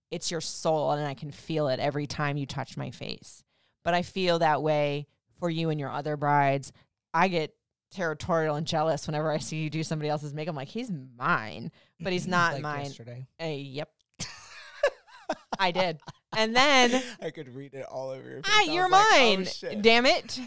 it's 0.10 0.32
your 0.32 0.42
soul 0.42 0.94
and 0.94 1.06
I 1.06 1.14
can 1.14 1.32
feel 1.32 1.68
it 1.68 1.80
every 1.80 2.08
time 2.08 2.36
you 2.36 2.48
touch 2.48 2.76
my 2.76 2.90
face. 2.90 3.44
But 3.84 3.94
I 3.94 4.02
feel 4.02 4.40
that 4.40 4.64
way 4.64 5.06
for 5.40 5.52
you 5.52 5.70
and 5.70 5.80
your 5.80 5.92
other 5.92 6.18
brides. 6.18 6.72
I 7.14 7.28
get 7.28 7.54
territorial 7.92 8.56
and 8.56 8.66
jealous 8.68 9.08
whenever 9.08 9.32
I 9.32 9.38
see 9.40 9.58
you 9.58 9.70
do 9.70 9.84
somebody 9.84 10.10
else's 10.10 10.34
makeup. 10.34 10.54
I'm 10.54 10.56
like, 10.56 10.68
he's 10.68 10.92
mine, 11.18 11.72
but 12.00 12.14
he's 12.14 12.28
not 12.28 12.54
like 12.54 12.62
mine. 12.64 12.86
Yesterday. 12.86 13.28
Uh, 13.42 13.46
yep. 13.48 13.90
I 15.60 15.72
did. 15.72 16.00
And 16.38 16.56
then 16.56 17.04
I 17.22 17.32
could 17.32 17.54
read 17.54 17.74
it 17.74 17.86
all 17.86 18.10
over 18.10 18.28
your 18.28 18.44
face. 18.44 18.54
ah, 18.56 18.64
you're 18.64 18.84
was 18.84 18.92
like, 18.92 19.06
oh, 19.12 19.68
mine. 19.72 19.82
Damn 19.82 20.06
it. 20.06 20.40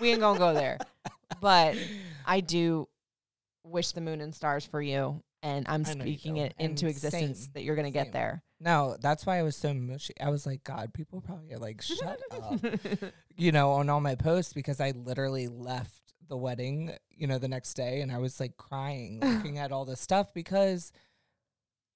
we 0.00 0.10
ain't 0.10 0.20
gonna 0.20 0.38
go 0.38 0.54
there. 0.54 0.78
But 1.40 1.76
I 2.26 2.40
do 2.40 2.88
wish 3.64 3.92
the 3.92 4.00
moon 4.00 4.20
and 4.20 4.34
stars 4.34 4.66
for 4.66 4.82
you. 4.82 5.22
And 5.42 5.66
I'm 5.68 5.86
I 5.86 5.94
know 5.94 6.04
you 6.04 6.18
speaking 6.18 6.36
it 6.36 6.54
into 6.58 6.84
And 6.86 6.90
existence 6.90 7.44
same. 7.44 7.50
that 7.54 7.62
you're 7.62 7.76
gonna 7.76 7.92
get 7.92 8.12
there. 8.12 8.42
No, 8.58 8.96
that's 9.00 9.24
why 9.24 9.38
I 9.38 9.42
was 9.42 9.56
so 9.56 9.72
mushy. 9.72 10.12
I 10.20 10.28
was 10.28 10.44
like, 10.44 10.64
God, 10.64 10.92
people 10.92 11.22
probably 11.22 11.52
are 11.54 11.58
like, 11.58 11.80
shut 11.80 12.20
up. 12.32 12.60
You 13.36 13.52
know, 13.52 13.70
on 13.70 13.88
all 13.88 14.00
my 14.00 14.16
posts 14.16 14.52
because 14.52 14.80
I 14.80 14.90
literally 14.90 15.48
left 15.48 15.99
the 16.30 16.36
wedding, 16.38 16.92
you 17.10 17.26
know, 17.26 17.36
the 17.38 17.48
next 17.48 17.74
day 17.74 18.00
and 18.00 18.10
I 18.10 18.16
was 18.18 18.40
like 18.40 18.56
crying 18.56 19.20
looking 19.22 19.58
at 19.58 19.70
all 19.72 19.84
this 19.84 20.00
stuff 20.00 20.32
because 20.32 20.90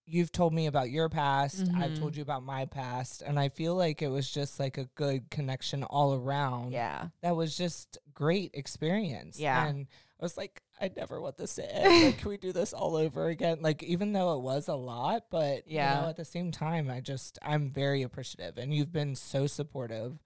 you've 0.07 0.31
told 0.33 0.53
me 0.53 0.67
about 0.67 0.91
your 0.91 1.09
past. 1.09 1.63
I've 1.75 1.93
Mhm. 1.93 1.99
told 1.99 2.17
you 2.17 2.23
about 2.23 2.43
my 2.43 2.67
past. 2.67 3.23
And 3.23 3.39
I 3.41 3.49
feel 3.49 3.75
like 3.75 4.03
it 4.03 4.09
was 4.09 4.31
just 4.31 4.61
like 4.61 4.77
a 4.77 4.85
good 4.97 5.31
connection 5.31 5.83
all 5.83 6.13
around. 6.15 6.73
yeah. 6.73 7.09
That 7.23 7.37
was 7.37 7.57
just 7.57 7.97
great 8.13 8.51
experience. 8.53 9.41
Yeah. 9.41 9.67
And 9.67 9.87
I 10.21 10.23
was 10.25 10.37
like, 10.37 10.63
I 10.79 10.91
never 10.95 11.21
want 11.23 11.39
this 11.39 11.55
to 11.55 11.75
end. 11.75 12.05
like, 12.05 12.19
can 12.19 12.29
we 12.29 12.37
do 12.37 12.53
this 12.53 12.75
all 12.75 12.97
over 12.97 13.29
again? 13.29 13.59
Like, 13.63 13.83
even 13.83 14.13
though 14.13 14.35
it 14.37 14.43
was 14.43 14.69
a 14.69 14.75
lot, 14.75 15.25
but 15.31 15.67
Yeah. 15.67 15.95
you 15.97 16.03
know, 16.03 16.09
at 16.11 16.17
the 16.17 16.25
same 16.27 16.51
time, 16.51 16.91
I 16.91 17.01
just 17.01 17.39
I'm 17.41 17.71
very 17.71 18.03
appreciative, 18.03 18.59
and 18.59 18.75
you've 18.75 18.93
been 18.93 19.15
so 19.15 19.47
supportive. 19.47 20.19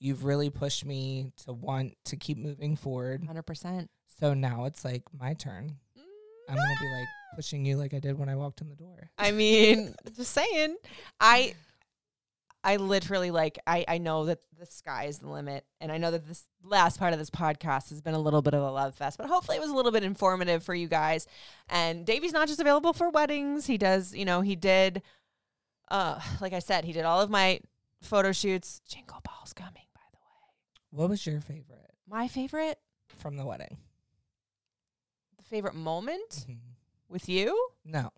You've 0.00 0.24
really 0.24 0.50
pushed 0.50 0.84
me 0.84 1.32
to 1.44 1.52
want 1.52 1.96
to 2.06 2.16
keep 2.16 2.38
moving 2.38 2.76
forward. 2.76 3.24
Hundred 3.24 3.42
percent. 3.42 3.90
So 4.20 4.34
now 4.34 4.64
it's 4.64 4.84
like 4.84 5.02
my 5.18 5.34
turn. 5.34 5.76
I'm 6.48 6.56
gonna 6.56 6.80
be 6.80 6.86
like 6.86 7.08
pushing 7.36 7.64
you 7.64 7.76
like 7.76 7.92
I 7.94 7.98
did 7.98 8.18
when 8.18 8.28
I 8.28 8.34
walked 8.34 8.60
in 8.60 8.68
the 8.68 8.74
door. 8.76 9.10
I 9.18 9.32
mean, 9.32 9.94
just 10.16 10.32
saying. 10.32 10.76
I 11.20 11.54
I 12.64 12.76
literally 12.76 13.30
like 13.30 13.58
I 13.66 13.84
I 13.86 13.98
know 13.98 14.26
that 14.26 14.40
the 14.58 14.66
sky 14.66 15.04
is 15.04 15.18
the 15.18 15.28
limit 15.28 15.64
and 15.80 15.92
I 15.92 15.98
know 15.98 16.10
that 16.10 16.26
this 16.26 16.44
last 16.64 16.98
part 16.98 17.12
of 17.12 17.18
this 17.18 17.30
podcast 17.30 17.90
has 17.90 18.00
been 18.00 18.14
a 18.14 18.18
little 18.18 18.42
bit 18.42 18.54
of 18.54 18.62
a 18.62 18.70
love 18.70 18.94
fest, 18.94 19.18
but 19.18 19.28
hopefully 19.28 19.56
it 19.56 19.60
was 19.60 19.70
a 19.70 19.74
little 19.74 19.92
bit 19.92 20.02
informative 20.02 20.64
for 20.64 20.74
you 20.74 20.88
guys. 20.88 21.26
And 21.68 22.04
Davey's 22.04 22.32
not 22.32 22.48
just 22.48 22.60
available 22.60 22.92
for 22.92 23.10
weddings. 23.10 23.66
He 23.66 23.78
does, 23.78 24.14
you 24.14 24.24
know, 24.24 24.40
he 24.40 24.56
did 24.56 25.02
uh 25.90 26.20
like 26.40 26.52
I 26.52 26.58
said, 26.60 26.84
he 26.84 26.92
did 26.92 27.04
all 27.04 27.20
of 27.20 27.30
my 27.30 27.60
photo 28.02 28.32
shoots. 28.32 28.80
Jingle 28.88 29.20
Ball's 29.22 29.52
coming, 29.52 29.72
by 29.72 29.74
the 29.74 29.82
way. 29.82 29.87
What 30.90 31.08
was 31.10 31.26
your 31.26 31.40
favorite 31.40 31.94
My 32.06 32.28
favorite 32.28 32.78
from 33.08 33.36
the 33.36 33.44
wedding? 33.46 33.78
the 35.36 35.42
favorite 35.44 35.74
moment 35.74 36.46
Mhm. 36.48 36.58
with 37.08 37.28
you? 37.28 37.70
No. 37.84 38.10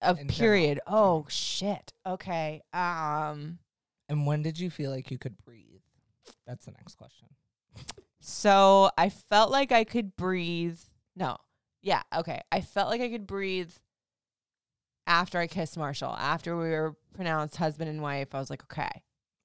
Of 0.00 0.18
In 0.18 0.28
general. 0.28 0.38
period. 0.38 0.80
Oh 0.86 1.26
shit. 1.28 1.92
Okay. 2.06 2.62
Um 2.72 3.58
And 4.08 4.26
when 4.26 4.42
did 4.42 4.58
you 4.58 4.70
feel 4.70 4.90
like 4.90 5.10
you 5.10 5.18
could 5.18 5.36
breathe? 5.44 5.82
That's 6.46 6.64
the 6.64 6.72
next 6.72 6.94
question. 6.96 7.28
So 8.20 8.90
I 8.96 9.08
felt 9.10 9.50
like 9.50 9.72
I 9.72 9.84
could 9.84 10.16
breathe. 10.16 10.78
No. 11.16 11.36
Yeah. 11.82 12.02
Okay. 12.14 12.40
I 12.52 12.60
felt 12.60 12.88
like 12.90 13.00
I 13.00 13.08
could 13.08 13.26
breathe 13.26 13.72
after 15.06 15.38
I 15.38 15.46
kissed 15.48 15.76
Marshall. 15.76 16.14
After 16.16 16.56
we 16.56 16.70
were 16.70 16.96
pronounced 17.14 17.56
husband 17.56 17.90
and 17.90 18.00
wife, 18.02 18.34
I 18.34 18.38
was 18.38 18.50
like, 18.50 18.62
okay, 18.64 19.02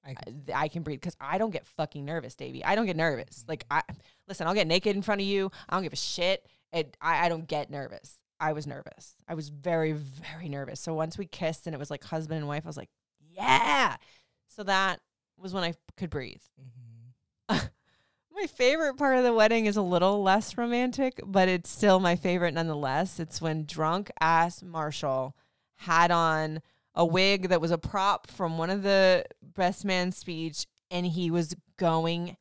I 0.08 0.14
can- 0.14 0.44
I 0.54 0.68
can 0.68 0.82
breathe 0.82 1.00
because 1.00 1.16
I 1.20 1.38
don't 1.38 1.50
get 1.50 1.66
fucking 1.66 2.04
nervous, 2.04 2.34
Davey. 2.34 2.64
I 2.64 2.74
don't 2.74 2.86
get 2.86 2.96
nervous. 2.96 3.44
Like 3.46 3.64
I 3.70 3.82
listen, 4.26 4.46
I'll 4.46 4.54
get 4.54 4.66
naked 4.66 4.96
in 4.96 5.02
front 5.02 5.20
of 5.20 5.26
you. 5.26 5.50
I 5.68 5.74
don't 5.74 5.82
give 5.82 5.92
a 5.92 5.96
shit. 5.96 6.46
It, 6.72 6.96
I, 7.00 7.26
I 7.26 7.28
don't 7.28 7.46
get 7.46 7.70
nervous. 7.70 8.18
I 8.40 8.52
was 8.52 8.66
nervous. 8.66 9.16
I 9.28 9.34
was 9.34 9.48
very, 9.48 9.92
very 9.92 10.48
nervous. 10.48 10.80
So 10.80 10.94
once 10.94 11.18
we 11.18 11.26
kissed 11.26 11.66
and 11.66 11.74
it 11.74 11.78
was 11.78 11.90
like 11.90 12.04
husband 12.04 12.38
and 12.38 12.46
wife, 12.48 12.62
I 12.64 12.68
was 12.68 12.76
like, 12.76 12.90
yeah. 13.30 13.96
So 14.48 14.62
that 14.64 15.00
was 15.38 15.52
when 15.52 15.64
I 15.64 15.74
could 15.96 16.10
breathe. 16.10 16.42
Mm-hmm. 17.50 17.66
My 18.34 18.46
favorite 18.46 18.96
part 18.96 19.18
of 19.18 19.24
the 19.24 19.32
wedding 19.32 19.66
is 19.66 19.76
a 19.76 19.82
little 19.82 20.22
less 20.22 20.56
romantic, 20.56 21.20
but 21.26 21.48
it's 21.48 21.68
still 21.68 21.98
my 21.98 22.14
favorite 22.14 22.54
nonetheless. 22.54 23.18
It's 23.18 23.42
when 23.42 23.64
drunk 23.64 24.12
ass 24.20 24.62
Marshall 24.62 25.34
had 25.74 26.12
on 26.12 26.60
a 26.98 27.04
wig 27.06 27.48
that 27.48 27.60
was 27.60 27.70
a 27.70 27.78
prop 27.78 28.30
from 28.30 28.58
one 28.58 28.68
of 28.68 28.82
the 28.82 29.24
best 29.56 29.84
man 29.84 30.12
speech 30.12 30.66
and 30.90 31.06
he 31.06 31.30
was 31.30 31.54
going 31.78 32.36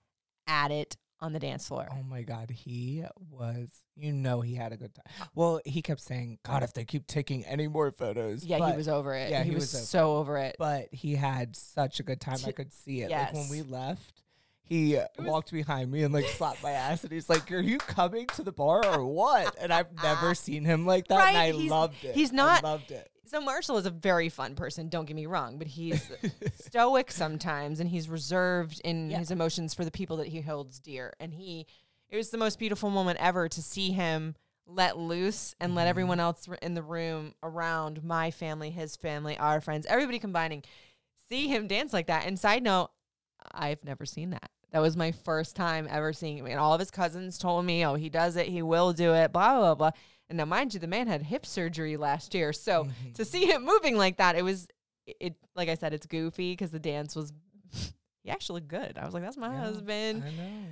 at 0.48 0.72
it 0.72 0.98
on 1.20 1.34
the 1.34 1.40
dance 1.40 1.68
floor. 1.68 1.88
Oh 1.92 2.04
my 2.04 2.24
god, 2.24 2.52
he 2.52 3.04
was. 3.32 3.70
You 3.96 4.14
know, 4.14 4.42
he 4.42 4.56
had 4.56 4.74
a 4.74 4.78
good 4.78 4.94
time. 4.94 5.28
Well, 5.34 5.60
he 5.66 5.82
kept 5.82 6.02
saying, 6.02 6.40
"God, 6.44 6.64
if 6.64 6.74
they 6.74 6.86
keep 6.86 7.08
taking 7.08 7.46
any 7.46 7.68
more 7.68 7.92
photos." 7.92 8.44
yeah, 8.44 8.60
but, 8.60 8.72
he 8.72 8.78
was 8.78 8.88
over 8.88 9.16
it. 9.16 9.32
yeah, 9.32 9.44
he, 9.44 9.50
he 9.50 9.56
was, 9.56 9.64
was 9.64 9.76
over 9.76 9.86
so 9.86 10.18
over 10.18 10.38
it. 10.38 10.56
But 10.60 10.90
he 10.92 11.16
had 11.16 11.56
such 11.56 12.00
a 12.00 12.04
good 12.04 12.22
time. 12.22 12.38
I 12.44 12.48
T- 12.48 12.54
could 12.54 12.72
see 12.72 13.02
it. 13.02 13.10
Like 13.10 13.34
when 13.34 13.50
we 13.50 13.64
left, 13.64 14.22
he 14.68 14.98
uh, 14.98 15.06
walked 15.20 15.52
behind 15.52 15.92
me 15.92 16.04
and 16.04 16.14
like 16.14 16.26
slapped 16.26 16.62
my 16.64 16.72
ass, 16.72 17.04
and 17.04 17.12
he's 17.12 17.30
like, 17.30 17.52
"Are 17.52 17.60
you 17.60 17.78
coming 17.78 18.28
to 18.28 18.44
the 18.44 18.52
bar 18.52 18.86
or 18.86 19.06
what?" 19.06 19.56
And 19.60 19.72
I've 19.74 19.88
never 20.04 20.36
seen 20.36 20.64
him 20.66 20.86
like 20.86 21.08
that, 21.08 21.30
and 21.30 21.38
I 21.38 21.52
he's- 21.52 21.72
loved 21.72 22.04
it. 22.04 22.16
he's 22.16 22.32
I 22.34 22.36
not- 22.36 22.64
loved 22.64 22.92
it. 22.92 23.10
So 23.26 23.42
Marshall 23.42 23.76
is 23.78 23.86
a 23.86 23.90
very 23.92 24.30
fun 24.30 24.56
person, 24.56 24.88
don't 24.88 25.04
get 25.04 25.16
me 25.16 25.26
wrong, 25.26 25.58
but 25.58 25.68
he's 25.68 26.10
stoic 26.66 27.12
sometimes 27.12 27.82
and 27.82 27.90
he's 27.90 28.08
reserved 28.08 28.80
in 28.86 29.10
Yeah. 29.12 29.18
his 29.18 29.32
emotions 29.32 29.74
for 29.74 29.84
the 29.84 29.92
people 29.92 30.16
that 30.18 30.28
he 30.28 30.40
holds 30.40 30.80
dear. 30.80 31.12
And 31.20 31.34
he 31.34 31.66
it 32.10 32.16
was 32.16 32.30
the 32.30 32.38
most 32.38 32.58
beautiful 32.58 32.90
moment 32.90 33.20
ever 33.20 33.50
to 33.50 33.62
see 33.62 33.92
him 33.92 34.36
let 34.66 34.98
loose 34.98 35.56
and 35.60 35.76
let 35.76 35.82
Mm-hmm. 35.84 35.90
everyone 35.90 36.20
else 36.22 36.48
in 36.62 36.74
the 36.74 36.82
room 36.82 37.34
around 37.44 38.02
my 38.02 38.32
family, 38.32 38.70
his 38.70 38.96
family, 38.96 39.38
our 39.38 39.60
friends, 39.60 39.86
everybody 39.88 40.20
combining, 40.20 40.64
see 41.28 41.50
him 41.50 41.68
dance 41.68 41.92
like 41.92 42.08
that. 42.08 42.26
And 42.26 42.40
side 42.40 42.64
note, 42.64 42.92
I've 43.52 43.84
never 43.84 44.06
seen 44.06 44.30
that. 44.30 44.50
That 44.72 44.80
was 44.80 44.98
my 44.98 45.12
first 45.12 45.56
time 45.56 45.88
ever 45.90 46.12
seeing 46.14 46.38
him. 46.38 46.46
And 46.48 46.60
all 46.60 46.74
of 46.74 46.80
his 46.80 46.92
cousins 46.92 47.38
told 47.38 47.66
me, 47.66 47.86
oh, 47.86 47.96
he 47.96 48.10
does 48.10 48.36
it, 48.36 48.48
he 48.48 48.62
will 48.62 48.92
do 48.94 49.14
it, 49.14 49.32
blah, 49.32 49.58
blah, 49.58 49.76
blah. 49.76 49.92
And 50.30 50.38
now, 50.38 50.46
mind 50.46 50.74
you, 50.74 50.80
the 50.82 50.88
man 50.88 51.08
had 51.08 51.22
hip 51.22 51.46
surgery 51.46 51.96
last 51.96 52.34
year. 52.34 52.52
So 52.52 52.84
Mm-hmm. 52.84 53.12
to 53.14 53.24
see 53.26 53.46
him 53.46 53.64
moving 53.64 53.96
like 53.98 54.18
that, 54.18 54.36
it 54.36 54.42
was, 54.44 54.68
it, 55.06 55.36
like 55.56 55.70
I 55.70 55.76
said, 55.76 55.94
it's 55.94 56.06
goofy 56.06 56.52
because 56.52 56.72
the 56.72 56.80
dance 56.80 57.16
was, 57.16 57.32
he 58.24 58.30
actually 58.30 58.60
looked 58.62 58.68
good. 58.68 58.98
I 58.98 59.06
was 59.06 59.14
like, 59.14 59.24
that's 59.24 59.38
my 59.38 59.54
Yeah, 59.54 59.60
husband. 59.62 60.24
I 60.26 60.32
know. 60.32 60.64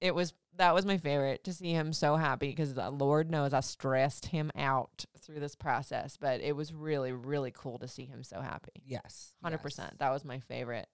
It 0.00 0.14
was, 0.16 0.34
that 0.56 0.74
was 0.74 0.84
my 0.84 0.98
favorite 0.98 1.44
to 1.44 1.52
see 1.52 1.70
him 1.70 1.92
so 1.92 2.16
happy 2.16 2.48
because 2.48 2.74
the 2.74 2.90
Lord 2.90 3.30
knows 3.30 3.54
I 3.54 3.60
stressed 3.60 4.26
him 4.26 4.50
out 4.56 5.04
through 5.20 5.38
this 5.40 5.54
process. 5.54 6.16
But 6.20 6.40
it 6.40 6.54
was 6.56 6.74
really, 6.74 7.12
really 7.12 7.52
cool 7.52 7.78
to 7.78 7.86
see 7.88 8.04
him 8.04 8.24
so 8.24 8.40
happy. 8.40 8.72
Yes, 8.84 9.32
100%. 9.44 9.62
yes. 9.62 9.90
That 9.98 10.10
was 10.10 10.24
my 10.24 10.40
favorite. 10.40 10.88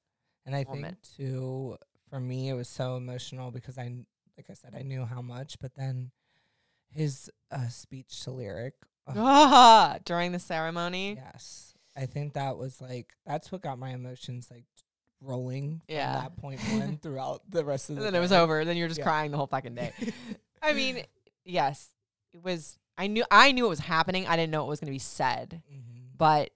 And 0.46 0.54
I 0.54 0.64
moment. 0.64 0.98
think 1.16 1.16
too, 1.30 1.76
for 2.10 2.20
me, 2.20 2.48
it 2.48 2.54
was 2.54 2.68
so 2.68 2.96
emotional 2.96 3.50
because 3.50 3.78
I, 3.78 3.84
like 4.36 4.50
I 4.50 4.54
said, 4.54 4.74
I 4.76 4.82
knew 4.82 5.04
how 5.06 5.22
much, 5.22 5.58
but 5.60 5.74
then 5.74 6.10
his 6.92 7.30
uh, 7.50 7.68
speech 7.68 8.20
to 8.24 8.32
Lyric. 8.32 8.74
Ah, 9.08 9.98
during 10.04 10.32
the 10.32 10.38
ceremony. 10.38 11.14
yes, 11.16 11.74
I 11.96 12.06
think 12.06 12.34
that 12.34 12.56
was 12.56 12.80
like 12.80 13.12
that's 13.26 13.50
what 13.50 13.62
got 13.62 13.78
my 13.78 13.90
emotions 13.90 14.48
like 14.50 14.64
rolling 15.20 15.80
from 15.86 15.94
Yeah. 15.96 16.20
that 16.20 16.36
point 16.36 16.60
on 16.74 16.96
throughout 17.02 17.42
the 17.48 17.64
rest 17.64 17.90
of 17.90 17.96
And 17.96 18.06
the. 18.06 18.10
then 18.10 18.14
it 18.14 18.20
was 18.22 18.32
over. 18.32 18.64
Then 18.64 18.76
you're 18.76 18.88
just 18.88 18.98
Yeah. 19.00 19.04
crying 19.06 19.30
the 19.32 19.36
whole 19.36 19.46
fucking 19.48 19.74
day. 19.74 19.92
I 20.62 20.72
mean, 20.74 21.02
yes, 21.44 21.88
it 22.32 22.42
was. 22.42 22.78
I 22.96 23.06
knew 23.08 23.24
I 23.30 23.52
knew 23.52 23.66
it 23.66 23.70
was 23.70 23.80
happening. 23.80 24.26
I 24.28 24.36
didn't 24.36 24.50
know 24.52 24.64
it 24.64 24.68
was 24.68 24.78
going 24.80 24.86
to 24.88 24.92
be 24.94 24.98
said, 25.00 25.62
Mhm. 25.72 26.16
but 26.16 26.50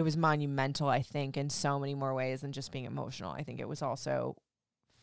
it 0.00 0.02
was 0.02 0.16
monumental. 0.16 0.88
I 0.88 1.02
think 1.02 1.36
in 1.36 1.50
so 1.50 1.78
many 1.78 1.94
more 1.94 2.14
ways 2.14 2.40
than 2.40 2.52
just 2.52 2.72
being 2.72 2.86
emotional. 2.86 3.32
I 3.32 3.42
think 3.42 3.60
it 3.60 3.68
was 3.68 3.82
also 3.82 4.34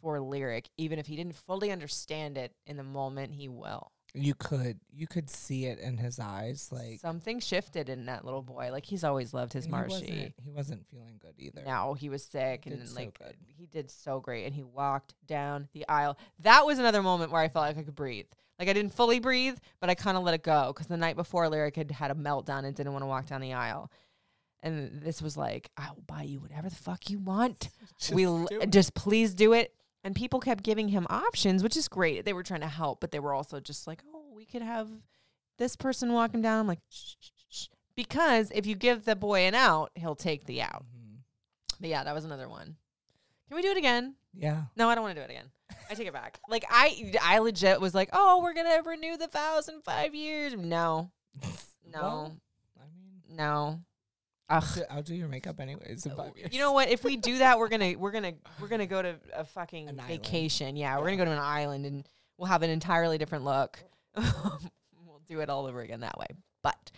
for 0.02 0.20
Lyric. 0.20 0.70
Even 0.76 0.98
if 0.98 1.06
he 1.06 1.16
didn't 1.16 1.36
fully 1.36 1.72
understand 1.72 2.36
it 2.36 2.52
in 2.66 2.78
the 2.78 2.84
moment, 2.84 3.36
he 3.36 3.48
will. 3.48 3.92
You 4.16 4.34
could 4.34 4.80
you 4.92 5.06
could 5.06 5.30
see 5.30 5.66
it 5.66 5.78
in 5.78 5.98
his 5.98 6.18
eyes, 6.20 6.70
like 6.72 7.00
Something 7.00 7.40
shifted 7.40 7.90
in 7.90 8.08
that 8.08 8.26
little 8.26 8.42
boy. 8.42 8.70
Like 8.72 8.86
he's 8.86 9.04
always 9.04 9.36
loved 9.36 9.54
his 9.54 9.66
and 9.66 9.76
he 9.76 9.80
Marshy. 9.80 9.94
wasn't, 9.94 10.34
he 10.44 10.50
wasn't 10.50 10.88
feeling 10.90 11.20
good 11.20 11.36
either. 11.38 11.62
No, 11.64 11.94
he 11.94 12.10
was 12.10 12.24
sick 12.24 12.64
He 12.66 12.72
and 12.72 12.88
so 12.90 12.96
like 12.96 13.20
good. 13.20 13.36
he 13.46 13.68
did 13.68 13.92
so 13.92 14.20
great 14.20 14.46
and 14.46 14.56
he 14.56 14.64
walked 14.64 15.14
down 15.28 15.68
the 15.74 15.88
aisle. 15.88 16.18
That 16.40 16.66
was 16.66 16.80
another 16.80 17.04
moment 17.04 17.32
where 17.32 17.42
I 17.42 17.50
felt 17.50 17.68
like 17.68 17.78
I 17.78 17.84
could 17.84 17.94
breathe. 17.94 18.26
Like 18.58 18.70
I 18.70 18.74
didn't 18.74 18.96
fully 18.96 19.20
breathe, 19.20 19.58
but 19.80 19.92
I 19.92 19.94
kind 19.94 20.18
of 20.18 20.24
let 20.24 20.34
it 20.34 20.42
go 20.42 20.72
because 20.74 20.88
the 20.88 20.98
night 20.98 21.16
before 21.16 21.48
Lyric 21.48 21.76
had 21.76 21.92
had 21.92 22.10
a 22.10 22.16
meltdown 22.16 22.66
and 22.66 22.74
didn't 22.76 22.94
want 22.94 23.04
to 23.04 23.08
walk 23.08 23.28
down 23.28 23.42
the 23.42 23.54
aisle. 23.54 23.92
And 24.64 25.02
this 25.02 25.22
was 25.22 25.38
like, 25.38 25.70
I 25.78 25.90
will 25.96 26.04
buy 26.08 26.24
you 26.24 26.40
whatever 26.40 26.70
the 26.70 26.76
fuck 26.76 27.10
you 27.10 27.20
want. 27.20 27.70
we 28.12 28.24
Just 28.24 28.34
l- 28.34 28.46
do 28.50 28.60
it. 28.62 28.72
just 28.72 28.94
please 28.96 29.34
do 29.34 29.54
it. 29.54 29.74
And 30.04 30.16
people 30.16 30.40
kept 30.40 30.64
giving 30.64 30.88
him 30.90 31.06
options, 31.10 31.64
which 31.64 31.76
is 31.78 31.88
great. 31.88 32.24
They 32.26 32.34
were 32.34 32.44
trying 32.44 32.62
to 32.62 32.68
help, 32.68 33.00
but 33.02 33.12
they 33.12 33.20
were 33.20 33.34
also 33.34 33.60
just 33.60 33.88
like, 33.88 34.02
oh, 34.14 34.24
we 34.34 34.46
could 34.46 34.62
have 34.62 34.90
this 35.58 35.76
person 35.76 36.14
walk 36.14 36.34
him 36.34 36.42
down. 36.42 36.60
I'm 36.62 36.68
like, 36.68 36.80
shh, 36.90 37.16
shh, 37.20 37.30
shh. 37.50 37.66
Because 37.96 38.52
if 38.54 38.66
you 38.66 38.76
give 38.76 39.06
the 39.06 39.16
boy 39.16 39.42
an 39.42 39.56
out, 39.56 39.92
he'll 39.96 40.16
take 40.16 40.46
the 40.46 40.62
out. 40.62 40.86
Mhm. 40.96 41.18
But 41.80 41.90
yeah, 41.90 42.04
that 42.04 42.14
was 42.16 42.26
another 42.26 42.48
one. 42.48 42.78
Can 43.48 43.56
we 43.56 43.62
do 43.62 43.72
it 43.72 43.78
again? 43.78 44.16
Yeah. 44.34 44.64
No, 44.76 44.88
I 44.90 44.96
don't 44.96 45.04
want 45.04 45.16
to 45.16 45.22
do 45.22 45.26
it 45.26 45.32
again. 45.32 45.50
I 45.90 45.94
take 45.96 46.08
it 46.08 46.14
back. 46.14 46.40
Like 46.50 46.64
I, 46.70 47.14
I 47.22 47.40
legit 47.40 47.82
was 47.82 47.94
like, 47.94 48.10
oh, 48.14 48.42
we're 48.42 48.54
gonna 48.54 48.82
renew 48.86 49.18
the 49.18 49.28
vows 49.28 49.68
in 49.68 49.82
five 49.82 50.16
years. 50.16 50.54
No, 50.56 51.12
no, 51.92 52.02
Well, 52.02 52.38
I 52.78 52.84
mean, 52.96 53.36
no. 53.38 53.82
Ugh. 54.50 54.80
I'll 54.90 55.04
do 55.04 55.16
your 55.16 55.28
makeup 55.28 55.60
anyways. 55.60 56.06
in 56.06 56.16
five 56.16 56.38
years. 56.38 56.54
You 56.54 56.60
know 56.60 56.72
what? 56.72 56.90
If 56.90 57.04
we 57.04 57.18
do 57.18 57.40
that, 57.40 57.60
we're 57.60 57.68
gonna 57.68 57.94
we're 57.98 58.12
gonna 58.12 58.34
we're 58.62 58.70
gonna 58.70 58.88
go 58.88 59.02
to 59.02 59.16
a 59.36 59.44
fucking 59.44 59.90
An 59.90 60.02
vacation. 60.08 60.76
Yeah, 60.76 60.98
we're 60.98 61.06
gonna 61.06 61.18
go 61.18 61.26
to 61.26 61.32
an 61.32 61.40
island 61.40 61.86
and 61.86 62.08
we'll 62.38 62.48
have 62.48 62.64
an 62.64 62.70
entirely 62.70 63.18
different 63.18 63.44
look. 63.44 63.80
we'll 64.16 65.22
do 65.28 65.42
it 65.42 65.50
all 65.50 65.66
over 65.66 65.82
again 65.82 66.00
that 66.00 66.18
way. 66.18 66.28
But 66.64 66.92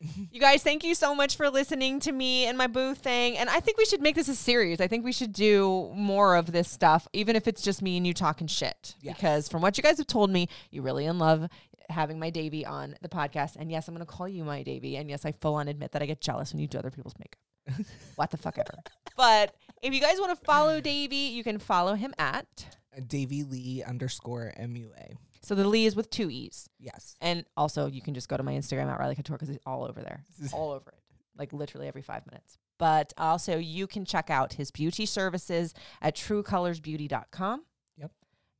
you 0.30 0.40
guys, 0.40 0.62
thank 0.62 0.82
you 0.82 0.94
so 0.94 1.14
much 1.14 1.36
for 1.36 1.50
listening 1.50 2.00
to 2.00 2.12
me 2.12 2.46
and 2.46 2.56
my 2.56 2.66
boo 2.66 2.94
thing. 2.94 3.36
And 3.36 3.50
I 3.50 3.60
think 3.60 3.78
we 3.78 3.84
should 3.84 4.00
make 4.00 4.14
this 4.14 4.28
a 4.28 4.34
series. 4.34 4.80
I 4.80 4.86
think 4.86 5.04
we 5.04 5.12
should 5.12 5.32
do 5.32 5.92
more 5.94 6.36
of 6.36 6.52
this 6.52 6.70
stuff, 6.70 7.06
even 7.12 7.36
if 7.36 7.46
it's 7.46 7.62
just 7.62 7.82
me 7.82 7.96
and 7.96 8.06
you 8.06 8.14
talking 8.14 8.46
shit. 8.46 8.94
Yes. 9.00 9.16
Because 9.16 9.48
from 9.48 9.62
what 9.62 9.76
you 9.76 9.82
guys 9.82 9.98
have 9.98 10.06
told 10.06 10.30
me, 10.30 10.48
you 10.70 10.82
really 10.82 11.06
in 11.06 11.18
love 11.18 11.48
having 11.88 12.18
my 12.18 12.30
Davy 12.30 12.64
on 12.64 12.96
the 13.02 13.08
podcast. 13.08 13.56
And 13.56 13.70
yes, 13.70 13.88
I'm 13.88 13.94
gonna 13.94 14.06
call 14.06 14.28
you 14.28 14.44
my 14.44 14.62
Davy. 14.62 14.96
And 14.96 15.08
yes, 15.10 15.24
I 15.24 15.32
full 15.32 15.54
on 15.54 15.68
admit 15.68 15.92
that 15.92 16.02
I 16.02 16.06
get 16.06 16.20
jealous 16.20 16.52
when 16.52 16.60
you 16.60 16.66
do 16.66 16.78
other 16.78 16.90
people's 16.90 17.14
makeup. 17.18 17.86
what 18.16 18.30
the 18.30 18.36
fuck 18.36 18.58
ever. 18.58 18.78
But 19.16 19.54
if 19.82 19.94
you 19.94 20.00
guys 20.00 20.18
want 20.18 20.38
to 20.38 20.44
follow 20.44 20.80
Davy, 20.80 21.16
you 21.16 21.42
can 21.44 21.58
follow 21.58 21.94
him 21.94 22.14
at 22.18 22.66
Davy 23.06 23.42
Lee 23.42 23.82
underscore 23.82 24.52
MUA. 24.58 25.16
so 25.42 25.54
the 25.54 25.66
Lee 25.66 25.86
is 25.86 25.96
with 25.96 26.10
two 26.10 26.30
E's. 26.30 26.68
Yes. 26.78 27.16
And 27.20 27.44
also 27.56 27.86
you 27.86 28.02
can 28.02 28.14
just 28.14 28.28
go 28.28 28.36
to 28.36 28.42
my 28.42 28.52
Instagram 28.52 28.92
at 28.92 28.98
Riley 28.98 29.14
Couture 29.14 29.36
because 29.36 29.50
it's 29.50 29.64
all 29.66 29.84
over 29.84 30.02
there. 30.02 30.24
all 30.52 30.70
over 30.72 30.90
it. 30.90 31.00
Like 31.36 31.52
literally 31.52 31.88
every 31.88 32.02
five 32.02 32.26
minutes. 32.26 32.58
But 32.78 33.12
also 33.16 33.56
you 33.56 33.86
can 33.86 34.04
check 34.04 34.30
out 34.30 34.54
his 34.54 34.70
beauty 34.70 35.06
services 35.06 35.74
at 36.02 36.16
truecolorsbeauty.com. 36.16 37.62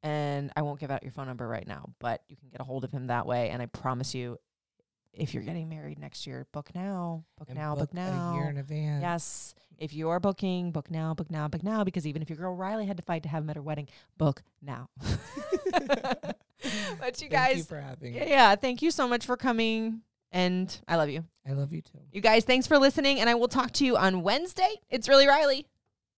And 0.05 0.53
I 0.55 0.61
won't 0.61 0.79
give 0.79 0.91
out 0.91 1.03
your 1.03 1.13
phone 1.13 1.27
number 1.27 1.49
right 1.49 1.67
now, 1.67 1.89
but 1.99 2.23
you 2.29 2.37
can 2.37 2.51
get 2.51 2.61
a 2.61 2.65
hold 2.65 2.85
of 2.85 2.93
him 2.93 3.07
that 3.07 3.27
way. 3.27 3.49
And 3.49 3.63
I 3.63 3.67
promise 3.67 4.15
you, 4.15 4.39
if 5.15 5.33
you're 5.33 5.43
getting 5.43 5.69
married 5.69 5.99
next 5.99 6.27
year, 6.27 6.47
book 6.53 6.71
now. 6.75 7.25
Book 7.39 7.49
And 7.49 7.59
now, 7.59 7.75
book, 7.75 7.95
now. 7.95 8.35
A 8.35 8.37
year 8.37 8.51
in 8.51 8.59
advance. 8.59 9.03
Yes. 9.03 9.55
If 9.79 9.95
you're 9.95 10.21
booking, 10.21 10.73
book 10.73 10.91
now, 10.91 11.15
book 11.15 11.31
now, 11.31 11.49
book 11.49 11.63
now. 11.63 11.85
Because 11.85 12.07
even 12.07 12.21
if 12.21 12.29
your 12.29 12.37
girl 12.37 12.55
Riley 12.55 12.85
had 12.85 12.99
to 12.99 13.03
fight 13.03 13.23
to 13.23 13.31
have 13.31 13.43
him 13.45 13.51
at 13.51 13.57
her 13.57 13.63
wedding, 13.63 13.89
book 14.19 14.43
now. 14.61 14.91
but 15.01 16.37
you 16.61 17.01
Thank 17.01 17.23
you 17.23 17.29
guys, 17.29 17.67
for 17.67 17.81
having 17.81 18.15
yeah, 18.15 18.25
yeah, 18.27 18.57
thank 18.57 18.83
you 18.83 18.91
so 18.91 19.09
much 19.09 19.25
for 19.25 19.39
coming. 19.39 20.03
And 20.33 20.77
I 20.87 20.97
love 20.97 21.09
you. 21.09 21.25
I 21.49 21.53
love 21.53 21.73
you 21.73 21.81
too. 21.81 22.01
You 22.13 22.21
guys, 22.21 22.45
thanks 22.45 22.67
for 22.67 22.79
listening. 22.79 23.21
And 23.21 23.31
I 23.31 23.35
will 23.35 23.49
talk 23.49 23.71
to 23.73 23.87
you 23.87 23.97
on 23.97 24.23
Wednesday. 24.23 24.75
It's 24.91 25.09
really 25.09 25.27
Riley. 25.27 25.67